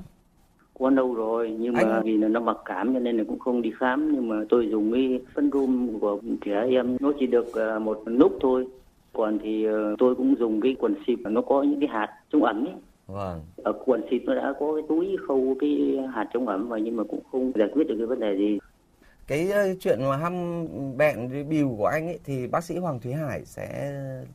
Có 0.80 0.90
lâu 0.90 1.14
rồi 1.14 1.56
nhưng 1.60 1.74
mà 1.74 1.80
Anh- 1.82 2.04
vì 2.04 2.18
là 2.18 2.28
nó 2.28 2.40
mặc 2.40 2.58
cảm 2.66 2.94
cho 2.94 3.00
nên 3.00 3.18
là 3.18 3.24
cũng 3.28 3.40
không 3.40 3.62
đi 3.62 3.72
khám 3.80 4.12
nhưng 4.14 4.30
mà 4.30 4.36
tôi 4.50 4.68
dùng 4.72 4.92
cái 4.94 5.20
phân 5.36 5.50
rôm 5.54 6.00
của 6.02 6.20
trẻ 6.46 6.66
em 6.70 6.98
nó 7.00 7.12
chỉ 7.20 7.28
được 7.28 7.52
một 7.82 8.04
nút 8.08 8.38
thôi 8.42 8.68
còn 9.14 9.40
thì 9.44 9.66
tôi 9.98 10.16
cũng 10.16 10.36
dùng 10.40 10.62
cái 10.62 10.76
quần 10.80 10.96
xịt 11.08 11.20
nó 11.24 11.42
có 11.42 11.64
những 11.64 11.80
cái 11.80 11.90
hạt 11.90 12.08
chống 12.32 12.44
ẩm 12.44 12.66
ấy 12.66 12.74
Vâng, 13.08 13.42
ở 13.64 13.74
quần 13.86 14.02
xịt 14.12 14.22
nó 14.26 14.36
đã 14.36 14.54
có 14.60 14.74
cái 14.76 14.84
túi 14.90 15.16
khâu 15.28 15.56
cái 15.60 15.98
hạt 16.16 16.26
chống 16.34 16.48
ẩm 16.48 16.70
vào 16.70 16.80
nhưng 16.80 16.96
mà 16.96 17.04
cũng 17.10 17.20
không 17.32 17.52
giải 17.56 17.68
quyết 17.74 17.88
được 17.88 17.96
cái 17.98 18.06
vấn 18.08 18.20
đề 18.20 18.36
gì 18.38 18.60
cái 19.28 19.52
ờ, 19.52 19.68
chuyện 19.80 20.00
mà 20.10 20.18
hăm 20.18 20.66
bẹn 20.98 21.50
bìu 21.50 21.76
của 21.78 21.86
anh 21.86 22.08
ấy 22.08 22.20
thì 22.24 22.48
bác 22.48 22.64
sĩ 22.64 22.78
Hoàng 22.78 23.00
Thúy 23.00 23.14
Hải 23.14 23.46
sẽ 23.46 23.92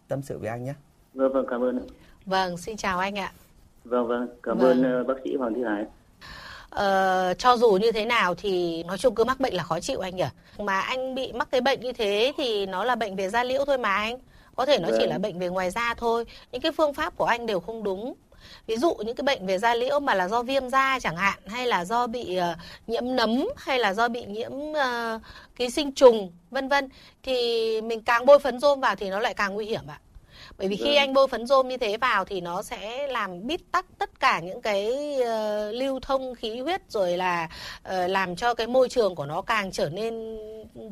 tâm 0.08 0.22
sự 0.22 0.38
với 0.38 0.48
anh 0.48 0.64
nhé. 0.64 0.74
vâng 1.14 1.32
vâng 1.32 1.46
cảm 1.50 1.62
ơn 1.62 1.78
ạ. 1.78 1.84
Vâng, 2.26 2.56
xin 2.56 2.76
chào 2.76 2.98
anh 2.98 3.18
ạ. 3.18 3.32
vâng 3.84 4.06
vâng 4.06 4.28
cảm 4.42 4.58
Vâng. 4.58 4.68
ơn 4.70 4.92
ờ, 4.92 5.04
bác 5.04 5.14
sĩ 5.24 5.36
Hoàng 5.36 5.54
Thị 5.54 5.60
Hải 5.64 5.84
Ờ, 6.70 7.34
cho 7.38 7.56
dù 7.56 7.70
như 7.82 7.92
thế 7.92 8.04
nào 8.04 8.34
thì 8.34 8.82
nói 8.82 8.98
chung 8.98 9.14
cứ 9.14 9.24
mắc 9.24 9.40
bệnh 9.40 9.54
là 9.54 9.62
khó 9.62 9.80
chịu 9.80 10.00
anh 10.00 10.16
nhỉ. 10.16 10.24
Mà 10.58 10.80
anh 10.80 11.14
bị 11.14 11.32
mắc 11.32 11.48
cái 11.50 11.60
bệnh 11.60 11.80
như 11.80 11.92
thế 11.92 12.32
thì 12.36 12.66
nó 12.66 12.84
là 12.84 12.94
bệnh 12.94 13.16
về 13.16 13.28
da 13.28 13.44
liễu 13.44 13.64
thôi 13.64 13.78
mà 13.78 13.94
anh. 13.94 14.18
Có 14.56 14.66
thể 14.66 14.78
nó 14.78 14.88
chỉ 14.92 14.98
Vâng. 14.98 15.08
là 15.08 15.18
bệnh 15.18 15.38
về 15.38 15.48
ngoài 15.48 15.70
da 15.70 15.94
thôi. 15.94 16.24
Những 16.52 16.60
cái 16.62 16.72
phương 16.72 16.94
pháp 16.94 17.16
của 17.16 17.24
anh 17.24 17.46
đều 17.46 17.60
không 17.60 17.82
đúng. 17.82 18.14
Ví 18.66 18.76
dụ 18.76 18.94
những 18.94 19.16
cái 19.16 19.22
bệnh 19.22 19.46
về 19.46 19.58
da 19.58 19.74
liễu 19.74 20.00
mà 20.00 20.14
là 20.14 20.28
do 20.28 20.42
viêm 20.42 20.68
da 20.68 20.98
chẳng 21.00 21.16
hạn 21.16 21.38
hay 21.46 21.66
là 21.66 21.84
do 21.84 22.06
bị 22.06 22.36
ờ, 22.36 22.54
nhiễm 22.86 23.16
nấm 23.16 23.48
hay 23.56 23.78
là 23.78 23.94
do 23.94 24.08
bị 24.08 24.24
nhiễm 24.24 24.52
ờ, 24.74 25.18
ký 25.56 25.70
sinh 25.70 25.92
trùng 25.92 26.32
vân 26.50 26.68
vân 26.68 26.88
thì 27.22 27.80
mình 27.80 28.02
càng 28.02 28.26
bôi 28.26 28.38
phấn 28.38 28.60
rôm 28.60 28.80
vào 28.80 28.96
thì 28.96 29.10
nó 29.10 29.20
lại 29.20 29.34
càng 29.34 29.54
nguy 29.54 29.66
hiểm 29.66 29.86
ạ. 29.86 30.00
Bởi 30.58 30.68
vì 30.68 30.76
khi 30.76 30.84
Vâng. 30.84 30.96
anh 30.96 31.12
bôi 31.12 31.28
phấn 31.28 31.46
rôm 31.46 31.68
như 31.68 31.76
thế 31.76 31.96
vào 31.96 32.24
thì 32.24 32.40
nó 32.40 32.62
sẽ 32.62 33.06
làm 33.06 33.46
bít 33.46 33.60
tắc 33.72 33.86
tất 33.98 34.20
cả 34.20 34.40
những 34.40 34.60
cái 34.60 35.14
ờ, 35.22 35.72
lưu 35.72 36.00
thông 36.00 36.34
khí 36.34 36.60
huyết 36.60 36.80
rồi 36.88 37.16
là 37.16 37.48
ờ, 37.82 38.06
làm 38.06 38.36
cho 38.36 38.54
cái 38.54 38.66
môi 38.66 38.88
trường 38.88 39.14
của 39.14 39.26
nó 39.26 39.42
càng 39.42 39.72
trở 39.72 39.88
nên 39.88 40.38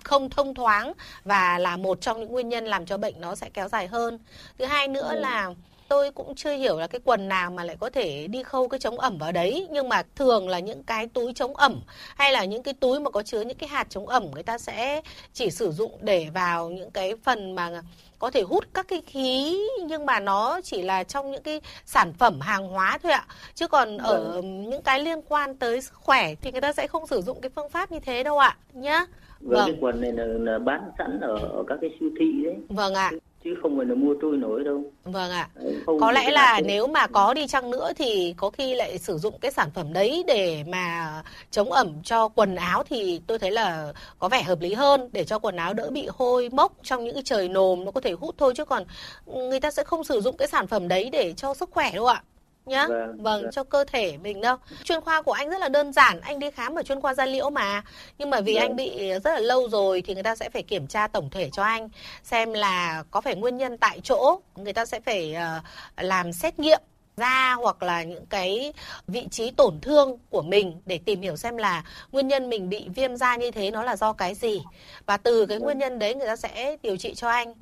không 0.04 0.30
thông 0.30 0.54
thoáng 0.54 0.92
và 1.24 1.58
là 1.58 1.76
một 1.76 2.00
trong 2.00 2.20
những 2.20 2.32
nguyên 2.32 2.48
nhân 2.48 2.64
làm 2.64 2.86
cho 2.86 2.96
bệnh 2.98 3.20
nó 3.20 3.34
sẽ 3.34 3.50
kéo 3.54 3.68
dài 3.68 3.86
hơn. 3.86 4.18
Thứ 4.58 4.64
hai 4.64 4.88
nữa 4.88 5.08
Vâng. 5.08 5.20
là 5.20 5.54
tôi 5.88 6.10
cũng 6.10 6.34
chưa 6.34 6.52
hiểu 6.52 6.78
là 6.78 6.86
cái 6.86 7.00
quần 7.04 7.28
nào 7.28 7.50
mà 7.50 7.64
lại 7.64 7.76
có 7.80 7.90
thể 7.90 8.26
đi 8.26 8.42
khâu 8.42 8.68
cái 8.68 8.80
chống 8.80 8.98
ẩm 8.98 9.18
vào 9.18 9.32
đấy. 9.32 9.68
Nhưng 9.70 9.88
mà 9.88 10.02
thường 10.14 10.48
là 10.48 10.58
những 10.58 10.82
cái 10.82 11.06
túi 11.06 11.32
chống 11.34 11.56
ẩm 11.56 11.80
hay 12.16 12.32
là 12.32 12.44
những 12.44 12.62
cái 12.62 12.74
túi 12.74 13.00
mà 13.00 13.10
có 13.10 13.22
chứa 13.22 13.40
những 13.40 13.58
cái 13.58 13.68
hạt 13.68 13.86
chống 13.90 14.06
ẩm 14.06 14.30
người 14.30 14.42
ta 14.42 14.58
sẽ 14.58 15.02
chỉ 15.32 15.50
sử 15.50 15.72
dụng 15.72 15.98
để 16.00 16.26
vào 16.34 16.70
những 16.70 16.90
cái 16.90 17.12
phần 17.24 17.54
mà 17.54 17.82
có 18.18 18.30
thể 18.30 18.42
hút 18.42 18.64
các 18.74 18.88
cái 18.88 19.02
khí. 19.06 19.60
Nhưng 19.86 20.06
mà 20.06 20.20
nó 20.20 20.60
chỉ 20.64 20.82
là 20.82 21.04
trong 21.04 21.30
những 21.30 21.42
cái 21.42 21.60
sản 21.86 22.12
phẩm 22.12 22.40
hàng 22.40 22.68
hóa 22.68 22.98
thôi 23.02 23.12
ạ. 23.12 23.26
Chứ 23.54 23.68
còn 23.68 23.98
ở 23.98 24.40
những 24.42 24.82
cái 24.82 25.00
liên 25.00 25.22
quan 25.28 25.56
tới 25.56 25.82
sức 25.82 25.94
khỏe 25.94 26.34
thì 26.34 26.52
người 26.52 26.60
ta 26.60 26.72
sẽ 26.72 26.86
không 26.86 27.06
sử 27.06 27.22
dụng 27.22 27.40
cái 27.40 27.50
phương 27.56 27.68
pháp 27.68 27.92
như 27.92 28.00
thế 28.00 28.22
đâu 28.22 28.38
ạ 28.38 28.56
nhá 28.72 29.06
vâng, 29.40 29.56
cái 29.66 29.72
vâng 29.72 29.84
quần 29.84 30.00
này 30.00 30.12
là, 30.12 30.24
là 30.24 30.58
bán 30.58 30.80
sẵn 30.98 31.20
ở, 31.20 31.36
ở 31.36 31.64
các 31.66 31.78
cái 31.80 31.90
siêu 32.00 32.08
thị 32.20 32.42
đấy. 32.44 32.54
Vâng 32.68 32.94
ạ. 32.94 33.10
Chứ 33.44 33.54
không 33.62 33.76
phải 33.76 33.86
là 33.86 33.94
mua 33.94 34.14
trôi 34.22 34.36
nổi 34.36 34.64
đâu. 34.64 34.84
Vâng 35.04 35.30
ạ. 35.30 35.48
Không 35.86 36.00
có 36.00 36.12
lẽ 36.12 36.22
cái 36.22 36.32
là 36.32 36.54
chống- 36.58 36.66
nếu 36.66 36.86
mà 36.86 37.06
có 37.06 37.34
đi 37.34 37.46
chăng 37.46 37.70
nữa 37.70 37.92
thì 37.96 38.34
có 38.36 38.50
khi 38.50 38.74
lại 38.74 38.98
sử 38.98 39.18
dụng 39.18 39.38
cái 39.40 39.50
sản 39.50 39.70
phẩm 39.74 39.92
đấy 39.92 40.24
để 40.26 40.64
mà 40.68 41.12
chống 41.50 41.72
ẩm 41.72 41.92
cho 42.02 42.28
quần 42.28 42.54
áo 42.54 42.82
thì 42.90 43.20
tôi 43.26 43.38
thấy 43.38 43.50
là 43.50 43.92
có 44.18 44.28
vẻ 44.28 44.42
hợp 44.42 44.60
lý 44.60 44.74
hơn. 44.74 45.08
Để 45.12 45.24
cho 45.24 45.38
quần 45.38 45.56
áo 45.56 45.74
đỡ 45.74 45.90
bị 45.90 46.08
hôi 46.10 46.48
mốc 46.52 46.72
trong 46.82 47.04
những 47.04 47.14
cái 47.14 47.22
trời 47.22 47.48
nồm 47.48 47.84
nó 47.84 47.90
có 47.90 48.00
thể 48.00 48.12
hút 48.12 48.34
thôi. 48.38 48.52
Chứ 48.56 48.64
còn 48.64 48.82
người 49.26 49.60
ta 49.60 49.70
sẽ 49.70 49.84
không 49.84 50.04
sử 50.04 50.20
dụng 50.20 50.36
cái 50.36 50.48
sản 50.48 50.66
phẩm 50.66 50.88
đấy 50.88 51.08
để 51.12 51.32
cho 51.32 51.54
sức 51.54 51.70
khỏe 51.72 51.90
đâu 51.94 52.06
ạ 52.06 52.22
nhá. 52.66 52.86
Vâng, 52.88 53.06
vâng, 53.06 53.42
vâng. 53.42 53.50
cho 53.52 53.64
cơ 53.64 53.84
thể 53.84 54.16
mình 54.16 54.40
đâu. 54.40 54.56
Chuyên 54.84 55.00
khoa 55.00 55.22
của 55.22 55.32
anh 55.32 55.50
rất 55.50 55.60
là 55.60 55.68
đơn 55.68 55.92
giản 55.92 56.20
anh 56.20 56.38
đi 56.38 56.50
khám 56.50 56.74
ở 56.74 56.82
chuyên 56.82 57.00
khoa 57.00 57.14
da 57.14 57.26
liễu 57.26 57.50
mà. 57.50 57.82
Nhưng 58.18 58.30
mà 58.30 58.40
vì 58.40 58.54
vâng. 58.54 58.62
anh 58.62 58.76
bị 58.76 59.12
rất 59.24 59.32
là 59.34 59.40
lâu 59.40 59.68
rồi 59.68 60.02
thì 60.02 60.14
người 60.14 60.22
ta 60.22 60.36
sẽ 60.36 60.50
phải 60.50 60.62
kiểm 60.62 60.86
tra 60.86 61.06
tổng 61.06 61.30
thể 61.30 61.50
cho 61.52 61.62
anh 61.62 61.88
xem 62.22 62.52
là 62.52 63.04
có 63.10 63.20
phải 63.20 63.36
nguyên 63.36 63.56
nhân 63.56 63.78
tại 63.78 64.00
chỗ. 64.04 64.40
Người 64.56 64.72
ta 64.72 64.86
sẽ 64.86 65.00
phải 65.00 65.36
uh, 65.36 65.64
làm 66.04 66.32
xét 66.32 66.58
nghiệm 66.58 66.80
da 67.16 67.54
hoặc 67.54 67.82
là 67.82 68.02
những 68.02 68.26
cái 68.26 68.72
vị 69.06 69.26
trí 69.30 69.50
tổn 69.50 69.80
thương 69.80 70.18
của 70.30 70.42
mình 70.42 70.80
để 70.86 70.98
tìm 70.98 71.20
hiểu 71.20 71.36
xem 71.36 71.56
là 71.56 71.84
nguyên 72.12 72.28
nhân 72.28 72.48
mình 72.48 72.68
bị 72.68 72.88
viêm 72.94 73.16
da 73.16 73.36
như 73.36 73.50
thế 73.50 73.70
nó 73.70 73.82
là 73.82 73.96
do 73.96 74.12
cái 74.12 74.34
gì. 74.34 74.62
Và 75.06 75.16
từ 75.16 75.46
cái 75.46 75.58
nguyên 75.58 75.78
nhân 75.78 75.98
đấy 75.98 76.14
người 76.14 76.26
ta 76.26 76.36
sẽ 76.36 76.76
điều 76.82 76.96
trị 76.96 77.14
cho 77.14 77.28
anh 77.28 77.54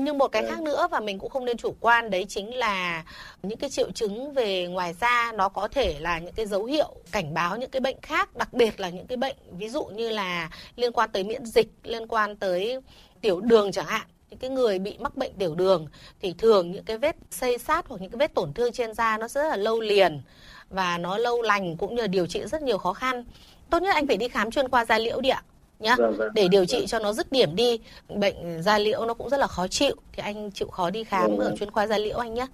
nhưng 0.00 0.18
một 0.18 0.28
cái 0.28 0.44
khác 0.46 0.62
nữa 0.62 0.88
và 0.90 1.00
mình 1.00 1.18
cũng 1.18 1.30
không 1.30 1.44
nên 1.44 1.56
chủ 1.56 1.74
quan 1.80 2.10
đấy 2.10 2.26
chính 2.28 2.54
là 2.54 3.04
những 3.42 3.58
cái 3.58 3.70
triệu 3.70 3.90
chứng 3.90 4.32
về 4.34 4.66
ngoài 4.66 4.94
da 5.00 5.32
nó 5.32 5.48
có 5.48 5.68
thể 5.68 5.96
là 6.00 6.18
những 6.18 6.34
cái 6.34 6.46
dấu 6.46 6.64
hiệu 6.64 6.94
cảnh 7.12 7.34
báo 7.34 7.56
những 7.56 7.70
cái 7.70 7.80
bệnh 7.80 8.00
khác 8.02 8.36
đặc 8.36 8.52
biệt 8.52 8.80
là 8.80 8.88
những 8.88 9.06
cái 9.06 9.16
bệnh 9.16 9.36
ví 9.50 9.68
dụ 9.68 9.84
như 9.84 10.10
là 10.10 10.50
liên 10.76 10.92
quan 10.92 11.10
tới 11.12 11.24
miễn 11.24 11.46
dịch 11.46 11.68
liên 11.82 12.06
quan 12.06 12.36
tới 12.36 12.80
tiểu 13.20 13.40
đường 13.40 13.72
chẳng 13.72 13.86
hạn. 13.86 14.06
Những 14.30 14.38
cái 14.38 14.50
người 14.50 14.78
bị 14.78 14.96
mắc 14.98 15.16
bệnh 15.16 15.32
tiểu 15.38 15.54
đường 15.54 15.86
thì 16.20 16.34
thường 16.38 16.72
những 16.72 16.84
cái 16.84 16.98
vết 16.98 17.16
xây 17.30 17.58
sát 17.58 17.86
hoặc 17.88 18.00
những 18.00 18.10
cái 18.10 18.18
vết 18.18 18.34
tổn 18.34 18.52
thương 18.52 18.72
trên 18.72 18.94
da 18.94 19.18
nó 19.18 19.28
rất 19.28 19.48
là 19.48 19.56
lâu 19.56 19.80
liền 19.80 20.22
và 20.70 20.98
nó 20.98 21.18
lâu 21.18 21.42
lành 21.42 21.76
cũng 21.76 21.94
như 21.94 22.06
điều 22.06 22.26
trị 22.26 22.40
rất 22.46 22.62
nhiều 22.62 22.78
khó 22.78 22.92
khăn. 22.92 23.24
Tốt 23.70 23.82
nhất 23.82 23.94
anh 23.94 24.06
phải 24.06 24.16
đi 24.16 24.28
khám 24.28 24.50
chuyên 24.50 24.68
khoa 24.68 24.84
da 24.84 24.98
liễu 24.98 25.20
đi 25.20 25.28
ạ 25.28 25.42
nhá 25.78 25.96
vâng, 25.98 26.16
vâng, 26.16 26.30
để 26.34 26.48
điều 26.48 26.64
trị 26.64 26.78
vâng. 26.78 26.86
cho 26.86 26.98
nó 26.98 27.12
dứt 27.12 27.32
điểm 27.32 27.56
đi 27.56 27.78
bệnh 28.08 28.62
da 28.62 28.78
liễu 28.78 29.06
nó 29.06 29.14
cũng 29.14 29.28
rất 29.28 29.40
là 29.40 29.46
khó 29.46 29.68
chịu 29.68 29.96
thì 30.12 30.22
anh 30.22 30.50
chịu 30.50 30.68
khó 30.68 30.90
đi 30.90 31.04
khám 31.04 31.30
vâng, 31.30 31.38
ở 31.38 31.44
vâng. 31.44 31.56
chuyên 31.56 31.70
khoa 31.70 31.86
da 31.86 31.98
liễu 31.98 32.18
anh 32.18 32.34
nhé 32.34 32.46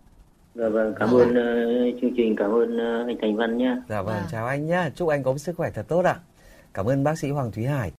Dạ 0.55 0.69
vâng, 0.69 0.95
cảm 0.99 1.15
ơn 1.15 1.29
uh, 1.29 2.01
chương 2.01 2.11
trình, 2.17 2.37
cảm 2.37 2.51
ơn 2.51 2.77
uh, 2.77 3.09
anh 3.09 3.17
Thành 3.23 3.37
Văn 3.37 3.59
nhé. 3.59 3.77
Dạ 3.89 4.03
vâng, 4.03 4.15
à. 4.15 4.27
chào 4.33 4.47
anh 4.47 4.67
nhé. 4.67 4.91
Chúc 4.95 5.09
anh 5.09 5.23
có 5.23 5.39
sức 5.39 5.57
khỏe 5.57 5.71
thật 5.75 5.85
tốt 5.89 6.05
ạ. 6.05 6.17
Cảm 6.75 6.87
ơn 6.87 7.05
bác 7.05 7.19
sĩ 7.19 7.31
Hoàng 7.31 7.53
Thúy 7.53 7.65
Hải. 7.65 7.93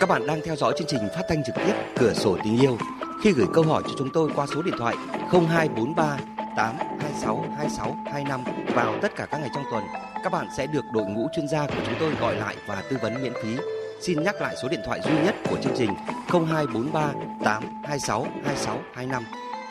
Các 0.00 0.08
bạn 0.08 0.26
đang 0.26 0.40
theo 0.44 0.56
dõi 0.56 0.74
chương 0.78 0.86
trình 0.86 1.00
phát 1.14 1.22
thanh 1.28 1.44
trực 1.44 1.54
tiếp 1.66 1.72
Cửa 1.98 2.12
sổ 2.12 2.36
tình 2.44 2.60
yêu. 2.60 2.78
Khi 3.22 3.32
gửi 3.32 3.46
câu 3.52 3.64
hỏi 3.64 3.82
cho 3.86 3.92
chúng 3.98 4.08
tôi 4.12 4.30
qua 4.36 4.46
số 4.54 4.62
điện 4.62 4.74
thoại 4.78 4.96
0243 5.30 6.18
826 6.56 7.44
26 7.56 7.96
25 8.06 8.44
vào 8.74 8.98
tất 9.02 9.16
cả 9.16 9.26
các 9.30 9.38
ngày 9.38 9.50
trong 9.54 9.64
tuần, 9.70 9.84
các 10.24 10.32
bạn 10.32 10.46
sẽ 10.56 10.66
được 10.66 10.84
đội 10.92 11.06
ngũ 11.06 11.28
chuyên 11.32 11.48
gia 11.48 11.66
của 11.66 11.82
chúng 11.86 11.94
tôi 12.00 12.14
gọi 12.20 12.36
lại 12.36 12.56
và 12.66 12.82
tư 12.90 12.96
vấn 13.02 13.22
miễn 13.22 13.32
phí. 13.42 13.56
Xin 14.00 14.22
nhắc 14.22 14.40
lại 14.40 14.56
số 14.62 14.68
điện 14.68 14.80
thoại 14.86 15.00
duy 15.04 15.12
nhất 15.24 15.34
của 15.50 15.56
chương 15.62 15.72
trình 15.76 15.90
0243 16.28 17.12
826 17.44 18.26
26 18.44 18.78
25. 18.94 19.22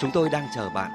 Chúng 0.02 0.12
tôi 0.14 0.30
đang 0.30 0.48
chờ 0.56 0.70
bạn. 0.70 0.92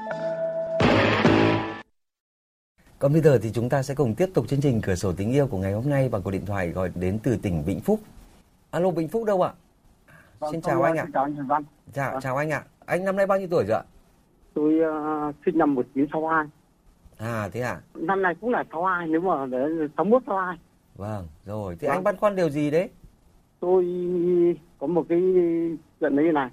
Còn 2.98 3.12
bây 3.12 3.22
giờ 3.22 3.38
thì 3.42 3.50
chúng 3.54 3.68
ta 3.68 3.82
sẽ 3.82 3.94
cùng 3.94 4.14
tiếp 4.14 4.30
tục 4.34 4.48
chương 4.48 4.60
trình 4.60 4.80
Cửa 4.80 4.94
sổ 4.94 5.12
tình 5.12 5.32
yêu 5.32 5.46
của 5.46 5.58
ngày 5.58 5.72
hôm 5.72 5.88
nay 5.90 6.08
bằng 6.08 6.22
cuộc 6.22 6.30
điện 6.30 6.46
thoại 6.46 6.68
gọi 6.68 6.90
đến 6.94 7.18
từ 7.22 7.36
tỉnh 7.36 7.64
Vĩnh 7.64 7.80
Phúc 7.80 8.00
Alo 8.70 8.90
Bình 8.90 9.08
Phúc 9.08 9.24
đâu 9.24 9.42
ạ? 9.42 9.52
Vâng, 10.38 10.52
xin 10.52 10.60
chào 10.62 10.82
anh 10.82 10.96
ạ. 10.96 11.02
Xin 11.04 11.12
chào 11.12 11.24
anh 11.24 11.46
Văn. 11.46 11.64
Chào, 11.94 12.12
vâng. 12.12 12.20
chào 12.20 12.36
anh 12.36 12.50
ạ. 12.50 12.62
Anh 12.86 13.04
năm 13.04 13.16
nay 13.16 13.26
bao 13.26 13.38
nhiêu 13.38 13.48
tuổi 13.50 13.64
rồi 13.68 13.78
ạ? 13.78 13.82
Tôi 14.54 14.74
uh, 14.74 15.34
sinh 15.46 15.58
năm 15.58 15.74
1962. 15.74 16.46
À 17.18 17.48
thế 17.52 17.60
à? 17.60 17.80
Năm 17.94 18.22
nay 18.22 18.34
cũng 18.40 18.50
là 18.50 18.64
62 18.72 19.06
nếu 19.08 19.20
mà 19.20 19.46
để 19.46 19.58
61 19.96 20.22
62. 20.26 20.56
Vâng, 20.96 21.26
rồi. 21.44 21.76
Thì 21.80 21.86
vâng. 21.86 21.96
anh 21.96 22.04
băn 22.04 22.16
khoăn 22.16 22.36
điều 22.36 22.48
gì 22.48 22.70
đấy? 22.70 22.90
Tôi 23.60 23.84
có 24.78 24.86
một 24.86 25.06
cái 25.08 25.20
chuyện 26.00 26.16
như 26.16 26.32
này. 26.32 26.50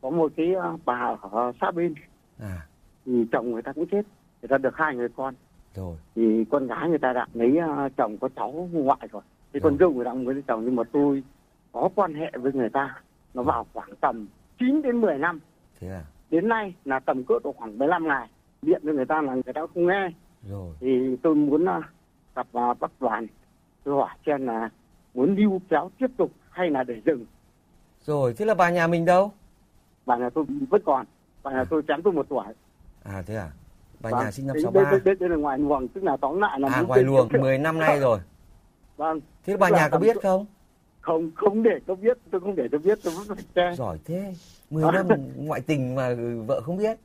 Có 0.00 0.10
một 0.10 0.32
cái 0.36 0.54
uh, 0.74 0.80
bà 0.84 1.16
ở 1.20 1.52
xã 1.60 1.70
bên. 1.70 1.94
À. 2.40 2.66
Thì 3.06 3.26
chồng 3.32 3.50
người 3.50 3.62
ta 3.62 3.72
cũng 3.72 3.86
chết. 3.86 4.02
Người 4.42 4.48
ta 4.48 4.58
được 4.58 4.76
hai 4.76 4.96
người 4.96 5.08
con. 5.08 5.34
Rồi. 5.74 5.96
Thì 6.14 6.44
con 6.50 6.66
gái 6.66 6.88
người 6.88 6.98
ta 6.98 7.12
đã 7.12 7.26
lấy 7.34 7.58
uh, 7.86 7.92
chồng 7.96 8.18
có 8.18 8.28
cháu 8.36 8.68
ngoại 8.72 9.08
rồi. 9.12 9.22
Thì 9.52 9.60
con 9.60 9.76
dâu 9.78 9.90
người 9.90 10.04
ta 10.04 10.10
cũng 10.10 10.26
với 10.26 10.42
chồng 10.46 10.64
nhưng 10.64 10.76
mà 10.76 10.82
tôi 10.92 11.22
có 11.72 11.88
quan 11.94 12.14
hệ 12.14 12.30
với 12.34 12.52
người 12.52 12.68
ta 12.68 13.00
nó 13.34 13.42
vào 13.42 13.66
khoảng 13.74 13.90
tầm 14.00 14.26
9 14.58 14.82
đến 14.82 15.00
10 15.00 15.18
năm 15.18 15.40
thế 15.80 15.88
à? 15.88 16.04
Đến 16.30 16.48
nay 16.48 16.74
là 16.84 16.98
tầm 16.98 17.24
cỡ 17.24 17.34
độ 17.44 17.52
khoảng 17.52 17.78
15 17.78 18.08
ngày. 18.08 18.28
Điện 18.62 18.82
cho 18.84 18.92
người 18.92 19.06
ta 19.06 19.22
là 19.22 19.34
người 19.34 19.52
ta 19.54 19.60
không 19.74 19.86
nghe. 19.86 20.10
Rồi. 20.50 20.74
thì 20.80 21.16
tôi 21.22 21.34
muốn 21.34 21.62
uh, 21.64 21.84
gặp 22.34 22.46
uh, 22.58 22.80
bác 22.80 23.00
đoàn. 23.00 23.26
Tôi 23.84 23.94
hỏi 23.94 24.16
xem 24.26 24.46
là 24.46 24.70
muốn 25.14 25.36
lưu 25.36 25.60
kéo 25.68 25.90
tiếp 25.98 26.06
tục 26.16 26.32
hay 26.50 26.70
là 26.70 26.84
để 26.84 27.00
dừng. 27.06 27.26
Rồi 28.04 28.34
thế 28.36 28.44
là 28.44 28.54
bà 28.54 28.70
nhà 28.70 28.86
mình 28.86 29.04
đâu? 29.04 29.32
Bà 30.06 30.16
nhà 30.16 30.30
tôi 30.30 30.44
vẫn 30.70 30.82
còn. 30.84 31.06
Bà 31.42 31.52
nhà 31.52 31.64
tôi 31.70 31.82
chém 31.88 32.02
tôi 32.02 32.12
một 32.12 32.26
tuổi. 32.28 32.44
À 33.04 33.22
thế 33.26 33.36
à? 33.36 33.50
Bà 34.00 34.10
vâng. 34.10 34.20
nhà 34.20 34.30
sinh 34.30 34.46
năm 34.46 34.56
63 34.62 34.82
đây, 34.82 34.90
đây, 34.90 35.00
đây, 35.04 35.14
đây 35.14 35.28
là 35.28 35.36
ngoài 35.36 35.58
luồng 35.58 35.88
tức 35.88 36.04
là 36.04 36.16
tóm 36.16 36.40
lại 36.40 36.60
là 36.60 36.68
à 36.72 36.82
ngoài 36.82 37.02
luồng 37.02 37.28
10 37.40 37.58
năm 37.58 37.78
nay 37.78 38.00
rồi. 38.00 38.18
Vâng. 38.96 39.20
Thế 39.46 39.56
bà 39.56 39.68
nhà 39.68 39.88
có 39.88 39.98
biết 39.98 40.16
không? 40.22 40.46
Không 41.00 41.30
không 41.34 41.62
để 41.62 41.78
tôi 41.86 41.96
biết. 41.96 42.18
Tôi 42.30 42.40
không 42.40 42.56
để 42.56 42.68
tôi 42.70 42.80
biết 42.80 42.98
tôi 43.04 43.14
vẫn 43.14 43.36
phải 43.36 43.44
che. 43.54 43.76
Giỏi 43.76 43.98
thế 44.04 44.34
mười 44.70 44.92
năm 44.92 45.06
ngoại 45.36 45.60
tình 45.60 45.94
mà 45.94 46.14
vợ 46.46 46.60
không 46.60 46.76
biết. 46.76 46.98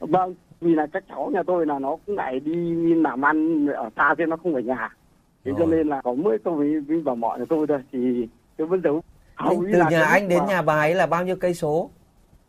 Vâng 0.00 0.34
vì 0.60 0.74
là 0.74 0.86
các 0.92 1.04
cháu 1.08 1.30
nhà 1.34 1.42
tôi 1.46 1.66
là 1.66 1.78
nó 1.78 1.96
cũng 2.06 2.16
lại 2.16 2.40
đi 2.40 2.74
làm 2.94 3.24
ăn 3.24 3.66
ở 3.66 3.90
xa 3.96 4.14
chứ 4.18 4.26
nó 4.26 4.36
không 4.36 4.54
ở 4.54 4.60
nhà. 4.60 4.96
Thế 5.44 5.52
cho 5.58 5.66
nên 5.66 5.88
là 5.88 6.02
có 6.02 6.14
mới 6.14 6.38
tôi 6.44 6.54
với, 6.54 6.80
với 6.80 7.02
bà 7.04 7.14
mọi 7.14 7.38
nhà 7.38 7.44
tôi 7.48 7.66
thôi 7.66 7.82
thì 7.92 8.28
tôi 8.56 8.66
vẫn 8.66 8.80
giấu. 8.84 9.02
Hầu 9.34 9.64
từ 9.72 9.82
nhà 9.90 10.02
anh 10.02 10.28
đến 10.28 10.38
mà... 10.38 10.46
nhà 10.46 10.62
bà 10.62 10.74
ấy 10.74 10.94
là 10.94 11.06
bao 11.06 11.24
nhiêu 11.24 11.36
cây 11.36 11.54
số? 11.54 11.90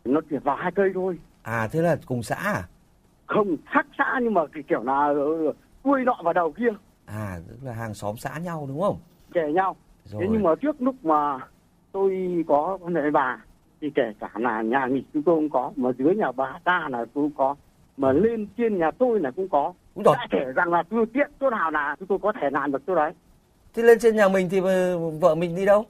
Nó 0.05 0.21
chỉ 0.29 0.37
vào 0.37 0.55
hai 0.55 0.71
cây 0.71 0.91
thôi. 0.93 1.17
À 1.43 1.67
thế 1.71 1.81
là 1.81 1.97
cùng 2.05 2.23
xã 2.23 2.35
à? 2.35 2.63
Không 3.25 3.55
khác 3.65 3.85
xã 3.97 4.19
nhưng 4.23 4.33
mà 4.33 4.41
cái 4.53 4.63
kiểu 4.63 4.83
là 4.83 5.13
đuôi 5.83 6.03
nọ 6.05 6.17
vào 6.23 6.33
đầu 6.33 6.51
kia. 6.51 6.69
À 7.05 7.39
tức 7.47 7.57
là 7.63 7.73
hàng 7.73 7.93
xóm 7.93 8.17
xã 8.17 8.37
nhau 8.37 8.65
đúng 8.67 8.81
không? 8.81 8.97
Kể 9.33 9.51
nhau. 9.53 9.75
Rồi. 10.05 10.21
thế 10.21 10.27
nhưng 10.31 10.43
mà 10.43 10.55
trước 10.55 10.81
lúc 10.81 10.95
mà 11.03 11.39
tôi 11.91 12.43
có 12.47 12.77
con 12.81 13.11
bà 13.13 13.41
thì 13.83 13.89
kể 13.95 14.13
cả 14.19 14.29
là 14.35 14.61
nhà 14.61 14.85
nghỉ 14.85 15.03
chúng 15.13 15.23
tôi 15.23 15.35
cũng 15.35 15.49
có 15.49 15.71
mà 15.75 15.89
dưới 15.97 16.15
nhà 16.15 16.31
bà 16.31 16.59
ta 16.63 16.87
là 16.91 17.05
cũng 17.13 17.31
có 17.37 17.55
mà 17.97 18.11
lên 18.11 18.47
trên 18.57 18.77
nhà 18.77 18.91
tôi 18.91 19.19
là 19.19 19.31
cũng 19.31 19.49
có 19.49 19.73
cũng 19.95 20.03
rồi. 20.03 20.15
kể 20.31 20.39
rằng 20.55 20.73
là 20.73 20.83
tôi 20.89 21.05
tiện 21.13 21.31
chỗ 21.39 21.49
nào 21.49 21.71
là 21.71 21.95
chúng 21.99 22.07
tôi 22.07 22.17
có 22.21 22.33
thể 22.41 22.49
làm 22.51 22.71
được 22.71 22.81
chỗ 22.87 22.95
đấy 22.95 23.11
thế 23.73 23.83
lên 23.83 23.99
trên 23.99 24.15
nhà 24.15 24.27
mình 24.27 24.49
thì 24.49 24.59
vợ 25.21 25.35
mình 25.35 25.55
đi 25.55 25.65
đâu 25.65 25.85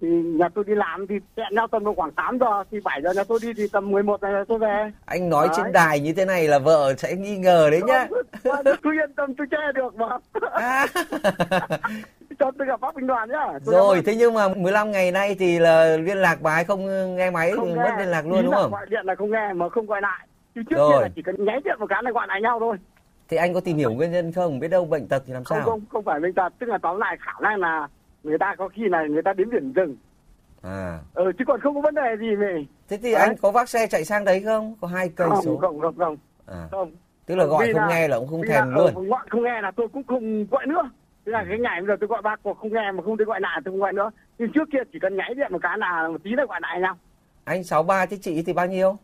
thì 0.00 0.08
nhà 0.08 0.48
tôi 0.48 0.64
đi 0.64 0.74
làm 0.74 1.06
thì 1.06 1.14
hẹn 1.36 1.54
nhau 1.54 1.66
tầm 1.66 1.94
khoảng 1.96 2.12
8 2.12 2.38
giờ 2.38 2.64
thì 2.70 2.78
7 2.84 3.02
giờ 3.02 3.12
nhà 3.12 3.24
tôi 3.24 3.38
đi 3.42 3.52
thì 3.56 3.68
tầm 3.72 3.90
11 3.90 4.20
giờ 4.20 4.44
tôi 4.48 4.58
về 4.58 4.90
anh 5.04 5.28
nói 5.28 5.46
đấy. 5.48 5.56
trên 5.56 5.72
đài 5.72 6.00
như 6.00 6.12
thế 6.12 6.24
này 6.24 6.48
là 6.48 6.58
vợ 6.58 6.94
sẽ 6.98 7.16
nghi 7.16 7.36
ngờ 7.36 7.70
đấy 7.70 7.80
nhá 7.86 8.08
tôi 8.82 8.94
yên 8.94 9.12
tâm 9.16 9.34
tôi 9.34 9.46
che 9.50 9.72
được 9.74 9.94
mà 9.96 10.18
à. 10.52 10.86
Cho 12.38 12.50
tôi 12.58 12.66
gặp 12.66 12.80
bác 12.80 12.94
binh 12.94 13.06
đoàn 13.06 13.30
nhá. 13.30 13.58
Tôi 13.64 13.74
rồi 13.74 14.02
thế 14.06 14.16
nhưng 14.16 14.34
mà 14.34 14.48
15 14.48 14.90
ngày 14.92 15.12
nay 15.12 15.36
thì 15.38 15.58
là 15.58 15.96
liên 15.96 16.16
lạc 16.16 16.42
bà 16.42 16.54
ấy 16.54 16.64
không 16.64 16.86
nghe 17.16 17.30
máy 17.30 17.52
không 17.56 17.68
nghe. 17.68 17.82
mất 17.82 17.90
liên 17.98 18.08
lạc 18.08 18.26
luôn 18.26 18.36
Ý 18.36 18.42
đúng 18.42 18.54
không? 18.54 18.70
gọi 18.70 18.86
điện 18.90 19.06
là 19.06 19.14
không 19.14 19.30
nghe 19.30 19.52
mà 19.52 19.68
không 19.68 19.86
gọi 19.86 20.00
lại. 20.00 20.26
Thì 20.54 20.62
trước 20.70 20.76
rồi. 20.76 20.92
kia 20.92 21.02
là 21.02 21.08
chỉ 21.16 21.22
cần 21.22 21.44
nháy 21.44 21.60
điện 21.64 21.76
một 21.80 21.86
cái 21.88 22.02
là 22.02 22.10
gọi 22.10 22.26
lại 22.26 22.40
nhau 22.40 22.60
thôi. 22.60 22.76
Thì 23.28 23.36
anh 23.36 23.54
có 23.54 23.60
tìm 23.60 23.76
hiểu 23.76 23.92
nguyên 23.92 24.12
nhân 24.12 24.32
không? 24.32 24.58
Biết 24.60 24.68
đâu 24.68 24.84
bệnh 24.84 25.08
tật 25.08 25.22
thì 25.26 25.32
làm 25.32 25.44
sao? 25.44 25.60
không 25.60 25.70
không 25.70 25.80
không 25.92 26.04
phải 26.04 26.20
bệnh 26.20 26.34
tật. 26.34 26.52
Tức 26.58 26.66
là 26.68 26.78
tóm 26.78 26.98
lại 26.98 27.16
khả 27.20 27.32
năng 27.42 27.60
là 27.60 27.88
người 28.22 28.38
ta 28.38 28.54
có 28.58 28.68
khi 28.68 28.88
này 28.88 29.08
người 29.08 29.22
ta 29.22 29.32
đến 29.32 29.50
biển 29.50 29.72
rừng. 29.72 29.96
À. 30.62 30.98
Ừ 31.14 31.32
chứ 31.38 31.44
còn 31.46 31.60
không 31.60 31.74
có 31.74 31.80
vấn 31.80 31.94
đề 31.94 32.16
gì 32.20 32.36
mày 32.36 32.66
thế 32.88 32.96
thì 33.02 33.12
đấy. 33.12 33.22
anh 33.22 33.36
có 33.36 33.50
vác 33.50 33.68
xe 33.68 33.86
chạy 33.86 34.04
sang 34.04 34.24
đấy 34.24 34.42
không? 34.44 34.74
Có 34.80 34.88
hai 34.88 35.08
cây 35.08 35.28
không, 35.28 35.42
số. 35.44 35.56
không 35.56 35.80
không 35.80 35.98
không. 35.98 36.16
À. 36.46 36.68
không. 36.70 36.92
Tức 37.26 37.34
là 37.34 37.44
gọi 37.44 37.72
không 37.72 37.82
là, 37.82 37.88
nghe 37.88 38.08
là 38.08 38.18
cũng 38.18 38.28
không 38.28 38.42
thèm 38.48 38.74
luôn. 38.74 39.08
gọi 39.08 39.20
không 39.30 39.42
nghe 39.42 39.60
là 39.60 39.70
tôi 39.76 39.88
cũng 39.88 40.02
không 40.06 40.46
gọi 40.50 40.66
nữa 40.66 40.90
thế 41.26 41.32
là 41.32 41.44
cái 41.48 41.58
ngày 41.58 41.80
bây 41.80 41.86
giờ 41.88 41.96
tôi 42.00 42.08
gọi 42.08 42.22
ba 42.22 42.36
cuộc 42.42 42.58
không 42.58 42.72
nghe 42.72 42.92
mà 42.92 43.02
không 43.02 43.16
thấy 43.16 43.24
gọi 43.24 43.40
lại 43.40 43.60
tôi 43.64 43.72
không 43.72 43.80
gọi 43.80 43.92
nữa. 43.92 44.10
Nhưng 44.38 44.52
trước 44.52 44.68
kia 44.72 44.78
chỉ 44.92 44.98
cần 44.98 45.16
nháy 45.16 45.34
điện 45.34 45.52
một 45.52 45.58
cái 45.62 45.78
là 45.78 46.08
một 46.08 46.22
tí 46.22 46.30
là 46.30 46.44
gọi 46.48 46.60
lại 46.62 46.80
nhau. 46.80 46.96
Anh 47.44 47.64
sáu 47.64 47.82
ba 47.82 48.06
thế 48.06 48.16
chị 48.22 48.42
thì 48.42 48.52
bao 48.52 48.66
nhiêu? 48.66 48.96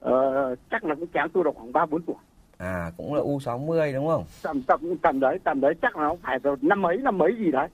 Ờ, 0.00 0.54
chắc 0.70 0.84
là 0.84 0.94
cũng 0.94 1.06
kém 1.06 1.28
tôi 1.28 1.44
được 1.44 1.50
khoảng 1.54 1.72
ba 1.72 1.86
bốn 1.86 2.02
tuổi. 2.02 2.16
À 2.58 2.90
cũng 2.96 3.14
là 3.14 3.20
u 3.20 3.40
60 3.40 3.92
đúng 3.92 4.08
không? 4.08 4.24
Tầm 4.42 4.62
tầm 4.62 4.96
tầm 5.02 5.20
đấy 5.20 5.38
tầm 5.44 5.60
đấy 5.60 5.74
chắc 5.82 5.96
là 5.96 6.02
nó 6.02 6.16
phải 6.22 6.38
rồi 6.38 6.56
năm 6.62 6.82
mấy 6.82 6.96
năm 6.96 7.18
mấy 7.18 7.36
gì 7.38 7.50
đấy. 7.50 7.68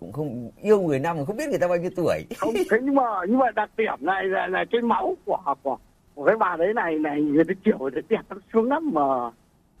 Cũng 0.00 0.12
không 0.12 0.50
yêu 0.62 0.80
người 0.82 0.98
năm 0.98 1.16
mà 1.18 1.24
không 1.24 1.36
biết 1.36 1.48
người 1.48 1.58
ta 1.58 1.68
bao 1.68 1.78
nhiêu 1.78 1.90
tuổi. 1.96 2.26
Không 2.38 2.54
thế 2.70 2.78
nhưng 2.82 2.94
mà 2.94 3.02
nhưng 3.28 3.38
mà 3.38 3.50
đặc 3.50 3.70
điểm 3.76 3.98
này 4.00 4.24
là, 4.24 4.46
là 4.46 4.64
cái 4.70 4.80
máu 4.82 5.16
của 5.24 5.54
của 5.62 5.76
của 6.14 6.24
cái 6.24 6.36
bà 6.36 6.56
đấy 6.56 6.74
này 6.74 6.98
này 6.98 7.22
người 7.22 7.44
ta 7.44 7.54
kiểu 7.64 7.90
đẹp 8.08 8.20
nó 8.30 8.36
xuống 8.52 8.68
lắm 8.68 8.90
mà 8.92 9.02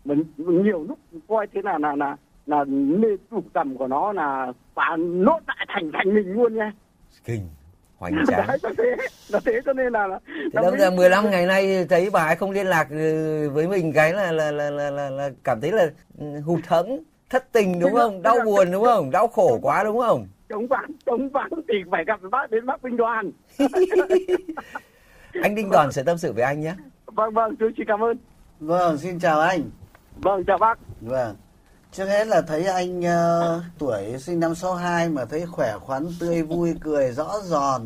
mình 0.04 0.24
nhiều 0.36 0.84
lúc 0.88 0.98
coi 1.28 1.46
thế 1.46 1.62
là 1.64 1.78
là 1.78 1.96
là 1.96 2.16
là 2.50 2.64
mê 2.64 3.08
đủ 3.30 3.42
tầm 3.52 3.76
của 3.76 3.86
nó 3.86 4.12
là 4.12 4.52
bà 4.74 4.96
nốt 4.96 5.40
lại 5.46 5.66
thành 5.68 5.90
thành 5.92 6.14
mình 6.14 6.32
luôn 6.32 6.54
nha 6.54 6.72
kinh 7.24 7.48
hoành 7.96 8.14
tráng 8.28 8.46
đấy, 8.46 8.58
là 8.62 8.70
thế 8.78 8.96
là 9.28 9.40
thế 9.44 9.60
cho 9.64 9.72
nên 9.72 9.92
là, 9.92 10.06
là 10.06 10.18
thế 10.26 10.48
đâm 10.52 10.76
ra 10.78 10.90
15 10.90 11.30
ngày 11.30 11.46
nay 11.46 11.86
thấy 11.88 12.10
bà 12.10 12.24
ấy 12.24 12.36
không 12.36 12.50
liên 12.50 12.66
lạc 12.66 12.90
ừ, 12.90 13.50
với 13.52 13.68
mình 13.68 13.92
cái 13.92 14.12
là 14.12 14.32
là 14.32 14.50
là 14.50 14.70
là, 14.70 14.90
là, 14.90 15.10
là 15.10 15.30
cảm 15.44 15.60
thấy 15.60 15.72
là 15.72 15.90
hụt 16.44 16.66
hẫng 16.66 17.02
thất 17.30 17.52
tình 17.52 17.80
đúng 17.80 17.94
không 17.94 18.22
đau 18.22 18.36
buồn 18.44 18.70
đúng 18.72 18.84
không 18.84 19.10
đau 19.10 19.28
khổ 19.28 19.58
quá 19.62 19.84
đúng 19.84 19.98
không 19.98 20.26
chống 20.48 20.66
vắng 20.66 20.90
chống 21.06 21.28
vắng 21.28 21.50
thì 21.68 21.74
phải 21.90 22.04
gặp 22.04 22.20
bác 22.30 22.50
đến 22.50 22.66
bác 22.66 22.82
binh 22.82 22.96
đoàn 22.96 23.30
anh 25.42 25.54
Đinh 25.54 25.70
Đoàn 25.70 25.92
sẽ 25.92 26.02
tâm 26.02 26.18
sự 26.18 26.32
với 26.32 26.42
anh 26.42 26.60
nhé. 26.60 26.74
Vâng 27.06 27.34
vâng, 27.34 27.56
tôi 27.56 27.72
xin 27.76 27.86
cảm 27.86 28.00
ơn. 28.00 28.16
Vâng, 28.60 28.98
xin 28.98 29.18
chào 29.18 29.40
anh. 29.40 29.62
Vâng, 30.16 30.44
chào 30.44 30.58
bác. 30.58 30.78
Vâng. 31.00 31.36
Trước 31.92 32.06
hết 32.06 32.26
là 32.26 32.40
thấy 32.42 32.64
anh 32.64 33.00
uh, 33.00 33.62
tuổi 33.78 34.18
sinh 34.18 34.40
năm 34.40 34.54
62 34.54 35.08
mà 35.08 35.24
thấy 35.24 35.46
khỏe 35.46 35.78
khoắn, 35.78 36.06
tươi 36.20 36.42
vui, 36.42 36.74
cười 36.80 37.12
rõ 37.12 37.40
giòn. 37.44 37.82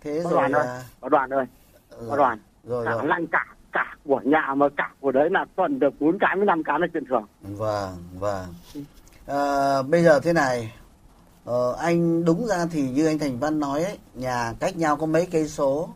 Thế 0.00 0.20
Có 0.24 0.30
rồi 0.30 0.38
đoàn 0.40 0.52
ơi, 0.52 0.66
là... 0.66 0.82
có 1.00 1.08
đoàn 1.08 1.30
ơi, 1.30 1.46
Ừ, 1.90 2.06
có 2.10 2.16
đoàn. 2.16 2.38
Rồi 2.64 2.84
Cả 2.84 2.92
rồi. 2.92 3.06
lanh 3.06 3.26
cả, 3.26 3.46
cả 3.72 3.96
của 4.04 4.20
nhà 4.24 4.54
mà 4.56 4.66
cả 4.76 4.92
của 5.00 5.12
đấy 5.12 5.28
là 5.30 5.44
tuần 5.56 5.78
được 5.78 5.94
4 6.00 6.18
cái 6.18 6.36
với 6.36 6.46
5 6.46 6.62
cái 6.64 6.78
là 6.80 6.86
chuyện 6.92 7.04
thường. 7.08 7.24
Vâng, 7.42 7.96
vâng. 8.18 8.54
Ờ, 9.26 9.82
bây 9.82 10.02
giờ 10.04 10.20
thế 10.20 10.32
này, 10.32 10.72
ờ, 11.44 11.76
anh 11.78 12.24
đúng 12.24 12.46
ra 12.46 12.66
thì 12.72 12.90
như 12.90 13.06
anh 13.06 13.18
Thành 13.18 13.38
Văn 13.38 13.60
nói 13.60 13.84
ấy, 13.84 13.98
nhà 14.14 14.52
cách 14.60 14.76
nhau 14.76 14.96
có 14.96 15.06
mấy 15.06 15.26
cây 15.26 15.48
số. 15.48 15.88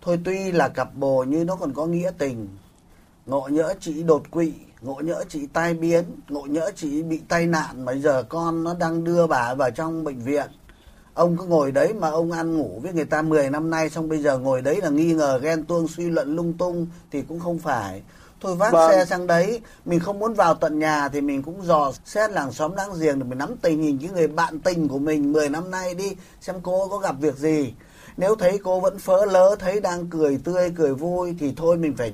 Thôi 0.00 0.20
tuy 0.24 0.52
là 0.52 0.68
cặp 0.68 0.94
bồ 0.94 1.24
nhưng 1.28 1.46
nó 1.46 1.56
còn 1.56 1.72
có 1.74 1.86
nghĩa 1.86 2.10
tình. 2.18 2.48
Ngộ 3.26 3.48
nhỡ 3.48 3.74
chị 3.80 4.02
đột 4.02 4.30
quỵ, 4.30 4.52
ngộ 4.84 5.00
nhỡ 5.04 5.24
chị 5.28 5.46
tai 5.52 5.74
biến, 5.74 6.04
ngộ 6.28 6.42
nhỡ 6.42 6.70
chị 6.76 7.02
bị 7.02 7.20
tai 7.28 7.46
nạn 7.46 7.84
mà 7.84 7.92
giờ 7.92 8.22
con 8.22 8.64
nó 8.64 8.74
đang 8.74 9.04
đưa 9.04 9.26
bà 9.26 9.54
vào 9.54 9.70
trong 9.70 10.04
bệnh 10.04 10.18
viện. 10.18 10.46
Ông 11.14 11.36
cứ 11.36 11.44
ngồi 11.44 11.72
đấy 11.72 11.94
mà 11.94 12.10
ông 12.10 12.32
ăn 12.32 12.56
ngủ 12.56 12.80
với 12.82 12.92
người 12.92 13.04
ta 13.04 13.22
10 13.22 13.50
năm 13.50 13.70
nay 13.70 13.90
xong 13.90 14.08
bây 14.08 14.18
giờ 14.18 14.38
ngồi 14.38 14.62
đấy 14.62 14.80
là 14.82 14.88
nghi 14.88 15.14
ngờ 15.14 15.38
ghen 15.42 15.64
tuông 15.64 15.88
suy 15.88 16.10
luận 16.10 16.36
lung 16.36 16.52
tung 16.58 16.86
thì 17.10 17.22
cũng 17.22 17.40
không 17.40 17.58
phải. 17.58 18.02
Thôi 18.40 18.56
vác 18.56 18.72
Vâng. 18.72 18.90
xe 18.90 19.04
sang 19.04 19.26
đấy, 19.26 19.60
mình 19.84 20.00
không 20.00 20.18
muốn 20.18 20.34
vào 20.34 20.54
tận 20.54 20.78
nhà 20.78 21.08
thì 21.08 21.20
mình 21.20 21.42
cũng 21.42 21.62
dò 21.64 21.92
xét 22.04 22.30
làng 22.30 22.52
xóm 22.52 22.74
láng 22.76 22.90
giềng 23.00 23.18
để 23.18 23.24
mình 23.24 23.38
nắm 23.38 23.56
tình 23.62 23.82
hình 23.82 23.98
cái 23.98 24.10
người 24.10 24.28
bạn 24.28 24.60
tình 24.60 24.88
của 24.88 24.98
mình 24.98 25.32
10 25.32 25.48
năm 25.48 25.70
nay 25.70 25.94
đi 25.94 26.16
xem 26.40 26.56
cô 26.62 26.88
có 26.88 26.98
gặp 26.98 27.14
việc 27.20 27.36
gì. 27.36 27.74
Nếu 28.16 28.34
thấy 28.34 28.58
cô 28.64 28.80
vẫn 28.80 28.98
phớ 28.98 29.24
lớ, 29.24 29.56
thấy 29.58 29.80
đang 29.80 30.06
cười 30.06 30.38
tươi, 30.44 30.72
cười 30.76 30.94
vui 30.94 31.36
thì 31.40 31.52
thôi 31.56 31.76
mình 31.76 31.94
phải 31.96 32.12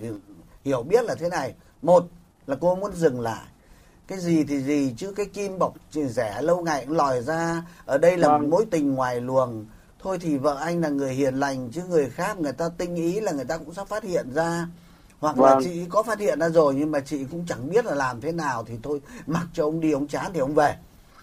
hiểu 0.65 0.83
biết 0.83 1.05
là 1.05 1.15
thế 1.15 1.29
này. 1.29 1.55
Một 1.83 2.05
là 2.51 2.57
cô 2.61 2.75
muốn 2.75 2.93
dừng 2.95 3.21
lại. 3.21 3.45
Cái 4.07 4.19
gì 4.19 4.45
thì 4.45 4.63
gì 4.63 4.95
chứ 4.97 5.13
cái 5.17 5.27
kim 5.27 5.59
bọc 5.59 5.75
chỉ 5.91 6.05
rẻ 6.09 6.43
lâu 6.43 6.61
ngày 6.63 6.85
cũng 6.87 6.97
lòi 6.97 7.23
ra. 7.23 7.63
Ở 7.87 7.99
đây 7.99 8.17
là 8.19 8.29
Vâng. 8.29 8.41
một 8.43 8.49
mối 8.49 8.67
tình 8.71 8.95
ngoài 8.95 9.21
luồng. 9.21 9.67
Thôi 10.03 10.19
thì 10.21 10.39
vợ 10.39 10.57
anh 10.61 10.81
là 10.81 10.89
người 10.89 11.15
hiền 11.15 11.35
lành 11.35 11.71
chứ 11.73 11.83
người 11.89 12.11
khác 12.11 12.39
người 12.39 12.53
ta 12.53 12.69
tinh 12.79 12.95
ý 12.95 13.21
là 13.21 13.33
người 13.33 13.45
ta 13.45 13.59
cũng 13.59 13.75
sắp 13.75 13.89
phát 13.89 14.05
hiện 14.05 14.35
ra. 14.35 14.67
Hoặc 15.21 15.39
là 15.39 15.55
Vâng. 15.55 15.65
chị 15.65 15.85
có 15.89 16.03
phát 16.03 16.19
hiện 16.19 16.39
ra 16.41 16.49
rồi 16.49 16.75
nhưng 16.75 16.91
mà 16.91 17.01
chị 17.01 17.25
cũng 17.31 17.45
chẳng 17.49 17.71
biết 17.71 17.85
là 17.85 17.95
làm 17.95 18.21
thế 18.21 18.33
nào 18.33 18.65
thì 18.65 18.75
thôi 18.83 19.01
mặc 19.27 19.47
cho 19.53 19.65
ông 19.65 19.81
đi 19.81 19.93
ông 19.93 20.09
chán 20.09 20.31
thì 20.35 20.41
ông 20.41 20.55
về. 20.55 20.77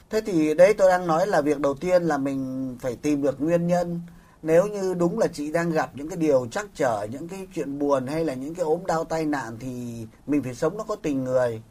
Thế 0.10 0.22
thì 0.22 0.54
đấy 0.54 0.74
tôi 0.74 0.90
đang 0.90 1.08
nói 1.08 1.28
là 1.28 1.42
việc 1.42 1.60
đầu 1.60 1.74
tiên 1.74 2.04
là 2.04 2.18
mình 2.18 2.76
phải 2.82 2.96
tìm 2.96 3.22
được 3.22 3.42
nguyên 3.42 3.68
nhân. 3.68 4.02
Nếu 4.42 4.68
như 4.68 4.94
đúng 4.94 5.20
là 5.20 5.28
chị 5.28 5.52
đang 5.52 5.72
gặp 5.72 5.90
những 5.94 6.10
cái 6.10 6.18
điều 6.18 6.48
trắc 6.52 6.66
trở, 6.76 7.08
những 7.12 7.28
cái 7.28 7.48
chuyện 7.56 7.80
buồn 7.80 8.08
hay 8.08 8.26
là 8.26 8.34
những 8.34 8.56
cái 8.56 8.66
ốm 8.66 8.86
đau 8.86 9.04
tai 9.04 9.26
nạn 9.26 9.58
thì 9.60 10.06
mình 10.28 10.44
phải 10.44 10.56
sống 10.56 10.78
nó 10.78 10.84
có 10.84 10.96
tình 10.96 11.24
người. 11.24 11.62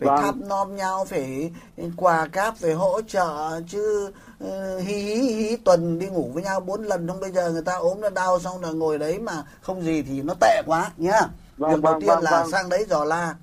Phải 0.00 0.08
Vâng. 0.08 0.22
thăm 0.22 0.48
nom 0.48 0.76
nhau, 0.76 1.04
phải 1.04 1.52
quà 1.96 2.26
cáp, 2.26 2.56
phải 2.56 2.72
hỗ 2.72 3.00
trợ 3.02 3.60
chứ 3.68 4.10
ừ, 4.38 4.78
hí 4.78 4.94
hí 4.94 5.16
hí 5.16 5.56
tuần 5.56 5.98
đi 5.98 6.06
ngủ 6.06 6.30
với 6.34 6.42
nhau 6.42 6.60
bốn 6.60 6.82
lần 6.82 7.08
không 7.08 7.20
bây 7.20 7.30
giờ 7.30 7.50
người 7.50 7.62
ta 7.62 7.76
ốm 7.76 8.00
nó 8.00 8.10
đau 8.10 8.40
xong 8.40 8.62
là 8.62 8.70
ngồi 8.70 8.98
đấy 8.98 9.18
mà 9.18 9.44
không 9.60 9.82
gì 9.82 10.02
thì 10.02 10.22
nó 10.22 10.34
tệ 10.40 10.62
quá 10.66 10.90
nhá. 10.96 11.20
Vâng, 11.56 11.70
việc 11.74 11.82
đầu 11.82 11.92
vâng, 11.92 12.00
tiên 12.00 12.08
vâng, 12.08 12.22
là 12.22 12.30
vâng. 12.30 12.50
sang 12.50 12.68
đấy 12.68 12.86
dò 12.90 13.04
la. 13.04 13.34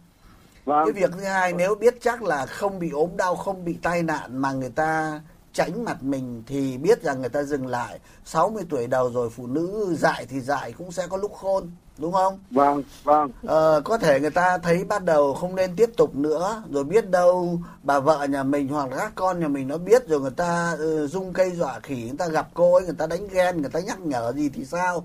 Vâng. 0.66 0.86
Cái 0.86 0.92
việc 0.92 1.12
thứ 1.18 1.24
hai 1.24 1.54
nếu 1.54 1.76
biết 1.76 1.98
chắc 2.02 2.24
là 2.24 2.46
không 2.46 2.80
bị 2.80 2.92
ốm 2.92 3.10
đau, 3.18 3.36
không 3.36 3.66
bị 3.66 3.78
tai 3.82 4.04
nạn 4.04 4.38
mà 4.38 4.52
người 4.52 4.70
ta 4.70 5.22
tránh 5.54 5.86
mặt 5.86 6.04
mình 6.04 6.44
thì 6.48 6.78
biết 6.78 7.04
rằng 7.04 7.20
người 7.22 7.30
ta 7.30 7.44
dừng 7.44 7.68
lại. 7.68 8.00
60 8.26 8.64
tuổi 8.70 8.88
đầu 8.88 9.12
rồi 9.14 9.30
phụ 9.30 9.48
nữ 9.48 9.96
dại 10.00 10.26
thì 10.30 10.40
dại 10.40 10.72
cũng 10.78 10.92
sẽ 10.92 11.08
có 11.08 11.18
lúc 11.18 11.34
khôn, 11.36 11.72
đúng 11.98 12.12
không? 12.12 12.40
Vâng, 12.52 12.84
vâng. 13.04 13.32
Ờ, 13.48 13.82
có 13.86 13.98
thể 13.98 14.20
người 14.20 14.30
ta 14.30 14.58
thấy 14.58 14.84
bắt 14.84 15.04
đầu 15.04 15.34
không 15.34 15.56
nên 15.56 15.76
tiếp 15.76 15.90
tục 15.98 16.16
nữa 16.16 16.64
rồi 16.72 16.84
biết 16.84 17.10
đâu 17.10 17.60
bà 17.84 18.00
vợ 18.00 18.24
nhà 18.30 18.44
mình 18.44 18.68
hoặc 18.68 18.90
là 18.92 18.98
các 18.98 19.12
con 19.16 19.40
nhà 19.40 19.48
mình 19.48 19.68
nó 19.68 19.78
biết 19.78 20.08
rồi 20.08 20.20
người 20.22 20.32
ta 20.32 20.78
dung 21.10 21.34
cây 21.34 21.52
dọa 21.52 21.80
khỉ 21.84 21.96
người 21.96 22.18
ta 22.18 22.28
gặp 22.28 22.48
cô 22.54 22.74
ấy 22.76 22.84
người 22.86 22.96
ta 22.98 23.08
đánh 23.08 23.28
ghen 23.28 23.62
người 23.62 23.70
ta 23.70 23.80
nhắc 23.80 24.00
nhở 24.00 24.34
gì 24.36 24.50
thì 24.50 24.66
sao 24.66 25.04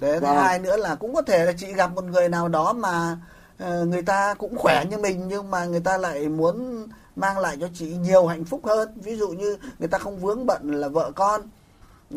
Thế 0.00 0.12
thứ 0.20 0.26
Vâng. 0.26 0.36
hai 0.36 0.58
nữa 0.58 0.76
là 0.76 0.94
cũng 0.94 1.14
có 1.14 1.22
thể 1.22 1.44
là 1.44 1.52
chị 1.58 1.72
gặp 1.72 1.92
một 1.94 2.04
người 2.04 2.28
nào 2.28 2.48
đó 2.48 2.72
mà 2.72 3.18
ờ, 3.58 3.84
người 3.84 4.02
ta 4.02 4.34
cũng 4.34 4.56
khỏe 4.58 4.84
như 4.90 4.98
mình 4.98 5.28
nhưng 5.28 5.50
mà 5.50 5.64
người 5.64 5.80
ta 5.80 5.98
lại 5.98 6.28
muốn 6.28 6.86
mang 7.16 7.38
lại 7.38 7.56
cho 7.60 7.68
chị 7.74 7.86
nhiều 7.86 8.26
hạnh 8.26 8.44
phúc 8.44 8.60
hơn. 8.66 8.88
Ví 8.96 9.16
dụ 9.16 9.28
như 9.28 9.56
người 9.78 9.88
ta 9.88 9.98
không 9.98 10.18
vướng 10.18 10.46
bận 10.46 10.70
là 10.80 10.88
vợ 10.88 11.12
con 11.14 11.40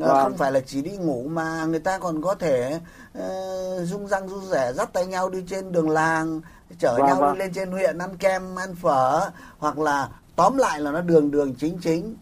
Ờ, 0.01 0.07
Vâng. 0.13 0.23
không 0.23 0.37
phải 0.37 0.51
là 0.51 0.59
chỉ 0.65 0.81
đi 0.81 0.91
ngủ 0.97 1.27
mà 1.29 1.65
người 1.65 1.79
ta 1.79 1.97
còn 1.99 2.21
có 2.21 2.35
thể 2.35 2.79
ờ, 3.13 3.85
rung 3.85 4.07
răng 4.07 4.27
rung 4.29 4.45
rẻ 4.45 4.73
dắt 4.73 4.89
tay 4.93 5.05
nhau 5.05 5.29
đi 5.29 5.43
trên 5.47 5.71
đường 5.71 5.89
làng 5.89 6.41
chở 6.79 6.95
Vâng, 6.97 7.05
nhau 7.07 7.15
vâng. 7.21 7.33
đi 7.33 7.39
lên 7.39 7.53
trên 7.53 7.71
huyện 7.71 7.97
ăn 7.97 8.17
kem 8.17 8.55
ăn 8.55 8.75
phở 8.75 9.29
hoặc 9.59 9.79
là 9.79 10.09
tóm 10.35 10.57
lại 10.57 10.79
là 10.79 10.91
nó 10.91 11.01
đường 11.01 11.31
đường 11.31 11.55
chính 11.55 11.77
chính. 11.81 12.15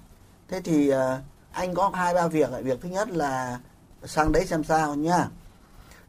Thế 0.49 0.61
thì 0.63 0.89
ờ, 0.89 1.19
anh 1.51 1.73
có 1.73 1.91
hai 1.93 2.13
ba 2.13 2.27
việc 2.27 2.49
việc 2.63 2.81
thứ 2.81 2.89
nhất 2.89 3.09
là 3.11 3.59
sang 4.03 4.31
đấy 4.31 4.45
xem 4.45 4.63
sao 4.63 4.95
nhá 4.95 5.27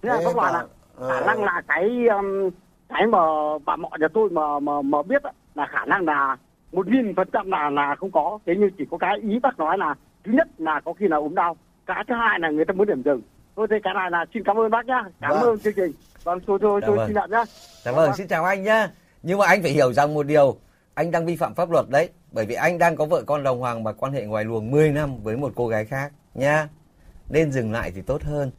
Thế 0.02 0.22
các 0.24 0.36
bạn 0.36 0.54
ạ, 0.54 0.64
ờ, 0.96 1.10
khả 1.10 1.20
năng 1.26 1.44
là 1.44 1.62
cái 1.68 2.06
um, 2.18 2.50
cái 2.88 3.06
mà 3.06 3.18
bà 3.66 3.76
mọ 3.76 3.88
nhà 4.00 4.06
tôi 4.14 4.30
mà 4.30 4.58
mà 4.60 4.82
mà 4.82 5.02
biết 5.02 5.22
là 5.54 5.66
khả 5.72 5.84
năng 5.84 6.04
là 6.04 6.36
một 6.76 6.88
nghìn 6.88 7.14
phần 7.16 7.28
trăm 7.32 7.50
là 7.50 7.70
là 7.70 7.94
không 7.98 8.10
có 8.12 8.38
thế 8.46 8.52
nhưng 8.58 8.70
chỉ 8.78 8.84
có 8.90 8.98
cái 8.98 9.18
ý 9.22 9.38
bác 9.42 9.58
nói 9.58 9.78
là 9.78 9.94
thứ 10.24 10.32
nhất 10.32 10.48
là 10.58 10.80
có 10.84 10.92
khi 10.92 11.08
là 11.08 11.16
ốm 11.16 11.34
đau 11.34 11.56
cái 11.86 12.04
thứ 12.08 12.14
hai 12.14 12.40
là 12.40 12.50
người 12.50 12.64
ta 12.64 12.72
muốn 12.72 12.86
điểm 12.86 13.02
dừng 13.02 13.20
thôi 13.56 13.66
thế 13.70 13.76
cái 13.84 13.94
này 13.94 14.10
là 14.10 14.24
xin 14.34 14.42
cảm 14.44 14.56
ơn 14.58 14.70
bác 14.70 14.86
nhá 14.86 15.04
cảm 15.20 15.30
Vâng. 15.30 15.40
ơn 15.42 15.58
chương 15.58 15.72
trình 15.76 15.92
vâng 16.24 16.38
thôi 16.46 16.58
thôi 16.62 16.80
Dạ 16.80 16.86
tôi 16.86 16.96
vâng. 16.96 17.06
xin 17.06 17.14
nhận 17.14 17.30
nhá 17.30 17.44
Dạ 17.84 17.92
vâng, 17.92 18.10
xin 18.16 18.28
chào 18.28 18.44
anh 18.44 18.62
nhá. 18.62 18.90
Nhưng 19.22 19.38
mà 19.38 19.46
anh 19.46 19.62
phải 19.62 19.70
hiểu 19.70 19.92
rằng 19.92 20.14
một 20.14 20.22
điều, 20.26 20.56
anh 20.94 21.10
đang 21.10 21.26
vi 21.26 21.36
phạm 21.36 21.54
pháp 21.54 21.70
luật 21.70 21.86
đấy. 21.88 22.08
Bởi 22.32 22.46
vì 22.46 22.54
anh 22.54 22.78
đang 22.78 22.96
có 22.96 23.04
vợ 23.04 23.22
con 23.26 23.42
đồng 23.42 23.60
hoàng 23.60 23.84
và 23.84 23.92
quan 23.92 24.12
hệ 24.12 24.24
ngoài 24.26 24.44
luồng 24.44 24.70
10 24.70 24.92
năm 24.92 25.22
với 25.22 25.36
một 25.36 25.52
cô 25.56 25.68
gái 25.68 25.84
khác 25.84 26.12
nha. 26.34 26.68
Nên 27.30 27.52
dừng 27.52 27.72
lại 27.72 27.90
thì 27.94 28.00
tốt 28.02 28.22
hơn. 28.22 28.50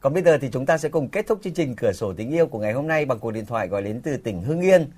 Còn 0.00 0.14
bây 0.14 0.22
giờ 0.22 0.38
thì 0.38 0.50
chúng 0.52 0.66
ta 0.66 0.78
sẽ 0.78 0.88
cùng 0.88 1.08
kết 1.08 1.26
thúc 1.26 1.38
chương 1.42 1.54
trình 1.54 1.76
Cửa 1.76 1.92
sổ 1.92 2.12
tình 2.12 2.30
yêu 2.30 2.46
của 2.46 2.58
ngày 2.58 2.72
hôm 2.72 2.86
nay 2.88 3.04
bằng 3.04 3.18
cuộc 3.18 3.30
điện 3.30 3.46
thoại 3.46 3.68
gọi 3.68 3.82
đến 3.82 4.00
từ 4.04 4.16
tỉnh 4.16 4.42
Hưng 4.42 4.60
Yên. 4.60 4.90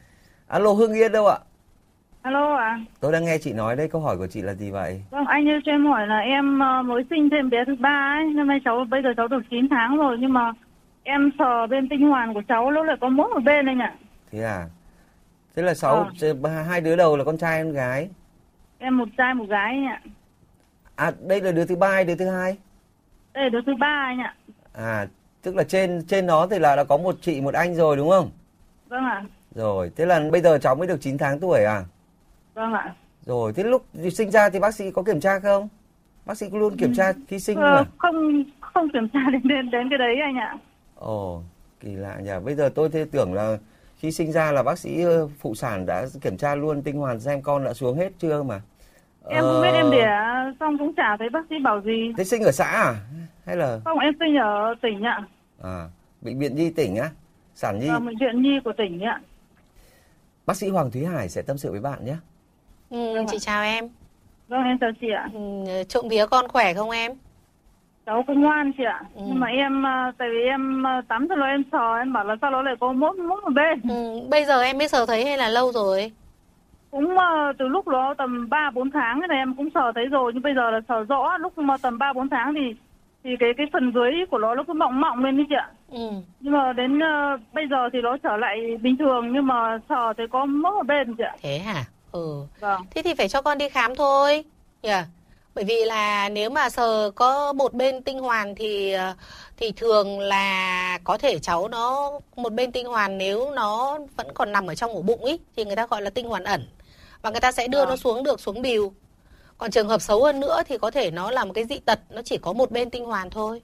Alo 0.46 0.72
Hưng 0.72 0.92
Yên 0.94 1.12
đâu 1.12 1.26
ạ? 1.26 1.38
Alo 2.24 2.54
ạ. 2.54 2.78
Tôi 3.00 3.12
đang 3.12 3.24
nghe 3.24 3.38
chị 3.38 3.52
nói 3.52 3.76
đây, 3.76 3.88
câu 3.88 4.00
hỏi 4.00 4.16
của 4.18 4.26
chị 4.26 4.42
là 4.42 4.54
gì 4.54 4.70
vậy? 4.70 5.02
Vâng, 5.10 5.24
anh 5.26 5.48
ơi 5.48 5.60
cho 5.64 5.72
em 5.72 5.86
hỏi 5.86 6.06
là 6.06 6.18
em 6.18 6.58
ờ, 6.58 6.82
mới 6.82 7.04
sinh 7.10 7.28
thêm 7.30 7.50
bé 7.50 7.64
thứ 7.66 7.74
ba 7.80 8.16
ấy. 8.18 8.34
Năm 8.34 8.46
nay 8.46 8.60
cháu 8.64 8.84
bây 8.90 9.02
giờ 9.02 9.08
cháu 9.16 9.28
được 9.28 9.42
9 9.50 9.68
tháng 9.70 9.96
rồi 9.96 10.16
nhưng 10.20 10.32
mà 10.32 10.52
em 11.02 11.30
sờ 11.38 11.66
bên 11.66 11.88
tinh 11.88 12.00
hoàn 12.08 12.34
của 12.34 12.42
cháu 12.48 12.70
nó 12.70 12.82
lại 12.84 12.96
có 13.00 13.08
mỗi 13.08 13.28
một 13.28 13.40
bên 13.44 13.66
anh 13.66 13.78
ạ. 13.78 13.94
Thế 14.32 14.42
à? 14.42 14.66
Thế 15.56 15.62
là 15.62 15.74
sáu 15.74 16.10
hai 16.68 16.80
đứa 16.80 16.96
đầu 16.96 17.16
là 17.16 17.24
con 17.24 17.38
trai 17.38 17.62
con 17.62 17.72
gái. 17.72 18.08
Em 18.78 18.98
một 18.98 19.08
trai 19.18 19.34
một 19.34 19.48
gái 19.48 19.70
anh 19.70 19.86
ạ. 19.86 20.00
À 20.94 21.12
đây 21.26 21.40
là 21.40 21.52
đứa 21.52 21.66
thứ 21.66 21.76
ba 21.76 21.88
hay 21.88 22.04
đứa 22.04 22.14
thứ 22.14 22.28
hai? 22.28 22.56
Đây 23.34 23.44
là 23.44 23.50
đứa 23.50 23.60
thứ 23.66 23.72
ba 23.80 24.04
anh 24.08 24.18
ạ. 24.20 24.34
À 24.72 25.06
tức 25.42 25.56
là 25.56 25.64
trên 25.64 26.04
trên 26.08 26.26
nó 26.26 26.46
thì 26.50 26.58
là 26.58 26.76
đã 26.76 26.84
có 26.84 26.96
một 26.96 27.16
chị 27.20 27.40
một 27.40 27.54
anh 27.54 27.74
rồi 27.74 27.96
đúng 27.96 28.10
không? 28.10 28.30
Vâng 28.88 29.04
ạ. 29.04 29.22
Rồi, 29.54 29.90
thế 29.96 30.06
là 30.06 30.20
bây 30.32 30.40
giờ 30.40 30.58
cháu 30.58 30.74
mới 30.74 30.86
được 30.86 31.00
9 31.00 31.18
tháng 31.18 31.40
tuổi 31.40 31.64
à? 31.64 31.82
Vâng 32.54 32.72
ạ. 32.72 32.94
Rồi, 33.26 33.52
thế 33.52 33.62
lúc 33.64 33.84
sinh 34.12 34.30
ra 34.30 34.50
thì 34.50 34.58
bác 34.60 34.74
sĩ 34.74 34.90
có 34.90 35.02
kiểm 35.02 35.20
tra 35.20 35.38
không? 35.38 35.68
Bác 36.26 36.36
sĩ 36.38 36.46
luôn 36.52 36.76
kiểm 36.76 36.94
tra 36.94 37.12
khi 37.28 37.38
sinh 37.38 37.58
Ờ, 37.58 37.74
mà. 37.74 37.84
không 37.98 38.44
không 38.60 38.88
kiểm 38.92 39.08
tra 39.08 39.20
đến 39.32 39.42
đến 39.44 39.70
đến 39.70 39.88
cái 39.90 39.98
đấy 39.98 40.16
anh 40.22 40.36
ạ. 40.36 40.56
Ồ, 40.94 41.42
kỳ 41.80 41.94
lạ 41.94 42.16
nhỉ. 42.22 42.30
Bây 42.44 42.54
giờ 42.54 42.70
tôi 42.74 42.88
thì 42.88 43.04
tưởng 43.04 43.34
là 43.34 43.58
khi 43.98 44.10
sinh 44.12 44.32
ra 44.32 44.52
là 44.52 44.62
bác 44.62 44.78
sĩ 44.78 45.02
ờ, 45.02 45.28
phụ 45.38 45.54
sản 45.54 45.86
đã 45.86 46.06
kiểm 46.20 46.36
tra 46.36 46.54
luôn 46.54 46.82
tinh 46.82 46.96
hoàn 46.96 47.20
xem 47.20 47.42
con 47.42 47.64
đã 47.64 47.74
xuống 47.74 47.96
hết 47.98 48.12
chưa 48.18 48.42
mà. 48.42 48.60
Em 49.28 49.44
không 49.44 49.62
biết 49.62 49.68
em 49.74 49.84
Ờ, 49.86 49.90
đẻ 49.90 50.18
xong 50.60 50.78
cũng 50.78 50.94
chả 50.94 51.16
thấy 51.18 51.30
bác 51.30 51.46
sĩ 51.50 51.54
bảo 51.64 51.80
gì. 51.80 52.12
Thế 52.16 52.24
sinh 52.24 52.42
ở 52.42 52.52
xã 52.52 52.64
à? 52.64 52.94
Hay 53.46 53.56
là 53.56 53.80
Không 53.84 53.98
em 53.98 54.14
sinh 54.20 54.36
ở 54.36 54.74
tỉnh 54.82 55.02
ạ. 55.02 55.22
à, 55.62 55.88
bệnh 56.22 56.38
viện 56.38 56.56
Nhi 56.56 56.70
tỉnh 56.70 56.96
á? 56.96 57.10
Sản 57.54 57.78
Nhi. 57.78 57.88
Vâng, 57.88 58.06
bệnh 58.06 58.16
viện 58.20 58.42
nhi 58.42 58.60
của 58.64 58.72
tỉnh 58.78 59.00
ạ. 59.00 59.20
Bác 60.46 60.56
sĩ 60.56 60.68
Hoàng 60.68 60.90
Thúy 60.90 61.04
Hải 61.04 61.28
sẽ 61.28 61.42
tâm 61.42 61.58
sự 61.58 61.70
với 61.70 61.80
bạn 61.80 62.04
nhé. 62.04 62.16
Ừ, 62.94 63.24
chị 63.30 63.38
chào 63.38 63.62
em. 63.62 63.88
Vâng 64.48 64.64
em 64.64 64.78
chào 64.78 64.90
chị 65.00 65.06
ạ. 65.10 65.28
Ừ, 65.34 65.40
trộm 65.88 66.08
vía 66.08 66.26
con 66.30 66.48
khỏe 66.48 66.74
không 66.74 66.90
em? 66.90 67.12
cháu 68.06 68.24
cũng 68.26 68.40
ngoan 68.40 68.72
chị 68.78 68.84
ạ 68.84 69.00
Ừ. 69.14 69.20
nhưng 69.28 69.40
mà 69.40 69.46
em 69.46 69.82
ờ, 69.82 70.12
tại 70.18 70.28
vì 70.30 70.42
em 70.44 70.82
ờ, 70.82 70.90
tắm 71.08 71.26
cho 71.28 71.34
nó 71.34 71.46
em 71.46 71.62
sờ 71.72 71.94
em 71.98 72.12
bảo 72.12 72.24
là 72.24 72.36
sao 72.40 72.50
nó 72.50 72.62
lại 72.62 72.74
có 72.80 72.92
mỗi 72.92 73.16
mỗi 73.16 73.40
một 73.40 73.50
bên 73.54 73.80
Ừ, 73.88 74.20
bây 74.30 74.44
giờ 74.44 74.60
em 74.62 74.78
mới 74.78 74.88
sờ 74.88 75.06
thấy 75.06 75.24
hay 75.24 75.38
là 75.38 75.48
lâu 75.48 75.72
rồi? 75.72 76.12
cũng 76.90 77.18
ờ, 77.18 77.52
từ 77.58 77.68
lúc 77.68 77.88
nó 77.88 78.14
tầm 78.18 78.48
ba 78.48 78.70
bốn 78.74 78.90
tháng 78.90 79.20
cái 79.20 79.28
này 79.28 79.38
em 79.38 79.54
cũng 79.56 79.68
sờ 79.74 79.92
thấy 79.94 80.06
rồi 80.06 80.32
nhưng 80.34 80.42
bây 80.42 80.54
giờ 80.54 80.70
là 80.70 80.80
sờ 80.88 81.04
rõ 81.04 81.36
lúc 81.38 81.58
mà 81.58 81.76
tầm 81.82 81.98
ba 81.98 82.12
bốn 82.12 82.28
tháng 82.28 82.54
thì 82.54 82.74
thì 83.24 83.30
cái 83.40 83.50
cái 83.56 83.66
phần 83.72 83.92
dưới 83.94 84.10
của 84.30 84.38
nó 84.38 84.54
nó 84.54 84.62
cứ 84.66 84.72
mọng 84.72 85.00
mọng 85.00 85.24
lên 85.24 85.36
đi 85.36 85.44
chị 85.48 85.54
ạ 85.54 85.68
Ừ. 85.88 86.10
nhưng 86.40 86.52
mà 86.52 86.72
đến 86.72 86.98
ờ, 87.00 87.38
bây 87.52 87.64
giờ 87.70 87.88
thì 87.92 87.98
nó 88.02 88.16
trở 88.22 88.36
lại 88.36 88.76
bình 88.82 88.96
thường 88.96 89.32
nhưng 89.32 89.46
mà 89.46 89.78
sờ 89.88 90.12
thì 90.18 90.24
có 90.30 90.44
mỗi 90.44 90.72
một 90.72 90.86
bên 90.86 91.14
chị 91.14 91.24
ạ 91.24 91.36
Thế 91.42 91.58
hả? 91.58 91.84
Ừ. 92.14 92.44
vâng 92.60 92.82
Thế 92.90 93.02
thì 93.02 93.14
phải 93.14 93.28
cho 93.28 93.42
con 93.42 93.58
đi 93.58 93.68
khám 93.68 93.94
thôi. 93.94 94.44
Nhỉ? 94.82 94.90
bởi 95.54 95.64
vì 95.64 95.84
là 95.84 96.28
nếu 96.28 96.50
mà 96.50 96.70
sờ 96.70 97.10
có 97.14 97.52
một 97.52 97.74
bên 97.74 98.02
tinh 98.02 98.18
hoàn 98.18 98.54
thì 98.54 98.94
thì 99.56 99.72
thường 99.72 100.20
là 100.20 100.98
có 101.04 101.18
thể 101.18 101.38
cháu 101.38 101.68
nó 101.68 102.12
một 102.36 102.52
bên 102.52 102.72
tinh 102.72 102.86
hoàn 102.86 103.18
nếu 103.18 103.50
nó 103.50 103.98
vẫn 104.16 104.26
còn 104.34 104.52
nằm 104.52 104.66
ở 104.66 104.74
trong 104.74 104.92
ổ 104.92 105.02
bụng 105.02 105.24
ý 105.24 105.38
thì 105.56 105.64
người 105.64 105.76
ta 105.76 105.86
gọi 105.86 106.02
là 106.02 106.10
tinh 106.10 106.28
hoàn 106.28 106.44
ẩn 106.44 106.68
và 107.22 107.30
người 107.30 107.40
ta 107.40 107.52
sẽ 107.52 107.68
đưa 107.68 107.82
À. 107.82 107.86
nó 107.86 107.96
xuống 107.96 108.24
được 108.24 108.40
xuống 108.40 108.62
bìu 108.62 108.92
còn 109.58 109.70
trường 109.70 109.88
hợp 109.88 110.02
xấu 110.02 110.24
hơn 110.24 110.40
nữa 110.40 110.62
thì 110.68 110.78
có 110.78 110.90
thể 110.90 111.10
nó 111.10 111.30
là 111.30 111.44
một 111.44 111.52
cái 111.54 111.64
dị 111.64 111.78
tật 111.78 112.00
nó 112.10 112.22
chỉ 112.22 112.38
có 112.38 112.52
một 112.52 112.70
bên 112.70 112.90
tinh 112.90 113.04
hoàn 113.04 113.30
thôi 113.30 113.62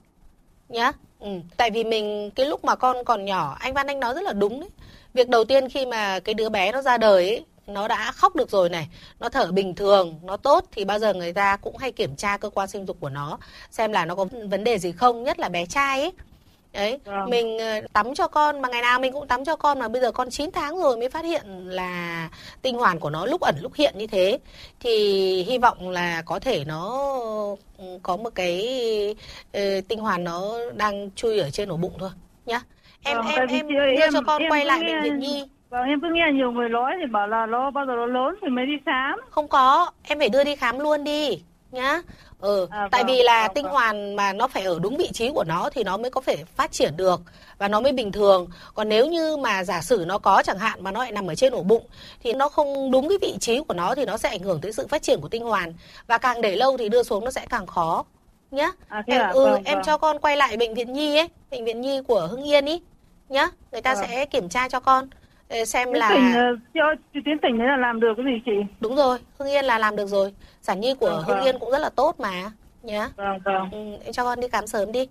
nhá 0.69 0.91
ừ. 1.19 1.27
tại 1.57 1.71
vì 1.71 1.83
mình 1.83 2.31
cái 2.35 2.45
lúc 2.45 2.65
mà 2.65 2.75
con 2.75 3.03
còn 3.05 3.25
nhỏ 3.25 3.57
anh 3.59 3.73
Văn 3.73 3.87
anh 3.87 3.99
nói 3.99 4.13
rất 4.13 4.23
là 4.23 4.33
đúng 4.33 4.59
đấy 4.59 4.69
việc 5.13 5.29
đầu 5.29 5.45
tiên 5.45 5.69
khi 5.69 5.85
mà 5.85 6.19
cái 6.19 6.33
đứa 6.33 6.49
bé 6.49 6.71
nó 6.71 6.81
ra 6.81 6.97
đời 6.97 7.29
ấy 7.29 7.45
nó 7.73 7.87
đã 7.87 8.11
khóc 8.11 8.35
được 8.35 8.49
rồi 8.49 8.69
này 8.69 8.87
nó 9.19 9.29
thở 9.29 9.51
bình 9.51 9.75
thường 9.75 10.19
nó 10.23 10.37
tốt 10.37 10.65
thì 10.71 10.85
bao 10.85 10.99
giờ 10.99 11.13
người 11.13 11.33
ta 11.33 11.57
cũng 11.57 11.77
hay 11.77 11.91
kiểm 11.91 12.15
tra 12.15 12.37
cơ 12.37 12.49
quan 12.49 12.67
sinh 12.67 12.85
dục 12.85 12.97
của 12.99 13.09
nó 13.09 13.37
xem 13.71 13.91
là 13.91 14.05
nó 14.05 14.15
có 14.15 14.25
vấn 14.49 14.63
đề 14.63 14.79
gì 14.79 14.91
không 14.91 15.23
nhất 15.23 15.39
là 15.39 15.49
bé 15.49 15.65
trai 15.65 16.01
ấy. 16.01 16.11
Đấy 16.73 16.99
Vâng. 17.05 17.29
mình 17.29 17.57
ờ, 17.57 17.81
tắm 17.93 18.13
cho 18.15 18.27
con 18.27 18.61
mà 18.61 18.69
ngày 18.69 18.81
nào 18.81 18.99
mình 18.99 19.13
cũng 19.13 19.27
tắm 19.27 19.45
cho 19.45 19.55
con 19.55 19.79
mà 19.79 19.87
bây 19.87 20.01
giờ 20.01 20.11
con 20.11 20.29
9 20.29 20.51
tháng 20.51 20.77
rồi 20.77 20.97
mới 20.97 21.09
phát 21.09 21.25
hiện 21.25 21.41
là 21.69 22.29
tinh 22.61 22.75
hoàn 22.75 22.99
của 22.99 23.09
nó 23.09 23.25
lúc 23.25 23.41
ẩn 23.41 23.55
lúc 23.61 23.73
hiện 23.75 23.93
như 23.97 24.07
thế 24.07 24.39
thì 24.79 25.43
hy 25.43 25.57
vọng 25.57 25.89
là 25.89 26.21
có 26.21 26.39
thể 26.39 26.65
nó 26.65 27.09
ừ, 27.77 27.85
có 28.03 28.17
một 28.17 28.29
cái 28.35 29.15
ờ, 29.53 29.61
tinh 29.87 29.99
hoàn 29.99 30.23
nó 30.23 30.57
đang 30.75 31.09
chui 31.15 31.39
ở 31.39 31.49
trên 31.49 31.69
ổ 31.69 31.77
bụng 31.77 31.93
thôi 31.99 32.09
nhá. 32.45 32.61
Em 33.03 33.17
Vâng, 33.17 33.27
em 33.27 33.47
em 33.47 33.67
đưa 33.97 34.11
cho 34.13 34.21
con 34.27 34.41
em 34.41 34.51
quay 34.51 34.65
lại 34.65 34.79
bệnh 34.79 35.03
viện 35.03 35.19
nhi 35.19 35.43
Vâng, 35.71 35.83
em 35.87 36.01
cứ 36.01 36.07
nghe 36.13 36.31
nhiều 36.33 36.51
người 36.51 36.69
nói 36.69 36.91
thì 37.01 37.11
bảo 37.11 37.27
là 37.27 37.45
nó 37.45 37.71
bao 37.71 37.85
giờ 37.85 37.93
nó 37.95 38.05
lớn 38.05 38.35
thì 38.41 38.47
mới 38.49 38.65
đi 38.65 38.73
khám. 38.85 39.19
không 39.29 39.47
có 39.47 39.91
em 40.03 40.19
phải 40.19 40.29
đưa 40.29 40.43
đi 40.43 40.55
khám 40.55 40.79
luôn 40.79 41.03
đi 41.03 41.41
nhá 41.71 42.01
ừ 42.39 42.67
À, 42.71 42.87
tại 42.91 43.03
vâng, 43.03 43.11
vì 43.11 43.23
là 43.23 43.47
vâng, 43.47 43.53
tinh 43.55 43.63
vâng. 43.65 43.73
hoàn 43.73 44.15
mà 44.15 44.33
nó 44.33 44.47
phải 44.47 44.63
ở 44.63 44.79
đúng 44.81 44.97
vị 44.97 45.09
trí 45.13 45.29
của 45.35 45.43
nó 45.47 45.69
thì 45.73 45.83
nó 45.83 45.97
mới 45.97 46.11
có 46.11 46.21
thể 46.25 46.35
phát 46.55 46.71
triển 46.71 46.97
được 46.97 47.21
và 47.57 47.67
nó 47.67 47.79
mới 47.79 47.91
bình 47.91 48.11
thường 48.11 48.47
còn 48.73 48.89
nếu 48.89 49.05
như 49.07 49.37
mà 49.37 49.63
giả 49.63 49.81
sử 49.81 50.03
nó 50.07 50.17
có 50.17 50.43
chẳng 50.45 50.57
hạn 50.57 50.83
mà 50.83 50.91
nó 50.91 50.99
lại 50.99 51.11
nằm 51.11 51.27
ở 51.27 51.35
trên 51.35 51.53
ổ 51.53 51.63
bụng 51.63 51.83
thì 52.23 52.33
nó 52.33 52.49
không 52.49 52.91
đúng 52.91 53.09
cái 53.09 53.17
vị 53.21 53.33
trí 53.39 53.59
của 53.67 53.73
nó 53.73 53.95
thì 53.95 54.05
nó 54.05 54.17
sẽ 54.17 54.29
ảnh 54.29 54.39
hưởng 54.43 54.61
tới 54.61 54.73
sự 54.73 54.87
phát 54.87 55.01
triển 55.01 55.21
của 55.21 55.27
tinh 55.29 55.43
hoàn 55.43 55.73
và 56.07 56.17
càng 56.17 56.41
để 56.41 56.55
lâu 56.55 56.77
thì 56.77 56.89
đưa 56.89 57.03
xuống 57.03 57.25
nó 57.25 57.31
sẽ 57.31 57.45
càng 57.49 57.67
khó 57.67 58.05
nhá 58.51 58.71
À, 58.89 59.03
em, 59.07 59.21
à? 59.21 59.29
ừ, 59.29 59.43
Vâng, 59.45 59.63
em 59.65 59.75
vâng. 59.75 59.83
cho 59.85 59.97
con 59.97 60.19
quay 60.19 60.37
lại 60.37 60.57
bệnh 60.57 60.73
viện 60.73 60.93
nhi 60.93 61.17
ấy 61.17 61.27
bệnh 61.51 61.65
viện 61.65 61.81
nhi 61.81 62.01
của 62.07 62.27
hưng 62.31 62.43
yên 62.43 62.65
ý 62.65 62.81
nhá 63.29 63.47
người 63.71 63.81
ta 63.81 63.95
Vâng. 63.95 64.03
sẽ 64.07 64.25
kiểm 64.25 64.49
tra 64.49 64.69
cho 64.69 64.79
con 64.79 65.09
xem 65.65 65.87
Tiến 65.87 65.99
là 65.99 66.09
tỉnh, 66.09 66.33
ờ, 66.33 66.55
cho 66.73 66.95
tiến 67.25 67.37
tỉnh 67.41 67.57
đấy 67.57 67.67
là 67.67 67.77
làm 67.77 67.99
được 67.99 68.13
cái 68.17 68.25
gì 68.25 68.41
chị? 68.45 68.51
Đúng 68.79 68.95
rồi, 68.95 69.17
Hưng 69.39 69.49
Yên 69.49 69.65
là 69.65 69.79
làm 69.79 69.95
được 69.95 70.07
rồi. 70.07 70.33
Sản 70.61 70.79
nhi 70.81 70.95
của 70.99 71.09
Vâng, 71.09 71.23
Hưng 71.23 71.37
vâng. 71.37 71.45
Yên 71.45 71.59
cũng 71.59 71.71
rất 71.71 71.79
là 71.79 71.89
tốt 71.89 72.19
mà. 72.19 72.51
Nhá. 72.83 73.09
Vâng, 73.15 73.39
vâng. 73.45 73.69
Ừ, 73.71 74.11
cho 74.11 74.23
con 74.23 74.39
đi 74.39 74.47
khám 74.47 74.67
sớm 74.67 74.91
đi. 74.91 75.07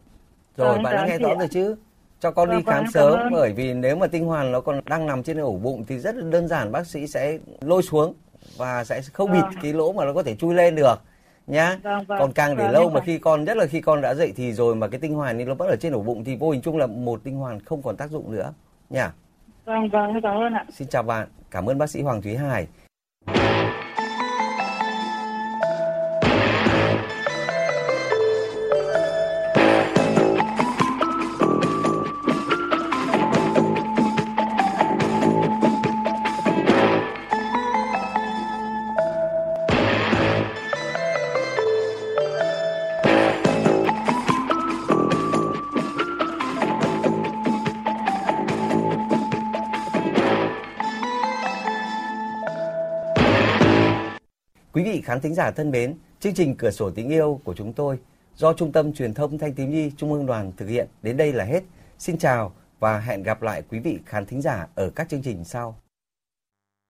Rồi 0.57 0.74
Vâng, 0.74 0.82
bạn 0.82 0.93
đã 0.93 0.99
cảm 0.99 1.09
nghe 1.09 1.18
chị 1.18 1.24
rõ 1.24 1.34
rồi 1.38 1.49
chứ? 1.51 1.76
Cho 2.20 2.30
con 2.30 2.49
Vâng, 2.49 2.57
đi 2.57 2.62
vâng, 2.62 2.74
khám 2.74 2.84
em 2.84 2.91
sớm 2.91 3.18
bởi 3.32 3.53
vì 3.53 3.74
nếu 3.74 3.97
mà 3.97 4.07
tinh 4.07 4.24
hoàn 4.24 4.53
nó 4.53 4.61
còn 4.61 4.80
đang 4.84 5.07
nằm 5.07 5.22
trên 5.22 5.38
ổ 5.38 5.53
bụng 5.53 5.84
thì 5.88 5.99
rất 5.99 6.14
là 6.14 6.24
đơn 6.30 6.49
giản 6.49 6.72
bác 6.72 6.86
sĩ 6.86 7.07
sẽ 7.07 7.38
lôi 7.61 7.82
xuống 7.82 8.14
và 8.57 8.84
sẽ 8.84 9.01
không 9.12 9.32
bịt 9.32 9.41
Vâng. 9.43 9.53
cái 9.62 9.72
lỗ 9.72 9.93
mà 9.93 10.05
nó 10.05 10.12
có 10.12 10.22
thể 10.22 10.34
chui 10.36 10.55
lên 10.55 10.74
được 10.74 10.95
nhá. 11.47 11.78
Vâng, 11.82 12.05
vâng. 12.05 12.18
Còn 12.18 12.32
càng 12.32 12.57
để 12.57 12.64
Vâng, 12.64 12.72
lâu 12.72 12.91
mà 12.91 13.01
khi 13.01 13.18
con 13.18 13.45
nhất 13.45 13.57
là 13.57 13.66
khi 13.66 13.80
con 13.80 14.01
đã 14.01 14.14
dậy 14.14 14.32
thì 14.36 14.53
rồi 14.53 14.74
mà 14.74 14.88
cái 14.88 15.01
tinh 15.01 15.14
hoàn 15.14 15.38
thì 15.38 15.45
nó 15.45 15.55
vẫn 15.55 15.68
ở 15.68 15.76
trên 15.80 15.93
ổ 15.93 16.01
bụng 16.03 16.24
thì 16.24 16.36
vô 16.36 16.51
hình 16.51 16.61
chung 16.61 16.76
là 16.76 16.86
một 16.86 17.20
tinh 17.24 17.36
hoàn 17.36 17.61
không 17.61 17.82
còn 17.82 17.97
tác 17.97 18.11
dụng 18.11 18.32
nữa 18.32 18.53
nha. 18.91 19.12
Vâng, 19.70 19.88
vâng, 19.88 20.20
cảm 20.22 20.36
ơn 20.36 20.52
ạ. 20.52 20.64
Xin 20.72 20.88
chào 20.88 21.02
bạn, 21.02 21.28
cảm 21.50 21.66
ơn 21.66 21.78
bác 21.78 21.90
sĩ 21.90 22.02
Hoàng 22.02 22.22
Thúy 22.22 22.36
Hải. 22.36 22.66
Khán 55.11 55.20
thính 55.20 55.34
giả 55.34 55.50
thân 55.50 55.70
mến, 55.70 55.94
chương 56.20 56.34
trình 56.34 56.54
Cửa 56.56 56.70
sổ 56.70 56.90
tình 56.90 57.08
yêu 57.08 57.40
của 57.44 57.54
chúng 57.54 57.72
tôi 57.72 57.98
do 58.36 58.52
Trung 58.52 58.72
tâm 58.72 58.92
Truyền 58.92 59.14
thông 59.14 59.38
Thanh 59.38 59.54
Tím 59.54 59.70
nhi 59.70 59.92
Trung 59.96 60.12
ương 60.12 60.26
đoàn 60.26 60.52
thực 60.56 60.68
hiện 60.68 60.88
đến 61.02 61.16
đây 61.16 61.32
là 61.32 61.44
hết. 61.44 61.62
Xin 61.98 62.18
chào 62.18 62.52
và 62.80 62.98
hẹn 62.98 63.22
gặp 63.22 63.42
lại 63.42 63.62
quý 63.68 63.78
vị 63.78 63.98
khán 64.06 64.26
thính 64.26 64.42
giả 64.42 64.66
ở 64.74 64.90
các 64.90 65.08
chương 65.08 65.22
trình 65.22 65.44
sau. 65.44 65.78